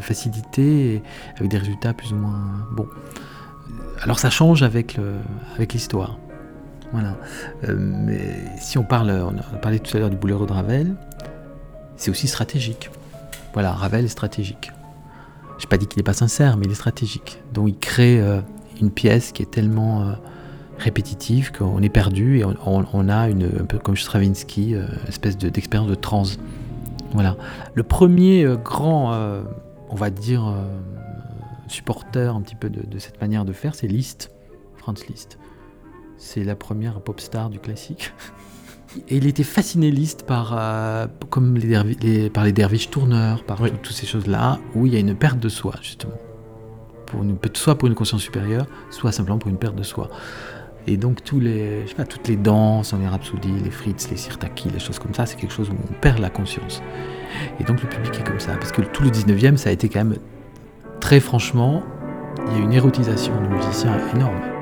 facilité, 0.02 1.02
avec 1.38 1.50
des 1.52 1.58
résultats 1.58 1.94
plus 1.94 2.12
ou 2.14 2.16
moins 2.16 2.68
bons. 2.72 2.88
Alors 4.02 4.20
ça 4.20 4.30
change 4.30 4.64
avec 4.64 4.98
l'histoire. 5.72 6.18
Voilà. 6.92 7.18
mais 7.76 8.20
si 8.60 8.78
on 8.78 8.84
parle, 8.84 9.10
on 9.12 9.38
a 9.38 9.58
parlé 9.58 9.80
tout 9.80 9.96
à 9.98 10.00
l'heure 10.00 10.12
du 10.12 10.18
boulero 10.18 10.46
de 10.46 10.54
Ravel, 10.54 10.96
c'est 11.98 12.12
aussi 12.12 12.28
stratégique. 12.28 12.90
Voilà, 13.54 13.72
Ravel 13.72 14.06
est 14.06 14.10
stratégique. 14.10 14.72
Je 15.58 15.66
n'ai 15.66 15.70
pas 15.70 15.78
dit 15.78 15.88
qu'il 15.88 16.00
n'est 16.00 16.04
pas 16.04 16.14
sincère, 16.14 16.58
mais 16.58 16.66
il 16.66 16.72
est 16.72 16.76
stratégique. 16.76 17.42
Donc 17.54 17.70
il 17.70 17.78
crée 17.78 18.22
une 18.80 18.92
pièce 18.92 19.32
qui 19.32 19.42
est 19.42 19.52
tellement 19.52 20.16
répétitive 20.78 21.52
qu'on 21.52 21.82
est 21.82 21.90
perdu 21.90 22.40
et 22.40 22.46
on, 22.46 23.10
a 23.10 23.30
une, 23.30 23.46
un 23.62 23.66
peu 23.66 23.80
comme 23.80 23.96
Stravinsky, 23.96 24.76
euh, 24.76 24.86
espèce 25.08 25.38
d'expérience 25.38 25.90
de, 25.90 25.96
trans. 25.96 26.24
Voilà. 27.14 27.38
Le 27.74 27.84
premier 27.84 28.44
euh, 28.44 28.56
grand, 28.56 29.14
euh, 29.14 29.44
on 29.90 29.96
va 29.96 30.10
dire, 30.10 30.56
supporter 31.68 32.36
un 32.36 32.42
petit 32.42 32.56
peu 32.56 32.70
de, 32.70 33.00
cette 33.00 33.22
manière 33.22 33.46
de 33.46 33.54
faire, 33.54 33.76
c'est 33.76 33.88
Liszt, 33.88 34.32
Franz 34.76 35.06
Liszt. 35.08 35.38
C'est 36.18 36.44
la 36.44 36.56
première 36.56 37.02
pop 37.02 37.20
star 37.20 37.50
du 37.50 37.60
classique. 37.60 38.14
Et 39.08 39.18
il 39.18 39.26
était 39.26 39.44
fasciné 39.44 39.90
Liszt 39.90 40.24
par, 40.24 40.56
comme 41.32 41.58
les, 41.58 42.30
par 42.30 42.44
les 42.44 42.52
derviches 42.52 42.92
tourneurs, 42.92 43.44
par 43.44 43.58
toutes 43.58 43.96
ces 43.96 44.06
choses-là, 44.06 44.60
où 44.76 44.86
il 44.86 44.94
y 44.94 44.96
a 44.96 45.00
une 45.00 45.16
perte 45.16 45.40
de 45.40 45.50
soi, 45.50 45.74
justement. 45.82 46.14
Pour 47.08 47.24
une, 47.24 47.38
soit 47.54 47.76
pour 47.76 47.88
une 47.88 47.96
conscience 47.96 48.22
supérieure, 48.22 48.68
soit 48.92 49.12
simplement 49.12 49.40
pour 49.40 49.50
une 49.50 49.58
perte 49.58 49.76
de 49.76 49.84
soi. 49.84 50.10
Et 50.88 50.98
donc 50.98 51.24
tous 51.24 51.40
les, 51.40 51.84
je 51.84 51.90
sais 51.90 51.96
pas, 51.96 52.06
toutes 52.06 52.28
les 52.28 52.36
danses, 52.36 52.94
les 52.94 53.08
rhapsodies, 53.08 53.54
les 53.64 53.72
fritz, 53.72 54.10
les 54.10 54.18
sirtaki, 54.18 54.70
les 54.70 54.80
choses 54.80 55.00
comme 55.00 55.14
ça, 55.14 55.26
c'est 55.26 55.38
quelque 55.38 55.54
chose 55.54 55.70
où 55.70 55.74
on 55.74 55.94
perd 56.02 56.20
la 56.20 56.30
conscience. 56.30 56.82
Et 57.60 57.64
donc 57.64 57.82
le 57.82 57.88
public 57.88 58.14
est 58.20 58.24
comme 58.24 58.40
ça, 58.40 58.54
parce 58.54 58.72
que 58.72 58.82
tout 58.82 59.04
le 59.04 59.10
19e, 59.10 59.58
ça 59.58 59.70
a 59.70 59.74
été 59.74 59.88
quand 59.88 60.04
même, 60.04 60.18
très 61.00 61.20
franchement, 61.20 61.84
il 62.48 62.58
y 62.58 62.62
a 62.62 62.64
une 62.64 62.74
érotisation 62.74 63.34
du 63.42 63.48
musicien 63.48 63.98
énorme. 64.14 64.53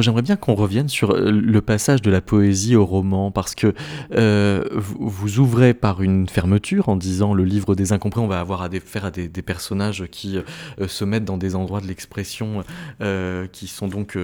J'aimerais 0.00 0.22
bien 0.22 0.36
qu'on 0.36 0.54
revienne 0.54 0.88
sur 0.88 1.12
euh, 1.12 1.30
le 1.30 1.60
passage 1.60 2.02
de 2.02 2.10
la 2.10 2.20
poésie 2.20 2.76
au 2.76 2.84
roman, 2.84 3.30
parce 3.30 3.54
que 3.54 3.74
euh, 4.14 4.64
vous, 4.74 5.38
ouvrez 5.38 5.74
par 5.74 6.02
une 6.02 6.28
fermeture 6.28 6.88
en 6.88 6.96
disant 6.96 7.34
le 7.34 7.44
livre 7.44 7.74
des 7.74 7.92
incompris, 7.92 8.20
on 8.20 8.26
va 8.26 8.40
avoir 8.40 8.62
à 8.62 8.68
faire 8.84 9.04
à 9.04 9.10
des, 9.10 9.28
personnages 9.42 10.06
qui 10.10 10.38
euh, 10.38 10.88
se 10.88 11.04
mettent 11.04 11.24
dans 11.24 11.36
des 11.36 11.54
endroits 11.54 11.80
de 11.80 11.86
l'expression 11.86 12.64
qui 13.52 13.66
sont 13.66 13.88
donc 13.88 14.16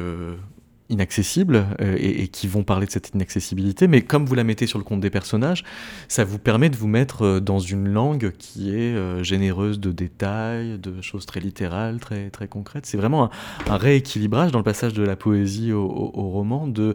inaccessibles 0.90 1.66
euh, 1.80 1.96
et, 1.98 2.28
qui 2.28 2.46
vont 2.46 2.64
parler 2.64 2.86
de 2.86 2.90
cette 2.90 3.10
inaccessibilité, 3.14 3.88
mais 3.88 4.02
comme 4.02 4.26
vous 4.26 4.34
la 4.34 4.44
mettez 4.44 4.66
sur 4.66 4.78
le 4.78 4.84
compte 4.84 5.00
des 5.00 5.10
personnages, 5.10 5.64
ça 6.08 6.24
vous 6.24 6.38
permet 6.38 6.68
de 6.68 6.76
vous 6.76 6.88
mettre 6.88 7.24
euh, 7.24 7.40
dans 7.40 7.60
une 7.60 7.88
langue 7.88 8.32
qui 8.38 8.70
est 8.70 8.94
euh, 8.94 9.22
généreuse 9.22 9.80
de 9.80 9.92
détails, 9.92 10.78
de 10.78 11.00
choses 11.00 11.26
très 11.26 11.40
littérales, 11.40 12.00
très, 12.00 12.30
très 12.30 12.48
concrètes. 12.48 12.86
C'est 12.86 12.96
vraiment 12.96 13.30
un, 13.68 13.76
rééquilibrage 13.76 14.50
dans 14.50 14.58
le 14.58 14.64
passage 14.64 14.92
de 14.92 15.02
la 15.02 15.16
poésie 15.16 15.72
au, 15.72 15.86
roman, 15.86 16.66
de 16.66 16.94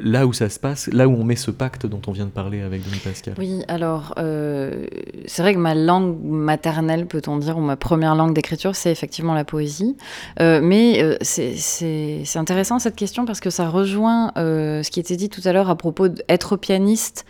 là 0.00 0.26
où 0.26 0.32
ça 0.32 0.50
se 0.50 0.58
passe, 0.58 0.88
là 0.88 1.08
où 1.08 1.12
on 1.12 1.24
met 1.24 1.36
ce 1.36 1.50
pacte 1.50 1.86
dont 1.86 2.00
on 2.06 2.12
vient 2.12 2.26
de 2.26 2.30
parler 2.30 2.60
avec 2.60 2.84
Denis 2.84 3.00
Pascal. 3.02 3.34
Oui, 3.38 3.62
alors 3.68 4.14
c'est 4.16 5.42
vrai 5.42 5.54
que 5.54 5.58
ma 5.58 5.74
langue 5.74 6.22
maternelle, 6.22 7.06
peut-on 7.06 7.38
dire, 7.38 7.56
ou 7.56 7.60
ma 7.60 7.76
première 7.76 8.14
langue 8.14 8.34
d'écriture, 8.34 8.74
c'est 8.74 8.90
effectivement 8.90 9.34
la 9.34 9.44
poésie, 9.44 9.96
mais 10.40 11.16
c'est 11.22 12.36
intéressant 12.36 12.78
cette 12.78 12.96
question 12.96 13.24
parce 13.24 13.35
parce 13.36 13.42
que 13.42 13.50
ça 13.50 13.68
rejoint 13.68 14.32
euh, 14.38 14.82
ce 14.82 14.90
qui 14.90 14.98
était 14.98 15.16
dit 15.16 15.28
tout 15.28 15.42
à 15.44 15.52
l'heure 15.52 15.68
à 15.68 15.76
propos 15.76 16.08
d'être 16.08 16.56
pianiste 16.56 17.26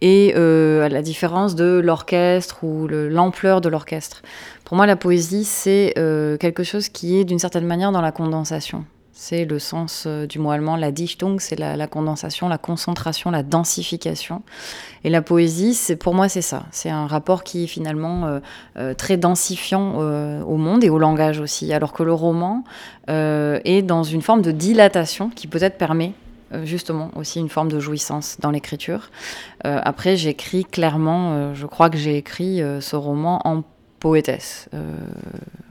et 0.00 0.32
euh, 0.36 0.86
à 0.86 0.88
la 0.88 1.02
différence 1.02 1.54
de 1.54 1.82
l'orchestre 1.84 2.64
ou 2.64 2.88
l'ampleur 2.88 3.60
de 3.60 3.68
l'orchestre. 3.68 4.22
Pour 4.64 4.78
moi, 4.78 4.86
la 4.86 4.96
poésie, 4.96 5.44
c'est 5.44 5.92
euh, 5.98 6.38
quelque 6.38 6.62
chose 6.62 6.88
qui 6.88 7.18
est 7.18 7.24
d'une 7.24 7.38
certaine 7.38 7.66
manière 7.66 7.92
dans 7.92 8.00
la 8.00 8.10
condensation. 8.10 8.86
C'est 9.16 9.44
le 9.44 9.58
sens 9.58 10.06
du 10.06 10.38
mot 10.38 10.50
allemand, 10.50 10.76
la 10.76 10.90
Dichtung, 10.90 11.38
c'est 11.38 11.58
la, 11.58 11.86
condensation, 11.86 12.48
la 12.48 12.58
concentration, 12.58 13.30
la 13.30 13.42
densification. 13.42 14.42
Et 15.04 15.10
la 15.10 15.22
poésie, 15.22 15.78
pour 16.00 16.14
moi, 16.14 16.28
c'est 16.28 16.42
ça. 16.42 16.64
C'est 16.72 16.90
un 16.90 17.06
rapport 17.06 17.44
qui 17.44 17.64
est 17.64 17.66
finalement 17.68 18.40
très 18.98 19.16
densifiant 19.16 19.94
au 20.42 20.56
monde 20.56 20.82
et 20.82 20.90
au 20.90 20.98
langage 20.98 21.38
aussi. 21.38 21.72
Alors 21.72 21.92
que 21.92 22.02
le 22.02 22.12
roman, 22.12 22.64
euh, 23.10 23.60
et 23.64 23.82
dans 23.82 24.02
une 24.02 24.22
forme 24.22 24.42
de 24.42 24.50
dilatation 24.50 25.30
qui 25.30 25.46
peut-être 25.46 25.78
permet 25.78 26.12
euh, 26.52 26.64
justement 26.64 27.10
aussi 27.16 27.40
une 27.40 27.48
forme 27.48 27.68
de 27.68 27.80
jouissance 27.80 28.36
dans 28.40 28.50
l'écriture. 28.50 29.10
Euh, 29.66 29.80
après, 29.82 30.16
j'écris 30.16 30.64
clairement, 30.64 31.32
euh, 31.32 31.54
je 31.54 31.66
crois 31.66 31.90
que 31.90 31.96
j'ai 31.96 32.16
écrit 32.16 32.62
euh, 32.62 32.80
ce 32.80 32.96
roman 32.96 33.40
en 33.44 33.62
poétesse, 34.04 34.68
euh, 34.74 34.98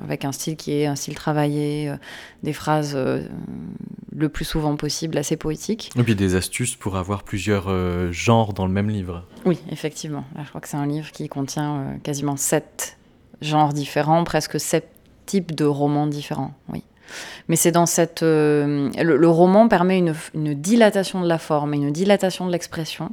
avec 0.04 0.26
un 0.26 0.32
style 0.32 0.56
qui 0.56 0.72
est 0.74 0.88
un 0.88 0.96
style 0.96 1.14
travaillé, 1.14 1.88
euh, 1.88 1.98
des 2.42 2.52
phrases 2.52 2.94
euh, 2.96 3.22
le 4.12 4.28
plus 4.28 4.44
souvent 4.44 4.76
possible 4.76 5.20
assez 5.20 5.38
poétiques. 5.38 5.92
Et 5.96 6.02
puis 6.02 6.16
des 6.16 6.34
astuces 6.34 6.76
pour 6.76 6.98
avoir 6.98 7.22
plusieurs 7.22 7.72
genres 8.12 8.54
dans 8.54 8.66
le 8.66 8.72
même 8.72 8.90
livre. 8.90 9.24
Oui, 9.46 9.60
effectivement. 9.70 10.26
Là, 10.36 10.42
je 10.46 10.50
crois 10.50 10.62
que 10.62 10.68
c'est 10.68 10.78
un 10.78 10.88
livre 10.88 11.12
qui 11.12 11.30
contient 11.30 12.00
quasiment 12.02 12.36
sept 12.36 12.98
genres 13.42 13.72
différents, 13.72 14.24
presque 14.24 14.60
sept 14.60 14.90
types 15.28 15.54
de 15.54 15.66
romans 15.66 16.08
différents. 16.08 16.56
Oui. 16.70 16.84
Mais 17.48 17.56
c'est 17.56 17.72
dans 17.72 17.86
cette. 17.86 18.24
euh, 18.24 18.90
le, 19.02 19.18
le 19.18 19.30
roman 19.30 19.68
permet 19.68 19.98
une, 20.00 20.16
une 20.34 20.54
dilatation 20.54 21.22
de 21.22 21.28
la 21.28 21.38
forme, 21.38 21.74
une 21.74 21.92
dilatation 21.92 22.46
de 22.48 22.52
l'expression, 22.52 23.12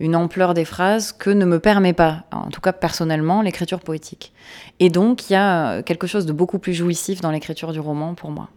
une 0.00 0.16
ampleur 0.16 0.54
des 0.54 0.64
phrases 0.64 1.12
que 1.12 1.30
ne 1.30 1.44
me 1.44 1.58
permet 1.58 1.92
pas, 1.92 2.24
en 2.32 2.50
tout 2.50 2.60
cas 2.60 2.72
personnellement, 2.72 3.42
l'écriture 3.42 3.80
poétique. 3.80 4.32
Et 4.80 4.90
donc, 4.90 5.28
il 5.28 5.34
y 5.34 5.36
a 5.36 5.70
euh, 5.70 5.82
quelque 5.82 6.06
chose 6.06 6.26
de 6.26 6.32
beaucoup 6.32 6.58
plus 6.58 6.74
jouissif 6.74 7.20
dans 7.20 7.30
l'écriture 7.30 7.72
du 7.72 7.80
roman 7.80 8.14
pour 8.14 8.30
moi. 8.30 8.48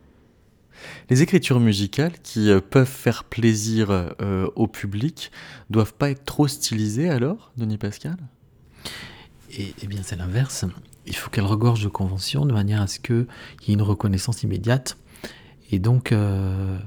Les 1.10 1.22
écritures 1.22 1.60
musicales 1.60 2.14
qui 2.24 2.50
euh, 2.50 2.60
peuvent 2.60 2.88
faire 2.88 3.24
plaisir 3.24 3.88
euh, 3.92 4.48
au 4.56 4.68
public 4.68 5.32
doivent 5.70 5.94
pas 5.94 6.10
être 6.10 6.26
trop 6.26 6.48
stylisées 6.48 7.10
alors, 7.10 7.52
Denis 7.58 7.78
Pascal? 7.78 8.18
Et, 9.58 9.74
eh 9.82 9.88
bien, 9.88 10.02
c'est 10.04 10.16
l'inverse. 10.16 10.66
Il 11.08 11.16
faut 11.16 11.30
qu'elle 11.30 11.46
regorge 11.46 11.84
de 11.84 11.90
conventions 11.90 12.46
de 12.46 12.54
manière 12.54 12.82
à 12.82 12.88
ce 12.88 13.00
qu'il 13.00 13.28
y 13.68 13.72
ait 13.72 13.74
une 13.74 13.82
reconnaissance 13.82 14.44
immédiate. 14.44 14.98
Et 15.72 15.80
donc, 15.80 16.12
euh, 16.12 16.78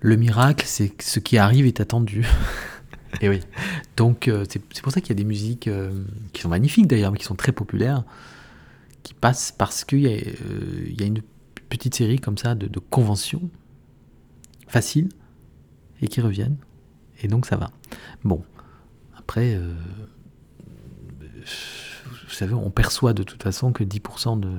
le 0.00 0.16
miracle, 0.16 0.64
c'est 0.66 0.90
que 0.90 1.04
ce 1.04 1.18
qui 1.20 1.38
arrive 1.38 1.66
est 1.66 1.80
attendu. 1.80 2.26
Et 3.20 3.28
oui. 3.28 3.40
Donc, 3.96 4.28
euh, 4.28 4.44
c'est 4.48 4.82
pour 4.82 4.92
ça 4.92 5.00
qu'il 5.00 5.10
y 5.10 5.12
a 5.12 5.16
des 5.16 5.24
musiques 5.24 5.66
euh, 5.68 6.04
qui 6.32 6.42
sont 6.42 6.48
magnifiques 6.48 6.86
d'ailleurs, 6.86 7.10
mais 7.10 7.18
qui 7.18 7.24
sont 7.24 7.34
très 7.34 7.52
populaires, 7.52 8.04
qui 9.02 9.14
passent 9.14 9.52
parce 9.56 9.84
qu'il 9.84 10.00
y, 10.00 10.06
a, 10.06 10.16
il 10.16 11.00
y 11.00 11.02
a 11.02 11.06
une 11.06 11.22
petite 11.68 11.94
série 11.94 12.20
comme 12.20 12.38
ça 12.38 12.54
de, 12.54 12.66
de 12.66 12.78
conventions 12.78 13.50
faciles 14.68 15.08
et 16.00 16.08
qui 16.08 16.20
reviennent. 16.20 16.56
Et 17.22 17.28
donc, 17.28 17.46
ça 17.46 17.56
va. 17.56 17.70
Bon, 18.22 18.44
après, 19.16 19.58
savez, 22.38 22.54
on 22.54 22.70
perçoit 22.70 23.12
de 23.12 23.22
toute 23.22 23.42
façon 23.42 23.72
que 23.72 23.84
10% 23.84 24.38
de, 24.40 24.50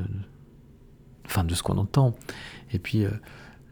enfin, 1.26 1.44
de 1.44 1.54
ce 1.56 1.64
qu'on 1.64 1.78
entend. 1.78 2.16
Et 2.74 2.80
puis, 2.80 3.06
euh, 3.06 3.10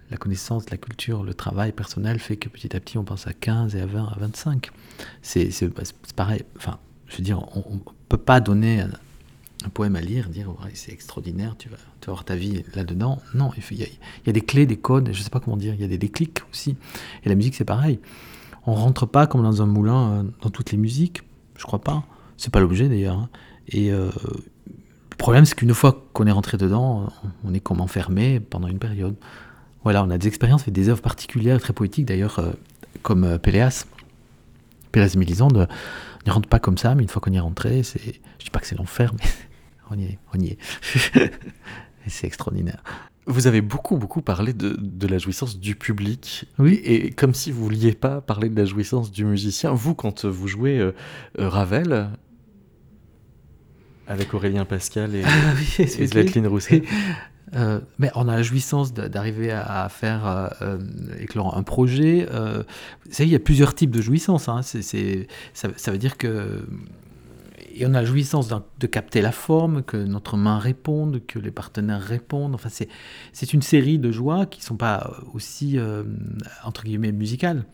la 0.10 0.18
connaissance, 0.18 0.70
la 0.70 0.78
culture, 0.78 1.24
le 1.24 1.34
travail 1.34 1.72
personnel 1.72 2.20
fait 2.20 2.38
que 2.38 2.50
petit 2.50 2.76
à 2.76 2.80
petit, 2.80 2.98
on 2.98 3.04
pense 3.04 3.28
à 3.28 3.34
15 3.34 3.76
et 3.76 3.82
à 3.82 3.86
20, 3.86 4.06
à 4.06 4.16
25. 4.20 4.70
C'est 5.22 5.52
c'est- 5.52 5.68
bah, 5.68 5.84
c'est 5.86 6.16
pareil. 6.16 6.44
Enfin, 6.56 6.80
je 7.08 7.18
veux 7.18 7.24
dire, 7.24 7.44
on 7.56 7.76
ne 7.76 7.80
peut 8.10 8.18
pas 8.18 8.40
donner 8.40 8.82
un, 8.82 8.90
poème 9.74 9.96
à 9.98 10.02
lire, 10.02 10.30
dire 10.30 10.50
Ouais, 10.64 10.72
c'est 10.76 10.94
extraordinaire, 10.94 11.56
tu 11.58 11.68
vas, 11.68 11.76
tu 12.00 12.08
vas 12.08 12.12
avoir 12.14 12.24
ta 12.24 12.36
vie 12.36 12.64
là-dedans. 12.74 13.22
Non, 13.34 13.52
il 13.58 13.78
y, 13.78 13.84
a, 13.84 13.88
il 13.88 14.28
y 14.28 14.30
a 14.30 14.34
des 14.34 14.42
clés, 14.42 14.66
des 14.66 14.78
codes, 14.78 15.10
je 15.12 15.20
ne 15.20 15.24
sais 15.24 15.30
pas 15.30 15.42
comment 15.42 15.58
dire, 15.58 15.74
il 15.74 15.82
y 15.82 15.84
a 15.84 15.88
des 15.90 15.98
déclics 15.98 16.40
aussi. 16.54 16.78
Et 17.24 17.30
la 17.30 17.36
musique, 17.36 17.56
c'est 17.56 17.66
pareil. 17.66 18.00
On 18.66 18.74
rentre 18.76 19.06
pas 19.06 19.28
comme 19.28 19.44
dans 19.44 19.62
un 19.62 19.66
moulin 19.66 20.12
euh, 20.12 20.24
dans 20.42 20.50
toutes 20.50 20.72
les 20.72 20.78
musiques, 20.78 21.22
je 21.58 21.64
crois 21.64 21.80
pas. 21.80 22.06
C'est 22.38 22.52
pas 22.54 22.60
l'objet 22.62 22.88
d'ailleurs. 22.88 23.18
hein. 23.18 23.30
Et 23.70 23.92
euh, 23.92 24.10
le 25.12 25.18
problème, 25.18 25.46
c'est 25.46 25.56
qu'une 25.56 25.74
fois 25.74 26.08
qu'on 26.14 26.28
est 26.28 26.32
rentré 26.32 26.58
dedans, 26.58 27.10
on 27.44 27.54
est 27.54 27.60
comme 27.60 27.82
enfermé 27.82 28.40
pendant 28.40 28.68
une 28.68 28.80
période. 28.80 29.16
Voilà, 29.84 30.04
on 30.04 30.10
a 30.10 30.18
des 30.18 30.28
expériences 30.28 30.64
avec 30.64 30.74
des 30.74 30.90
œuvres 30.90 31.02
particulières, 31.02 31.60
très 31.60 31.74
poétiques 31.74 32.06
d'ailleurs, 32.06 32.40
euh, 32.40 32.52
comme 33.04 33.24
euh, 33.24 33.38
Péléas. 33.38 33.86
Péléas 34.92 35.12
et 35.14 35.18
Mélisande, 35.18 35.68
on 35.70 36.26
n'y 36.26 36.32
rentre 36.32 36.50
pas 36.50 36.60
comme 36.60 36.78
ça, 36.78 36.96
mais 36.96 37.04
une 37.04 37.10
fois 37.10 37.22
qu'on 37.22 37.32
y 37.32 37.38
est 37.38 37.40
rentré, 37.40 37.84
c'est, 37.84 38.02
je 38.40 38.44
dis 38.44 38.50
pas 38.52 38.60
que 38.60 38.68
c'est 38.68 38.78
l'enfer, 38.78 39.14
mais 39.14 39.26
on 39.90 39.98
y 39.98 40.06
est. 40.06 40.20
On 40.34 40.40
y 40.40 40.48
est. 40.48 40.58
et 42.06 42.10
c'est 42.10 42.28
extraordinaire. 42.28 42.84
Vous 43.28 43.48
avez 43.48 43.62
beaucoup, 43.62 43.98
beaucoup 43.98 44.22
parlé 44.22 44.54
de, 44.54 44.78
de 44.80 45.08
la 45.08 45.18
jouissance 45.18 45.60
du 45.60 45.76
public. 45.76 46.46
Oui. 46.60 46.82
Et 46.84 47.12
comme 47.12 47.34
si 47.34 47.52
vous 47.52 47.64
vouliez 47.64 47.94
pas 47.94 48.22
parler 48.22 48.50
de 48.50 48.56
la 48.56 48.66
jouissance 48.66 49.12
du 49.12 49.26
musicien. 49.26 49.72
Vous, 49.74 49.96
quand 49.96 50.26
vous 50.26 50.48
jouez 50.48 50.80
euh, 50.80 50.94
Ravel, 51.38 52.10
avec 54.08 54.34
Aurélien 54.34 54.66
Pascal 54.66 55.16
et, 55.16 55.24
Ah 55.26 55.54
oui, 55.56 55.86
et 56.00 56.08
Zlatline 56.08 56.48
Rousset, 56.48 56.84
Euh, 57.56 57.80
mais 57.98 58.12
on 58.16 58.28
a 58.28 58.36
la 58.36 58.44
jouissance 58.44 58.94
d'arriver 58.94 59.52
à, 59.52 59.84
à 59.86 59.88
faire 59.90 60.28
euh, 60.28 60.48
euh, 60.62 60.78
éclore 61.22 61.56
un 61.58 61.64
projet. 61.64 62.28
Euh, 62.30 62.64
vous 63.06 63.14
savez, 63.14 63.30
il 63.30 63.32
y 63.32 63.36
a 63.36 63.40
plusieurs 63.40 63.74
types 63.74 63.92
de 63.92 64.02
jouissance. 64.02 64.50
hein. 64.50 64.62
Ça, 64.64 65.70
ça 65.78 65.92
veut 65.92 65.98
dire 65.98 66.18
que. 66.18 66.66
Et 67.74 67.86
on 67.86 67.90
a 67.94 68.02
la 68.02 68.06
jouissance 68.06 68.50
de 68.50 68.88
capter 68.88 69.22
la 69.22 69.32
forme, 69.32 69.84
que 69.84 69.96
notre 69.96 70.36
main 70.36 70.58
réponde, 70.60 71.22
que 71.26 71.40
les 71.40 71.52
partenaires 71.52 72.02
répondent. 72.02 72.56
Enfin, 72.56 72.70
c'est 73.32 73.54
une 73.54 73.62
série 73.62 73.98
de 74.00 74.12
joies 74.12 74.46
qui 74.48 74.60
ne 74.62 74.66
sont 74.66 74.78
pas 74.78 75.14
aussi, 75.34 75.78
entre 76.64 76.84
guillemets, 76.84 77.12
musicales. 77.12 77.66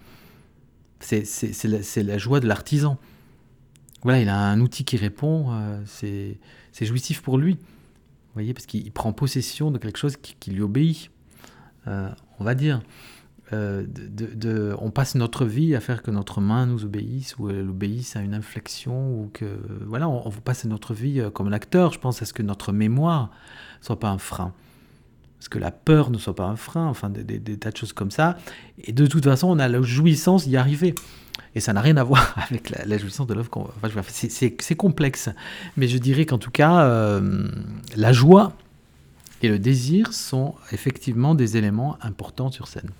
La, 1.09 1.19
c'est 1.25 2.03
la 2.03 2.17
joie 2.17 2.41
de 2.41 2.47
l'artisan. 2.47 2.97
Voilà, 4.03 4.19
il 4.19 4.29
a 4.29 4.37
un 4.37 4.59
outil 4.59 4.83
qui 4.83 4.97
répond, 4.97 5.47
euh, 5.51 5.81
c'est 5.85 6.85
jouissif 6.85 7.21
pour 7.21 7.37
lui. 7.37 7.53
Vous 7.53 8.35
voyez, 8.35 8.53
parce 8.53 8.65
qu'il 8.65 8.91
prend 8.91 9.13
possession 9.13 9.71
de 9.71 9.77
quelque 9.77 9.97
chose 9.97 10.17
qui, 10.17 10.51
lui 10.51 10.61
obéit, 10.61 11.09
euh, 11.87 12.09
on 12.39 12.43
va 12.43 12.55
dire. 12.55 12.81
Euh, 13.51 13.85
on 14.79 14.89
passe 14.89 15.13
notre 15.13 15.45
vie 15.45 15.75
à 15.75 15.79
faire 15.79 16.01
que 16.01 16.09
notre 16.09 16.41
main 16.41 16.65
nous 16.65 16.85
obéisse 16.85 17.37
ou 17.37 17.49
elle 17.49 17.69
obéisse 17.69 18.15
à 18.15 18.21
une 18.21 18.33
inflexion 18.33 19.19
ou 19.19 19.29
que 19.31 19.59
voilà, 19.85 20.09
on, 20.09 20.31
passe 20.31 20.65
notre 20.65 20.93
vie 20.95 21.21
comme 21.33 21.49
l'acteur. 21.49 21.91
Je 21.93 21.99
pense 21.99 22.21
à 22.21 22.25
ce 22.25 22.33
que 22.33 22.41
notre 22.41 22.71
mémoire 22.71 23.29
soit 23.79 23.99
pas 23.99 24.09
un 24.09 24.17
frein, 24.17 24.53
parce 25.43 25.49
que 25.49 25.59
la 25.59 25.71
peur 25.71 26.09
ne 26.09 26.17
soit 26.17 26.35
pas 26.35 26.45
un 26.45 26.55
frein. 26.55 26.87
Enfin, 26.87 27.09
des, 27.09 27.57
tas 27.57 27.71
de 27.71 27.75
choses 27.75 27.91
comme 27.91 28.11
ça. 28.11 28.37
Et 28.81 28.93
de 28.93 29.05
toute 29.07 29.25
façon, 29.25 29.49
on 29.49 29.59
a 29.59 29.67
la 29.67 29.81
jouissance 29.81 30.47
d'y 30.47 30.55
arriver. 30.55 30.95
Et 31.53 31.59
ça 31.59 31.73
n'a 31.73 31.81
rien 31.81 31.97
à 31.97 32.03
voir 32.05 32.33
avec 32.49 32.69
la, 32.69 32.97
jouissance 32.97 33.27
de 33.27 33.33
l'œuvre. 33.33 33.49
Enfin, 33.83 34.01
c'est 34.07 34.75
complexe. 34.75 35.29
Mais 35.75 35.89
je 35.89 35.97
dirais 35.97 36.25
qu'en 36.25 36.37
tout 36.37 36.49
cas, 36.49 36.85
euh, 36.85 37.49
la 37.97 38.13
joie 38.13 38.53
et 39.41 39.49
le 39.49 39.59
désir 39.59 40.13
sont 40.13 40.55
effectivement 40.71 41.35
des 41.35 41.57
éléments 41.57 41.97
importants 42.01 42.49
sur 42.49 42.69
scène. 42.69 42.91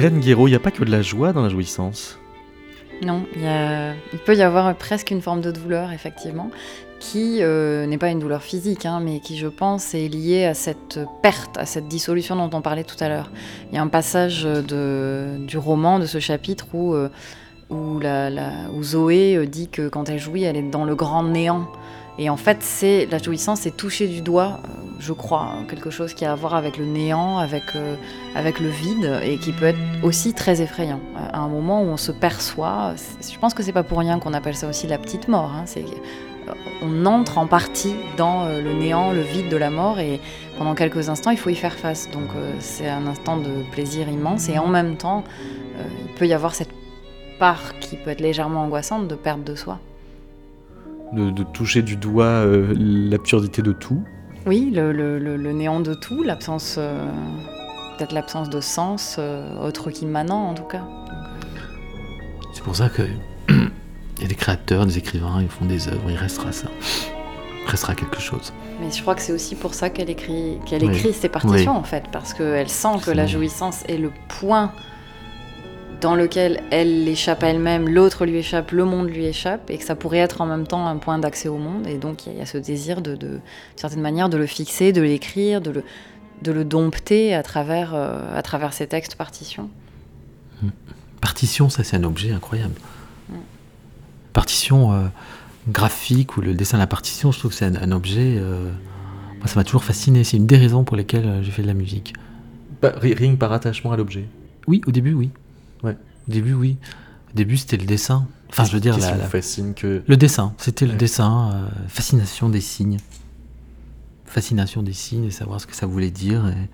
Irène 0.00 0.20
Guéraud, 0.20 0.48
il 0.48 0.52
n'y 0.52 0.56
a 0.56 0.60
pas 0.60 0.70
que 0.70 0.82
de 0.82 0.90
la 0.90 1.02
joie 1.02 1.34
dans 1.34 1.42
la 1.42 1.50
jouissance? 1.50 2.18
Non, 3.02 3.26
il, 3.36 4.18
peut 4.24 4.34
y 4.34 4.40
avoir 4.40 4.74
presque 4.74 5.10
une 5.10 5.20
forme 5.20 5.42
de 5.42 5.50
douleur, 5.50 5.92
effectivement, 5.92 6.50
qui 7.00 7.42
euh, 7.42 7.84
n'est 7.84 7.98
pas 7.98 8.08
une 8.08 8.18
douleur 8.18 8.42
physique, 8.42 8.86
hein, 8.86 9.00
mais 9.04 9.20
qui, 9.20 9.36
je 9.36 9.46
pense, 9.46 9.92
est 9.92 10.08
liée 10.08 10.46
à 10.46 10.54
cette 10.54 11.00
perte, 11.20 11.58
à 11.58 11.66
cette 11.66 11.86
dissolution 11.86 12.34
dont 12.34 12.48
on 12.56 12.62
parlait 12.62 12.84
tout 12.84 12.96
à 13.00 13.10
l'heure. 13.10 13.30
Il 13.70 13.74
y 13.74 13.78
a 13.78 13.82
un 13.82 13.88
passage 13.88 14.44
du 14.46 15.58
roman, 15.58 15.98
de 15.98 16.06
ce 16.06 16.18
chapitre, 16.18 16.68
où, 16.72 16.94
euh, 16.94 17.10
où 17.70 18.82
Zoé 18.82 19.36
euh, 19.36 19.44
dit 19.44 19.68
que 19.68 19.90
quand 19.90 20.08
elle 20.08 20.18
jouit, 20.18 20.44
elle 20.44 20.56
est 20.56 20.70
dans 20.70 20.86
le 20.86 20.94
grand 20.94 21.24
néant. 21.24 21.68
Et 22.22 22.28
en 22.28 22.36
fait, 22.36 22.58
c'est 22.60 23.08
la 23.10 23.16
jouissance, 23.16 23.60
c'est 23.60 23.74
toucher 23.74 24.06
du 24.06 24.20
doigt, 24.20 24.60
euh, 24.64 24.68
je 24.98 25.14
crois, 25.14 25.40
hein, 25.40 25.64
quelque 25.66 25.88
chose 25.88 26.12
qui 26.12 26.26
a 26.26 26.32
à 26.32 26.34
voir 26.34 26.54
avec 26.54 26.76
le 26.76 26.84
néant, 26.84 27.38
avec, 27.38 27.74
euh, 27.74 27.96
avec 28.34 28.60
le 28.60 28.68
vide, 28.68 29.20
et 29.24 29.38
qui 29.38 29.52
peut 29.52 29.64
être 29.64 29.78
aussi 30.02 30.34
très 30.34 30.60
effrayant. 30.60 31.00
À 31.16 31.38
un 31.38 31.48
moment 31.48 31.82
où 31.82 31.86
on 31.86 31.96
se 31.96 32.12
perçoit, 32.12 32.94
je 33.20 33.38
pense 33.38 33.54
que 33.54 33.62
c'est 33.62 33.72
pas 33.72 33.84
pour 33.84 33.98
rien 33.98 34.18
qu'on 34.18 34.34
appelle 34.34 34.54
ça 34.54 34.68
aussi 34.68 34.86
la 34.86 34.98
petite 34.98 35.28
mort. 35.28 35.50
hein, 35.50 35.64
euh, 35.78 36.52
on 36.82 37.06
entre 37.06 37.38
en 37.38 37.46
partie 37.46 37.94
dans 38.18 38.44
euh, 38.44 38.60
le 38.60 38.74
néant, 38.74 39.12
le 39.12 39.22
vide 39.22 39.48
de 39.48 39.56
la 39.56 39.70
mort, 39.70 39.98
et 39.98 40.20
pendant 40.58 40.74
quelques 40.74 41.08
instants, 41.08 41.30
il 41.30 41.38
faut 41.38 41.50
y 41.50 41.54
faire 41.54 41.74
face. 41.74 42.10
Donc 42.10 42.28
euh, 42.36 42.52
c'est 42.58 42.88
un 42.88 43.06
instant 43.06 43.38
de 43.38 43.62
plaisir 43.72 44.10
immense, 44.10 44.50
et 44.50 44.58
en 44.58 44.68
même 44.68 44.98
temps, 44.98 45.24
euh, 45.78 45.84
il 46.06 46.14
peut 46.16 46.26
y 46.26 46.34
avoir 46.34 46.54
cette 46.54 46.74
part 47.38 47.78
qui 47.80 47.96
peut 47.96 48.10
être 48.10 48.20
légèrement 48.20 48.60
angoissante 48.64 49.08
de 49.08 49.14
perte 49.14 49.42
de 49.42 49.54
soi. 49.54 49.78
De, 51.12 51.30
de 51.30 51.42
toucher 51.42 51.82
du 51.82 51.96
doigt 51.96 52.24
euh, 52.24 52.72
l'absurdité 52.78 53.62
de 53.62 53.72
tout. 53.72 54.02
Oui, 54.46 54.70
le, 54.72 54.92
le- 54.92 55.18
le- 55.18 55.36
le 55.36 55.52
néant 55.52 55.80
de 55.80 55.92
tout, 55.94 56.22
l'absence, 56.22 56.76
euh, 56.78 57.04
peut-être 57.98 58.12
l'absence 58.12 58.48
de 58.48 58.60
sens, 58.60 59.16
euh, 59.18 59.56
autre 59.58 59.90
qu'immanent 59.90 60.48
en 60.50 60.54
tout 60.54 60.62
cas. 60.64 60.84
C'est 62.54 62.62
pour 62.62 62.76
ça 62.76 62.88
que 62.88 63.02
il 63.48 64.22
y 64.22 64.24
a 64.24 64.28
des 64.28 64.34
créateurs, 64.36 64.86
des 64.86 64.98
écrivains, 64.98 65.40
ils 65.42 65.48
font 65.48 65.64
des 65.64 65.88
œuvres, 65.88 66.08
il 66.10 66.16
restera 66.16 66.52
ça. 66.52 66.68
Il 67.64 67.68
restera 67.70 67.94
quelque 67.94 68.20
chose. 68.20 68.52
Mais 68.80 68.90
je 68.90 69.02
crois 69.02 69.14
que 69.16 69.20
c'est 69.22 69.32
aussi 69.32 69.54
pour 69.56 69.74
ça 69.74 69.90
qu'elle 69.90 70.10
écrit, 70.10 70.58
qu'elle 70.64 70.84
Oui. 70.84 70.96
écrit 70.96 71.12
ces 71.12 71.28
partitions 71.28 71.72
Oui. 71.72 71.78
en 71.78 71.82
fait, 71.82 72.04
parce 72.12 72.34
qu'elle 72.34 72.68
sent 72.68 72.98
que 73.04 73.10
la 73.10 73.26
jouissance 73.26 73.82
est 73.88 73.98
le 73.98 74.12
point 74.28 74.72
dans 76.00 76.14
lequel 76.14 76.62
elle 76.70 77.06
échappe 77.08 77.42
à 77.42 77.48
elle-même, 77.48 77.88
l'autre 77.88 78.24
lui 78.26 78.36
échappe, 78.36 78.70
le 78.72 78.84
monde 78.84 79.08
lui 79.08 79.24
échappe, 79.26 79.70
et 79.70 79.78
que 79.78 79.84
ça 79.84 79.94
pourrait 79.94 80.18
être 80.18 80.40
en 80.40 80.46
même 80.46 80.66
temps 80.66 80.86
un 80.86 80.96
point 80.96 81.18
d'accès 81.18 81.48
au 81.48 81.58
monde. 81.58 81.86
Et 81.86 81.98
donc 81.98 82.26
il 82.26 82.30
y, 82.30 82.32
a- 82.32 82.34
il 82.36 82.38
y 82.38 82.42
a 82.42 82.46
ce 82.46 82.58
désir 82.58 83.02
de, 83.02 83.14
de, 83.16 83.28
d'une 83.28 83.40
certaine 83.76 84.00
manière, 84.00 84.28
de 84.28 84.36
le 84.36 84.46
fixer, 84.46 84.92
de 84.92 85.02
l'écrire, 85.02 85.60
de 85.60 85.70
le, 85.70 85.84
de 86.42 86.52
le 86.52 86.64
dompter 86.64 87.34
à 87.34 87.42
travers, 87.42 87.94
euh, 87.94 88.36
à 88.36 88.42
travers 88.42 88.72
ces 88.72 88.86
textes 88.86 89.14
partitions. 89.16 89.68
Partition, 91.20 91.68
ça 91.68 91.84
c'est 91.84 91.96
un 91.96 92.04
objet 92.04 92.32
incroyable. 92.32 92.74
Mm. 93.28 93.34
Partition 94.32 94.92
euh, 94.92 95.06
graphique 95.68 96.36
ou 96.36 96.40
le 96.40 96.54
dessin 96.54 96.76
de 96.78 96.82
la 96.82 96.86
partition, 96.86 97.30
je 97.32 97.38
trouve 97.38 97.50
que 97.50 97.56
c'est 97.56 97.66
un, 97.66 97.76
un 97.76 97.92
objet. 97.92 98.36
euh, 98.38 98.70
moi, 99.38 99.46
ça 99.46 99.56
m'a 99.56 99.64
toujours 99.64 99.84
fasciné. 99.84 100.24
C'est 100.24 100.36
une 100.36 100.46
des 100.46 100.56
raisons 100.56 100.84
pour 100.84 100.96
lesquelles 100.96 101.26
euh, 101.26 101.42
j'ai 101.42 101.50
fait 101.50 101.62
de 101.62 101.66
la 101.66 101.74
musique. 101.74 102.14
Pas- 102.80 102.92
ri- 102.96 103.14
rien 103.14 103.32
que 103.32 103.36
par 103.38 103.52
attachement 103.52 103.92
à 103.92 103.96
l'objet. 103.96 104.24
Oui, 104.66 104.80
au 104.86 104.90
début, 104.92 105.12
oui. 105.14 105.30
Au 106.30 106.32
début, 106.32 106.54
oui. 106.54 106.76
Au 107.32 107.36
début, 107.36 107.56
c'était 107.56 107.76
le 107.76 107.86
dessin. 107.86 108.26
Enfin, 108.50 108.64
je 108.64 108.72
veux 108.72 108.80
dire, 108.80 108.96
la- 108.98 109.16
la- 109.16 109.26
fascine 109.28 109.74
que. 109.74 110.02
le 110.06 110.16
dessin. 110.16 110.54
C'était 110.58 110.86
le 110.86 110.94
dessin. 110.94 111.50
euh, 111.54 111.68
fascination 111.88 112.48
des 112.48 112.60
signes. 112.60 112.98
Fascination 114.26 114.82
des 114.84 114.92
signes 114.92 115.24
et 115.24 115.30
savoir 115.32 115.60
ce 115.60 115.66
que 115.66 115.74
ça 115.74 115.86
voulait 115.86 116.10
dire. 116.10 116.46
et- 116.46 116.68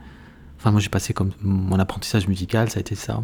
Enfin, 0.58 0.70
moi, 0.72 0.80
j'ai 0.80 0.88
passé 0.88 1.12
comme 1.14 1.32
mon 1.40 1.78
apprentissage 1.78 2.28
musical, 2.28 2.70
ça 2.70 2.78
a 2.78 2.80
été 2.80 2.94
ça. 2.94 3.22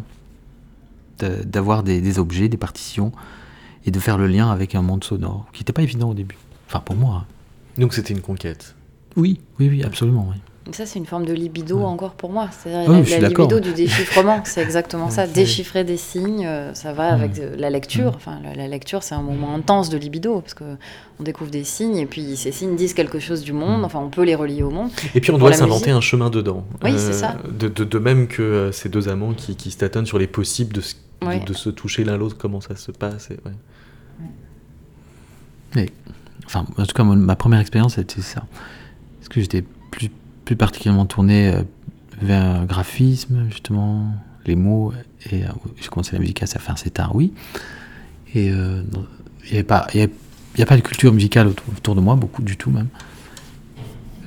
D'avoir 1.19 1.83
des, 1.83 2.01
des 2.01 2.17
objets, 2.19 2.49
des 2.49 2.57
partitions 2.57 3.11
et 3.85 3.91
de 3.91 3.99
faire 3.99 4.17
le 4.17 4.27
lien 4.27 4.49
avec 4.49 4.75
un 4.75 4.81
monde 4.81 5.03
sonore 5.03 5.45
qui 5.53 5.61
n'était 5.61 5.73
pas 5.73 5.83
évident 5.83 6.09
au 6.09 6.13
début. 6.13 6.37
Enfin, 6.67 6.79
pour 6.79 6.95
moi. 6.95 7.25
hein. 7.25 7.79
Donc 7.81 7.93
c'était 7.93 8.13
une 8.13 8.21
conquête. 8.21 8.75
Oui, 9.15 9.39
oui, 9.59 9.69
oui, 9.69 9.83
absolument. 9.83 10.27
Oui. 10.31 10.37
Ça, 10.71 10.85
c'est 10.85 10.97
une 10.97 11.05
forme 11.05 11.25
de 11.25 11.33
libido 11.33 11.77
Ouais. 11.79 11.83
encore 11.83 12.13
pour 12.13 12.31
moi. 12.31 12.47
C'est-à-dire 12.51 12.89
oui, 12.89 13.03
la, 13.09 13.19
la 13.19 13.27
libido 13.27 13.59
du 13.59 13.73
déchiffrement, 13.73 14.41
c'est 14.45 14.61
exactement 14.61 15.09
ça. 15.11 15.27
Déchiffrer 15.27 15.83
des 15.83 15.97
signes, 15.97 16.45
euh, 16.45 16.73
ça 16.73 16.93
va 16.93 17.13
avec 17.13 17.31
Mm. 17.37 17.41
euh, 17.41 17.55
la 17.57 17.69
lecture. 17.69 18.13
Enfin, 18.15 18.39
la, 18.41 18.55
la 18.55 18.67
lecture, 18.69 19.03
c'est 19.03 19.13
un 19.13 19.21
moment 19.21 19.53
intense 19.53 19.89
de 19.89 19.97
libido, 19.97 20.39
parce 20.39 20.53
que 20.53 20.63
on 21.19 21.23
découvre 21.23 21.51
des 21.51 21.65
signes, 21.65 21.97
et 21.97 22.05
puis 22.05 22.37
ces 22.37 22.53
signes 22.53 22.77
disent 22.77 22.93
quelque 22.93 23.19
chose 23.19 23.43
du 23.43 23.51
monde. 23.51 23.81
Mm. 23.81 23.85
Enfin, 23.85 23.99
on 23.99 24.09
peut 24.09 24.23
les 24.23 24.35
relier 24.35 24.63
au 24.63 24.69
monde. 24.69 24.89
Et 25.13 25.19
puis 25.19 25.31
on 25.31 25.37
doit 25.37 25.51
s'inventer 25.51 25.91
un 25.91 25.99
chemin 26.01 26.29
dedans. 26.29 26.63
Euh, 26.83 26.87
Oui, 26.91 26.93
c'est 26.97 27.11
ça. 27.13 27.35
De, 27.59 27.67
de- 27.67 27.83
de 27.83 27.99
même 27.99 28.27
que 28.27 28.41
euh, 28.41 28.71
ces 28.71 28.87
deux 28.87 29.09
amants 29.09 29.33
qui, 29.33 29.57
qui 29.57 29.69
se 29.69 29.77
tâtonnent 29.77 30.05
sur 30.05 30.17
les 30.17 30.27
possibles 30.27 30.73
de, 30.73 30.79
se- 30.81 30.95
de- 31.45 31.53
se 31.53 31.69
toucher 31.71 32.05
l'un 32.05 32.15
l'autre, 32.17 32.37
comment 32.37 32.61
ça 32.61 32.77
se 32.77 32.91
passe. 32.93 33.31
et- 33.31 33.39
ouais. 35.75 35.89
Enfin, 36.45 36.65
en 36.77 36.85
tout 36.85 36.93
cas, 36.93 37.03
ma 37.03 37.35
première 37.35 37.59
expérience, 37.59 37.95
c'était 37.95 38.21
ça. 38.21 38.43
Parce 39.19 39.29
que 39.29 39.41
j'étais 39.41 39.63
plus, 39.91 40.09
plus 40.45 40.55
particulièrement 40.55 41.05
tourné 41.05 41.49
euh, 41.53 41.61
vers 42.21 42.61
le 42.61 42.65
graphisme, 42.65 43.45
justement, 43.49 44.07
les 44.45 44.55
mots. 44.55 44.93
Et 45.31 45.43
euh, 45.43 45.47
j'ai 45.79 45.87
commencé 45.89 46.13
la 46.13 46.19
musique 46.19 46.43
assez, 46.43 46.57
enfin, 46.57 46.73
assez 46.73 46.89
tard, 46.89 47.15
oui. 47.15 47.33
Et 48.33 48.51
euh, 48.51 48.83
il 49.45 49.51
n'y 49.51 49.53
avait 49.57 49.63
pas, 49.63 49.87
y 49.93 50.61
a 50.61 50.65
pas 50.65 50.75
de 50.75 50.81
culture 50.81 51.13
musicale 51.13 51.47
autour, 51.47 51.95
de 51.95 52.01
moi, 52.01 52.15
beaucoup 52.15 52.41
du 52.41 52.57
tout 52.57 52.71
même. 52.71 52.87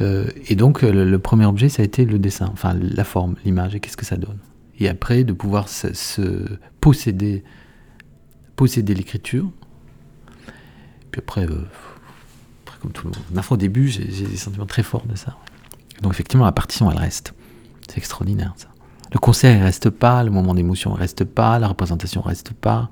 Euh, 0.00 0.28
et 0.48 0.56
donc, 0.56 0.84
euh, 0.84 1.04
le, 1.04 1.18
premier 1.18 1.46
objet, 1.46 1.68
ça 1.68 1.82
a 1.82 1.84
été 1.84 2.04
le 2.04 2.18
dessin, 2.18 2.50
enfin, 2.52 2.74
la 2.74 3.04
forme, 3.04 3.36
l'image, 3.44 3.74
et 3.74 3.80
qu'est-ce 3.80 3.96
que 3.96 4.04
ça 4.04 4.16
donne. 4.16 4.38
Et 4.78 4.88
après, 4.88 5.24
de 5.24 5.32
pouvoir 5.32 5.68
se, 5.68 6.58
posséder, 6.80 7.42
posséder 8.56 8.94
l'écriture. 8.94 9.50
Puis 11.10 11.20
après, 11.20 11.46
euh, 11.46 11.64
après, 12.64 12.78
comme 12.80 12.92
tout 12.92 13.08
le 13.08 13.14
monde. 13.14 13.42
Foi, 13.42 13.54
au 13.54 13.58
début, 13.58 13.88
j'ai 13.88 14.04
des 14.04 14.36
sentiments 14.36 14.66
très 14.66 14.82
forts 14.82 15.06
de 15.06 15.16
ça. 15.16 15.38
Donc, 16.02 16.12
effectivement, 16.12 16.44
la 16.44 16.52
partition, 16.52 16.90
elle 16.90 16.98
reste. 16.98 17.34
C'est 17.88 17.98
extraordinaire, 17.98 18.52
ça. 18.56 18.68
Le 19.12 19.18
concert, 19.18 19.56
il 19.56 19.62
reste 19.62 19.90
pas. 19.90 20.22
Le 20.24 20.30
moment 20.30 20.54
d'émotion, 20.54 20.94
il 20.96 20.98
reste 20.98 21.24
pas. 21.24 21.58
La 21.58 21.68
représentation, 21.68 22.20
reste 22.22 22.52
pas. 22.52 22.90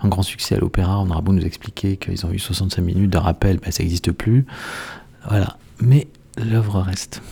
Un 0.00 0.08
grand 0.08 0.22
succès 0.22 0.56
à 0.56 0.58
l'opéra, 0.58 1.00
on 1.00 1.10
aura 1.10 1.20
beau 1.20 1.32
nous 1.32 1.44
expliquer 1.44 1.96
qu'ils 1.96 2.26
ont 2.26 2.32
eu 2.32 2.38
65 2.38 2.82
minutes 2.82 3.10
de 3.10 3.18
rappel, 3.18 3.58
ben, 3.58 3.70
ça 3.70 3.82
n'existe 3.84 4.10
plus. 4.10 4.46
Voilà. 5.28 5.56
Mais 5.80 6.08
l'œuvre 6.36 6.80
reste. 6.80 7.22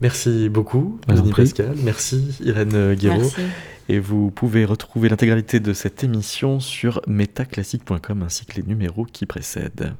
Merci 0.00 0.48
beaucoup, 0.48 1.00
Denis. 1.08 1.32
Pascal. 1.32 1.74
Merci, 1.82 2.36
Irène 2.44 2.94
Guéraud. 2.94 3.22
Merci. 3.22 3.42
Et 3.88 3.98
vous 3.98 4.30
pouvez 4.30 4.64
retrouver 4.64 5.08
l'intégralité 5.08 5.58
de 5.58 5.72
cette 5.72 6.04
émission 6.04 6.60
sur 6.60 7.00
metaclassique.com 7.06 8.22
ainsi 8.22 8.44
que 8.44 8.56
les 8.56 8.62
numéros 8.62 9.04
qui 9.04 9.26
précèdent. 9.26 9.94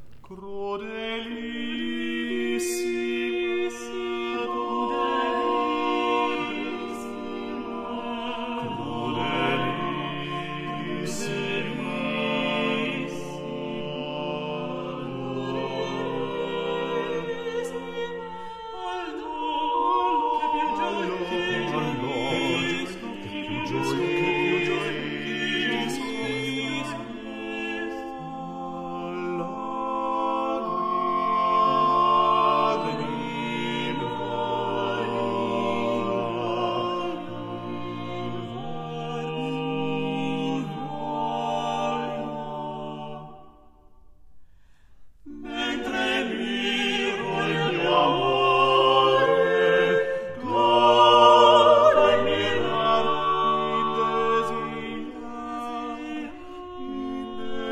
see. 2.59 2.96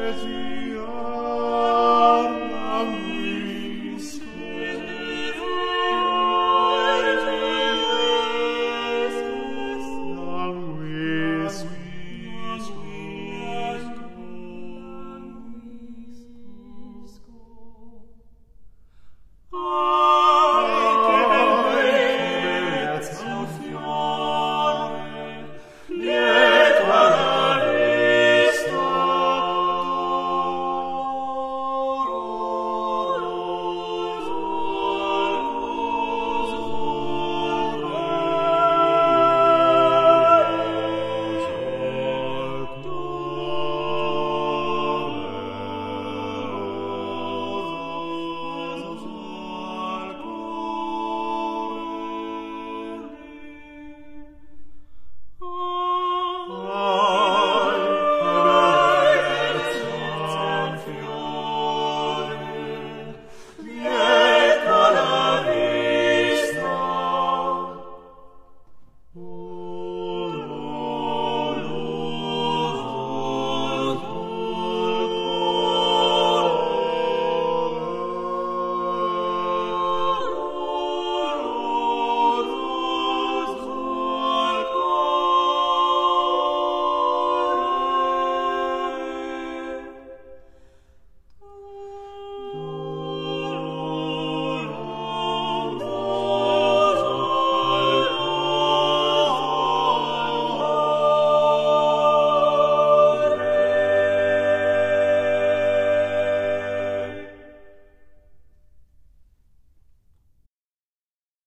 Jésus. 0.05 0.54